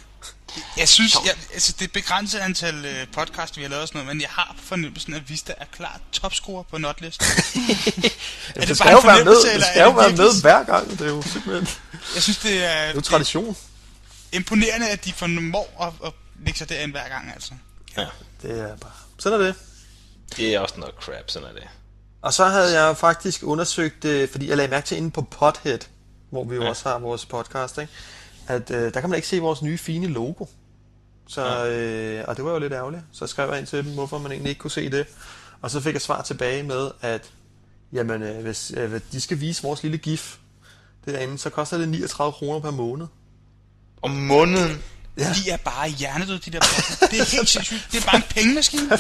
Jeg 0.78 0.90
synes, 0.90 1.14
jeg, 1.26 1.34
altså, 1.54 1.72
det 1.72 1.82
er 1.82 1.86
et 1.86 1.92
begrænset 1.92 2.40
antal 2.40 2.86
øh, 2.86 3.08
podcast, 3.14 3.58
vi 3.58 3.62
har 3.62 3.70
lavet 3.70 3.82
og 3.82 3.88
sådan 3.88 4.00
noget, 4.02 4.16
men 4.16 4.22
jeg 4.22 4.30
har 4.30 4.56
fornemmelsen, 4.64 5.14
at 5.14 5.30
Vista 5.30 5.54
er 5.58 5.66
klart 5.72 6.02
topscorer 6.12 6.64
på 6.64 6.78
notlisten. 6.78 7.26
Ja, 7.28 8.62
det 8.62 8.68
det, 8.68 8.68
bare 8.68 8.76
skal 8.76 8.88
en 8.88 8.92
jo 8.92 9.00
være 9.00 9.02
med, 9.02 9.02
fornemmelse, 9.02 9.54
det 9.54 9.64
skal 9.66 9.82
er 9.82 9.84
jo 9.86 9.92
være 9.92 10.10
virkelig- 10.10 10.34
med 10.34 10.42
hver 10.42 10.64
gang. 10.64 10.90
Det 10.92 11.02
er 11.02 11.06
jo 11.06 11.22
simpelthen 11.22 11.68
Jeg 12.16 12.24
synes, 12.24 12.38
det 12.38 12.64
er, 12.64 12.82
det 12.82 12.90
er 12.90 12.94
jo 12.96 13.02
tradition. 13.02 13.58
imponerende, 14.32 14.90
at 14.90 15.06
de 15.06 15.14
formår 15.14 15.82
at, 16.04 16.08
at 16.08 16.14
lægge 16.46 16.58
sig 16.60 16.70
derind 16.70 16.92
hver 16.92 17.10
gang, 17.10 17.32
altså. 17.34 17.54
Ja. 17.98 18.06
Det 18.42 18.60
er 18.60 18.76
bare... 18.78 18.92
Sådan 19.20 19.42
er 19.42 19.44
det. 19.46 19.56
Det 20.38 20.54
er 20.56 20.60
også 20.60 20.76
noget 20.78 20.96
crap, 21.02 21.30
sådan 21.32 21.48
er 21.50 21.54
det. 21.54 21.64
Og 22.22 22.34
så 22.34 22.46
havde 22.46 22.82
jeg 22.82 22.98
faktisk 22.98 23.44
undersøgt 23.44 24.04
det, 24.04 24.30
fordi 24.30 24.50
jeg 24.50 24.58
lagde 24.58 24.72
mærke 24.72 24.88
til 24.88 24.98
inde 24.98 25.12
på 25.12 25.22
Pothead, 25.22 25.80
hvor 26.30 26.44
vi 26.44 26.56
jo 26.56 26.64
Ja. 26.64 26.70
også 26.70 26.90
har 26.90 27.00
vores 27.00 27.26
podcast, 27.26 27.78
ikke? 27.78 27.94
At 28.48 28.72
øh, 28.72 28.94
der 28.94 29.00
kan 29.02 29.10
man 29.10 29.16
ikke 29.18 29.28
se 29.28 29.40
vores 29.40 29.62
nye 29.62 29.78
fine 29.78 30.08
logo. 30.08 30.46
Så, 31.28 31.66
øh, 31.68 32.24
og 32.28 32.38
det 32.38 32.46
var 32.46 32.52
jo 32.52 32.60
lidt 32.60 32.74
ærgerligt. 32.74 33.04
Så 33.12 33.28
skrev 33.28 33.50
jeg 33.50 33.60
ind 33.60 33.68
til 33.68 33.86
dem, 33.86 33.94
hvorfor 33.94 34.18
man 34.18 34.32
egentlig 34.32 34.50
ikke 34.50 34.60
kunne 34.60 34.72
se 34.72 34.90
det. 34.90 35.06
Og 35.62 35.72
så 35.72 35.82
fik 35.82 35.94
jeg 35.94 36.02
svar 36.02 36.22
tilbage 36.22 36.64
med, 36.64 36.92
at 37.02 37.30
jamen, 37.94 38.24
øh, 38.24 38.42
hvis 38.44 38.74
øh, 38.78 39.00
de 39.12 39.22
skal 39.22 39.40
vise 39.40 39.64
vores 39.64 39.84
lille 39.84 39.98
gif 39.98 40.36
derinde, 41.06 41.38
så 41.38 41.50
koster 41.50 41.78
det 41.78 41.90
39 41.90 42.32
kroner 42.34 42.60
per 42.60 42.72
måned. 42.72 43.08
Om 44.02 44.12
måneden. 44.12 44.82
Ja. 45.18 45.34
De 45.46 45.50
er 45.50 45.58
bare 45.58 45.90
hjernedøde, 45.90 46.40
de 46.40 46.52
der 46.52 46.60
podcast. 46.60 47.00
Det 47.12 47.20
er 47.20 47.36
helt 47.38 47.50
sindssygt. 47.50 47.88
Det 47.92 48.02
er 48.02 48.06
bare 48.06 48.16
en 48.16 48.24
pengemaskine. 48.30 48.90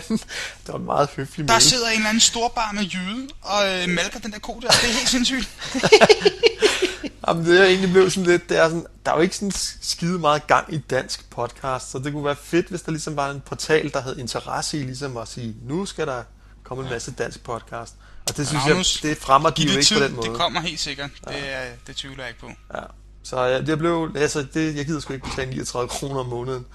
Det 0.00 0.68
var 0.68 0.78
en 0.78 0.84
meget 0.84 1.08
høflig 1.16 1.48
Der 1.48 1.54
mail. 1.54 1.62
sidder 1.62 1.88
en 1.88 1.94
eller 1.96 2.08
anden 2.08 2.20
storbar 2.20 2.72
med 2.72 2.82
jyde 2.82 3.28
og 3.42 3.66
øh, 3.68 3.88
malker 3.88 4.18
den 4.18 4.32
der 4.32 4.38
ko 4.38 4.52
der. 4.62 4.68
Det 4.68 4.84
er 4.90 4.92
helt 4.92 5.08
sindssygt. 5.08 5.48
Jamen, 7.28 7.44
det 7.44 7.60
er 7.60 7.64
egentlig 7.64 7.90
blevet 7.90 8.12
sådan 8.12 8.30
lidt, 8.30 8.48
det 8.48 8.58
er 8.58 8.68
sådan, 8.68 8.86
der 9.06 9.12
er 9.12 9.16
jo 9.16 9.22
ikke 9.22 9.36
sådan 9.36 9.52
skide 9.80 10.18
meget 10.18 10.46
gang 10.46 10.74
i 10.74 10.78
dansk 10.78 11.30
podcast, 11.30 11.90
så 11.90 11.98
det 11.98 12.12
kunne 12.12 12.24
være 12.24 12.36
fedt, 12.36 12.66
hvis 12.66 12.82
der 12.82 12.92
ligesom 12.92 13.16
var 13.16 13.30
en 13.30 13.40
portal, 13.40 13.92
der 13.92 14.00
havde 14.00 14.20
interesse 14.20 14.78
i 14.78 14.82
ligesom 14.82 15.16
at 15.16 15.28
sige, 15.28 15.56
nu 15.62 15.86
skal 15.86 16.06
der 16.06 16.22
komme 16.62 16.84
en 16.84 16.90
masse 16.90 17.10
dansk 17.10 17.44
podcast. 17.44 17.94
Og 18.28 18.36
det 18.36 18.48
synes 18.48 18.64
Magnus, 18.66 19.04
jeg, 19.04 19.10
det 19.10 19.18
fremmer 19.18 19.50
de 19.50 19.62
jo 19.62 19.70
ikke 19.70 19.82
tid, 19.82 19.96
på 19.96 20.04
den 20.04 20.16
måde. 20.16 20.28
det 20.28 20.36
kommer 20.36 20.60
helt 20.60 20.80
sikkert. 20.80 21.10
Det, 21.28 21.54
er, 21.54 21.62
det 21.86 21.96
tvivler 21.96 22.24
jeg 22.24 22.28
ikke 22.30 22.40
på. 22.40 22.50
Ja. 22.74 22.82
Så 23.22 23.40
ja, 23.40 23.60
det 23.60 23.78
blev, 23.78 24.12
altså 24.16 24.46
det, 24.54 24.76
jeg 24.76 24.86
gider 24.86 25.00
sgu 25.00 25.12
ikke 25.12 25.28
betale 25.28 25.50
39 25.50 25.88
kroner 25.88 26.20
om 26.20 26.26
måneden 26.26 26.66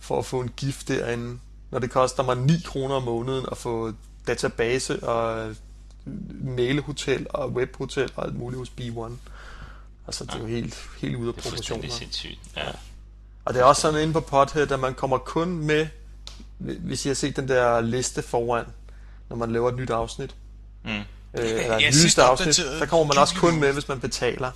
for 0.00 0.18
at 0.18 0.26
få 0.26 0.40
en 0.40 0.50
gift 0.56 0.88
derinde, 0.88 1.38
når 1.70 1.78
det 1.78 1.90
koster 1.90 2.22
mig 2.22 2.36
9 2.36 2.62
kroner 2.66 2.94
om 2.94 3.02
måneden 3.02 3.46
at 3.50 3.58
få 3.58 3.92
database 4.26 5.02
og 5.02 5.54
mailhotel 6.44 7.26
og 7.30 7.50
webhotel 7.50 8.12
og 8.16 8.24
alt 8.24 8.38
muligt 8.38 8.58
hos 8.58 8.72
B1. 8.80 9.12
Altså 10.08 10.24
det 10.24 10.34
er 10.34 10.38
jo 10.38 10.46
helt, 10.46 10.88
helt 11.00 11.16
ude 11.16 11.28
af 11.28 11.34
Det 11.34 11.46
er 11.46 11.50
fuldstændig 11.50 11.80
proportioner. 11.82 11.98
sindssygt. 11.98 12.38
Ja. 12.56 12.62
Og 13.44 13.54
det 13.54 13.60
er 13.60 13.64
også 13.64 13.82
sådan 13.82 14.00
inde 14.02 14.12
på 14.12 14.20
Pothead, 14.20 14.72
at 14.72 14.80
man 14.80 14.94
kommer 14.94 15.18
kun 15.18 15.48
med, 15.48 15.86
hvis 16.58 17.04
I 17.04 17.08
har 17.08 17.14
set 17.14 17.36
den 17.36 17.48
der 17.48 17.80
liste 17.80 18.22
foran, 18.22 18.64
når 19.28 19.36
man 19.36 19.52
laver 19.52 19.68
et 19.68 19.76
nyt 19.76 19.90
afsnit. 19.90 20.34
Mm. 20.84 20.90
Øh, 20.90 21.04
eller 21.34 21.78
Ja, 21.80 21.88
et 21.88 21.94
nyeste 21.94 22.22
afsnit, 22.22 22.56
der 22.80 22.86
kommer 22.86 23.06
man 23.06 23.18
også 23.18 23.34
kun 23.34 23.60
med, 23.60 23.72
hvis 23.72 23.88
man 23.88 24.00
betaler. 24.00 24.50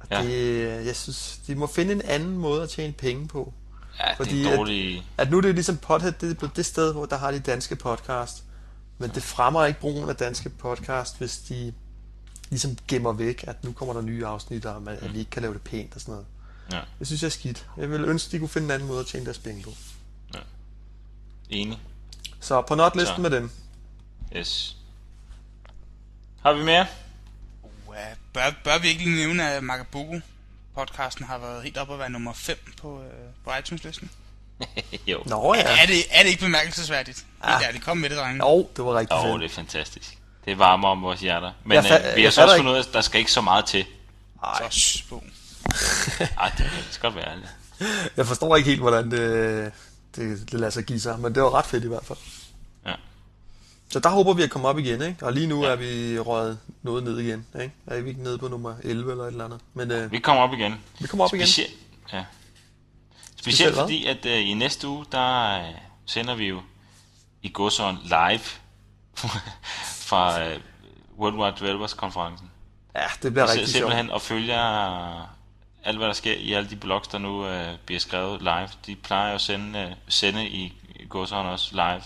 Og 0.00 0.06
Ja. 0.10 0.22
det, 0.22 0.86
jeg 0.86 0.96
synes, 0.96 1.40
de 1.46 1.54
må 1.54 1.66
finde 1.66 1.92
en 1.92 2.02
anden 2.04 2.38
måde 2.38 2.62
at 2.62 2.68
tjene 2.70 2.92
penge 2.92 3.28
på. 3.28 3.52
Ja, 4.00 4.08
det 4.08 4.16
Fordi 4.16 4.44
er 4.44 4.46
at- 4.48 4.52
en 4.52 4.58
dårlig... 4.58 5.06
At 5.18 5.30
nu 5.30 5.36
er 5.36 5.40
det 5.40 5.54
ligesom 5.54 5.76
Pothead, 5.76 6.12
det 6.12 6.30
er 6.30 6.34
blevet 6.34 6.56
det 6.56 6.66
sted, 6.66 6.92
hvor 6.92 7.06
der 7.06 7.16
har 7.16 7.30
de 7.30 7.40
danske 7.40 7.76
podcast. 7.76 8.42
Men 8.98 9.10
det 9.10 9.22
fremmer 9.22 9.64
ikke 9.64 9.80
brugen 9.80 10.08
af 10.08 10.16
danske 10.16 10.48
podcast, 10.48 11.18
hvis 11.18 11.36
de 11.38 11.72
ligesom 12.50 12.76
gemmer 12.88 13.12
væk, 13.12 13.44
at 13.46 13.64
nu 13.64 13.72
kommer 13.72 13.94
der 13.94 14.00
nye 14.00 14.26
afsnit, 14.26 14.66
og 14.66 14.82
man, 14.82 14.98
at 15.00 15.12
vi 15.14 15.18
ikke 15.18 15.30
kan 15.30 15.42
lave 15.42 15.54
det 15.54 15.62
pænt 15.62 15.94
og 15.94 16.00
sådan 16.00 16.12
noget. 16.12 16.26
Ja, 16.72 16.80
Det 16.98 17.06
synes 17.06 17.22
jeg 17.22 17.26
er 17.28 17.30
skidt. 17.30 17.66
Jeg 17.76 17.90
vil 17.90 18.04
ønske, 18.04 18.26
at 18.28 18.32
de 18.32 18.38
kunne 18.38 18.48
finde 18.48 18.64
en 18.64 18.70
anden 18.70 18.88
måde 18.88 19.00
at 19.00 19.06
tjene 19.06 19.24
deres 19.24 19.38
penge 19.38 19.62
på. 19.62 19.70
enig. 21.50 21.78
Så 22.40 22.62
på 22.62 22.74
notlisten 22.74 23.22
med 23.22 23.30
dem. 23.30 23.50
Yes. 24.36 24.76
Har 26.42 26.52
vi 26.52 26.64
mere? 26.64 26.86
Uh, 27.62 27.94
bør, 28.32 28.50
bør 28.64 28.78
vi 28.78 28.88
ikke 28.88 29.04
lige 29.04 29.16
nævne, 29.16 29.50
at 29.50 29.64
Magabogo 29.64 30.20
podcasten 30.74 31.24
har 31.24 31.38
været 31.38 31.62
helt 31.62 31.78
oppe 31.78 31.92
at 31.92 31.98
være 31.98 32.10
nummer 32.10 32.32
5 32.32 32.58
på, 32.80 33.02
øh, 33.02 33.08
på 33.44 33.50
iTunes-listen. 33.58 34.10
jo. 35.06 35.22
Nå 35.26 35.54
ja. 35.54 35.82
Er, 35.82 35.86
det, 35.86 35.96
er 36.10 36.22
det 36.22 36.30
ikke 36.30 36.42
bemærkelsesværdigt? 36.42 37.26
Ja. 37.44 37.50
Helt 37.50 37.66
ærligt, 37.66 37.84
kom 37.84 37.96
med 37.96 38.10
det, 38.10 38.18
drenge. 38.18 38.46
Jo, 38.46 38.68
det 38.76 38.84
var 38.84 38.94
rigtig 38.98 39.16
Åh, 39.18 39.22
fedt. 39.24 39.40
det 39.40 39.50
er 39.50 39.54
fantastisk. 39.54 40.18
Det 40.44 40.58
varmer 40.58 40.88
om 40.88 41.02
vores 41.02 41.20
hjerter. 41.20 41.52
Men 41.64 41.72
Jeg 41.74 41.84
fa- 41.84 42.10
øh, 42.10 42.16
vi 42.16 42.22
har 42.24 42.30
så 42.30 42.42
også 42.42 42.56
fundet 42.56 42.72
ud 42.72 42.76
af, 42.76 42.80
at 42.82 42.88
der 42.92 43.00
skal 43.00 43.18
ikke 43.18 43.32
så 43.32 43.40
meget 43.40 43.64
til. 43.64 43.84
Så 44.58 44.64
shh, 44.70 45.04
Bo. 45.10 45.22
Ej, 46.38 46.48
det 46.48 46.56
kan 46.56 46.82
det 46.90 46.98
godt 47.02 47.14
være. 47.16 47.32
Jeg 48.16 48.26
forstår 48.26 48.56
ikke 48.56 48.68
helt, 48.68 48.80
hvordan 48.80 49.10
det, 49.10 49.72
det, 50.16 50.50
det 50.52 50.60
lader 50.60 50.70
sig 50.70 50.84
give 50.84 51.00
sig, 51.00 51.20
men 51.20 51.34
det 51.34 51.42
var 51.42 51.54
ret 51.54 51.64
fedt 51.66 51.84
i 51.84 51.88
hvert 51.88 52.04
fald. 52.04 52.18
Ja. 52.86 52.92
Så 53.90 53.98
der 54.00 54.08
håber 54.08 54.32
vi 54.32 54.42
at 54.42 54.50
komme 54.50 54.68
op 54.68 54.78
igen, 54.78 55.02
ikke? 55.02 55.26
Og 55.26 55.32
lige 55.32 55.46
nu 55.46 55.64
ja. 55.64 55.70
er 55.70 55.76
vi 55.76 56.18
røget 56.18 56.58
noget 56.82 57.04
ned 57.04 57.18
igen, 57.18 57.46
ikke? 57.62 57.74
Er 57.86 58.00
vi 58.00 58.08
ikke 58.08 58.22
nede 58.22 58.38
på 58.38 58.48
nummer 58.48 58.74
11 58.82 59.10
eller 59.10 59.24
et 59.24 59.28
eller 59.30 59.44
andet? 59.44 59.60
Men 59.74 59.90
øh, 59.90 60.12
Vi 60.12 60.18
kommer 60.18 60.42
op 60.42 60.52
igen. 60.52 60.74
vi 61.00 61.06
kommer 61.06 61.24
op 61.24 61.34
igen. 61.34 61.46
Specielt, 61.46 61.72
ja. 62.12 62.24
Specielt 63.36 63.38
Specielt 63.38 63.74
fordi, 63.76 64.06
at 64.06 64.26
øh, 64.26 64.48
i 64.50 64.54
næste 64.54 64.88
uge, 64.88 65.04
der 65.12 65.58
øh, 65.58 65.74
sender 66.06 66.34
vi 66.34 66.44
jo 66.48 66.60
i 67.42 67.50
Godsøjen 67.54 67.98
live 68.04 68.40
fra 70.14 70.42
øh, 70.44 70.60
World 71.18 71.34
Wide 71.34 71.56
Developers 71.60 71.94
konferencen. 71.94 72.50
Ja, 72.96 73.06
det 73.22 73.32
bliver 73.32 73.44
rigtig 73.50 73.68
sjovt. 73.68 73.70
simpelthen 73.70 74.10
og 74.10 74.22
følger 74.22 74.60
alt, 75.84 75.96
hvad 75.98 76.06
der 76.06 76.12
sker 76.12 76.34
i 76.34 76.52
alle 76.52 76.70
de 76.70 76.76
blogs, 76.76 77.08
der 77.08 77.18
nu 77.18 77.46
øh, 77.46 77.68
bliver 77.86 78.00
skrevet 78.00 78.42
live. 78.42 78.68
De 78.86 78.96
plejer 78.96 79.28
jo 79.28 79.34
at 79.34 79.40
sende, 79.40 79.78
øh, 79.80 79.92
sende 80.08 80.46
i, 80.48 80.72
Godsøjen 81.08 81.46
også 81.46 81.70
live 81.72 82.02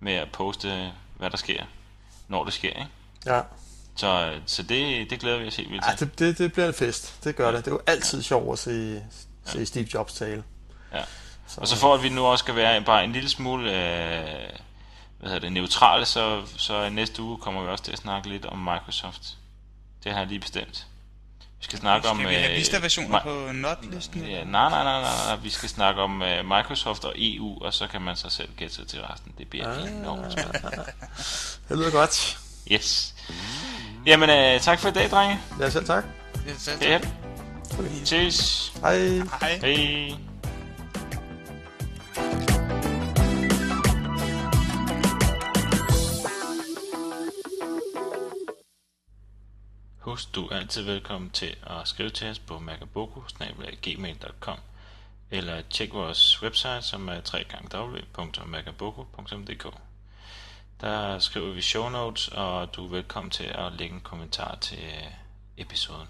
med 0.00 0.12
at 0.12 0.32
poste, 0.32 0.92
hvad 1.16 1.30
der 1.30 1.36
sker, 1.36 1.64
når 2.28 2.44
det 2.44 2.52
sker. 2.52 2.68
Ikke? 2.68 2.86
Ja, 3.26 3.40
Så, 3.96 4.30
øh, 4.34 4.40
så 4.46 4.62
det, 4.62 5.10
det 5.10 5.20
glæder 5.20 5.38
vi 5.38 5.46
os 5.46 5.56
helt 5.56 5.70
vildt 5.70 5.84
ja 5.90 5.96
til. 5.96 6.08
det, 6.10 6.18
det, 6.18 6.38
det 6.38 6.52
bliver 6.52 6.68
en 6.68 6.74
fest. 6.74 7.24
Det 7.24 7.36
gør 7.36 7.50
det. 7.50 7.64
Det 7.64 7.70
er 7.70 7.74
jo 7.74 7.80
altid 7.86 8.22
sjovt 8.22 8.52
at 8.52 8.58
se, 8.58 9.02
se 9.44 9.66
Steve 9.66 9.86
Jobs 9.94 10.14
tale. 10.14 10.44
Ja. 10.92 11.02
Og 11.56 11.68
så 11.68 11.76
for 11.76 11.94
at 11.94 12.02
vi 12.02 12.08
nu 12.08 12.24
også 12.24 12.42
skal 12.42 12.56
være 12.56 12.82
bare 12.82 13.04
en 13.04 13.12
lille 13.12 13.28
smule 13.28 13.70
øh, 13.72 14.48
hvad 15.24 15.32
hedder 15.32 15.46
det, 15.46 15.52
neutrale, 15.52 16.04
så, 16.04 16.42
så 16.56 16.88
næste 16.88 17.22
uge 17.22 17.38
kommer 17.38 17.62
vi 17.62 17.68
også 17.68 17.84
til 17.84 17.92
at 17.92 17.98
snakke 17.98 18.28
lidt 18.28 18.46
om 18.46 18.58
Microsoft. 18.58 19.22
Det 20.04 20.12
har 20.12 20.18
jeg 20.18 20.28
lige 20.28 20.40
bestemt. 20.40 20.86
Vi 21.58 21.64
skal 21.64 21.78
snakke 21.78 22.08
om... 22.08 22.16
Skal 22.18 22.28
vi 22.30 22.34
have 22.34 22.50
øh, 22.50 22.56
Vista-versioner 22.56 23.22
på 23.22 23.48
not-listen? 23.52 24.20
Ja, 24.26 24.44
nej, 24.44 24.70
nej, 24.70 24.84
nej, 24.84 25.00
nej, 25.00 25.10
nej, 25.26 25.36
vi 25.36 25.50
skal 25.50 25.68
snakke 25.68 26.00
om 26.02 26.22
uh, 26.22 26.44
Microsoft 26.44 27.04
og 27.04 27.12
EU, 27.16 27.58
og 27.64 27.74
så 27.74 27.86
kan 27.86 28.02
man 28.02 28.16
sig 28.16 28.32
selv 28.32 28.48
gætte 28.56 28.74
sig 28.74 28.86
til 28.88 29.02
resten. 29.02 29.32
Det 29.38 29.48
bliver 29.48 29.68
Ah. 29.72 29.88
enormt 29.92 30.32
spændende. 30.32 30.84
Det 31.68 31.78
lyder 31.78 31.90
godt. 31.90 32.38
Yes. 32.72 33.14
Jamen, 34.06 34.54
uh, 34.54 34.60
tak 34.60 34.80
for 34.80 34.88
i 34.88 34.92
dag, 34.92 35.10
drenge. 35.10 35.40
Ja, 35.60 35.70
selv 35.70 35.86
tak. 35.86 36.04
Det 36.34 36.52
er 36.52 36.58
selv- 36.58 36.82
Ja. 36.82 37.00
Ses. 38.04 38.72
Hej. 38.80 38.98
Hej. 39.40 39.58
Hej. 39.62 40.14
Du 50.26 50.46
er 50.46 50.56
altid 50.56 50.82
velkommen 50.82 51.30
til 51.30 51.56
at 51.66 51.88
skrive 51.88 52.10
til 52.10 52.30
os 52.30 52.38
på 52.38 52.58
magaboko.gmail.com 52.58 54.58
eller 55.30 55.62
tjek 55.70 55.92
vores 55.92 56.42
website, 56.42 56.82
som 56.82 57.08
er 57.08 57.20
www.magaboko.dk 57.34 59.66
Der 60.80 61.18
skriver 61.18 61.52
vi 61.52 61.60
show 61.60 61.88
notes, 61.88 62.28
og 62.28 62.76
du 62.76 62.84
er 62.84 62.90
velkommen 62.90 63.30
til 63.30 63.44
at 63.44 63.72
lægge 63.72 63.94
en 63.94 64.00
kommentar 64.00 64.58
til 64.60 64.78
øh, 64.78 65.04
episoden. 65.56 66.08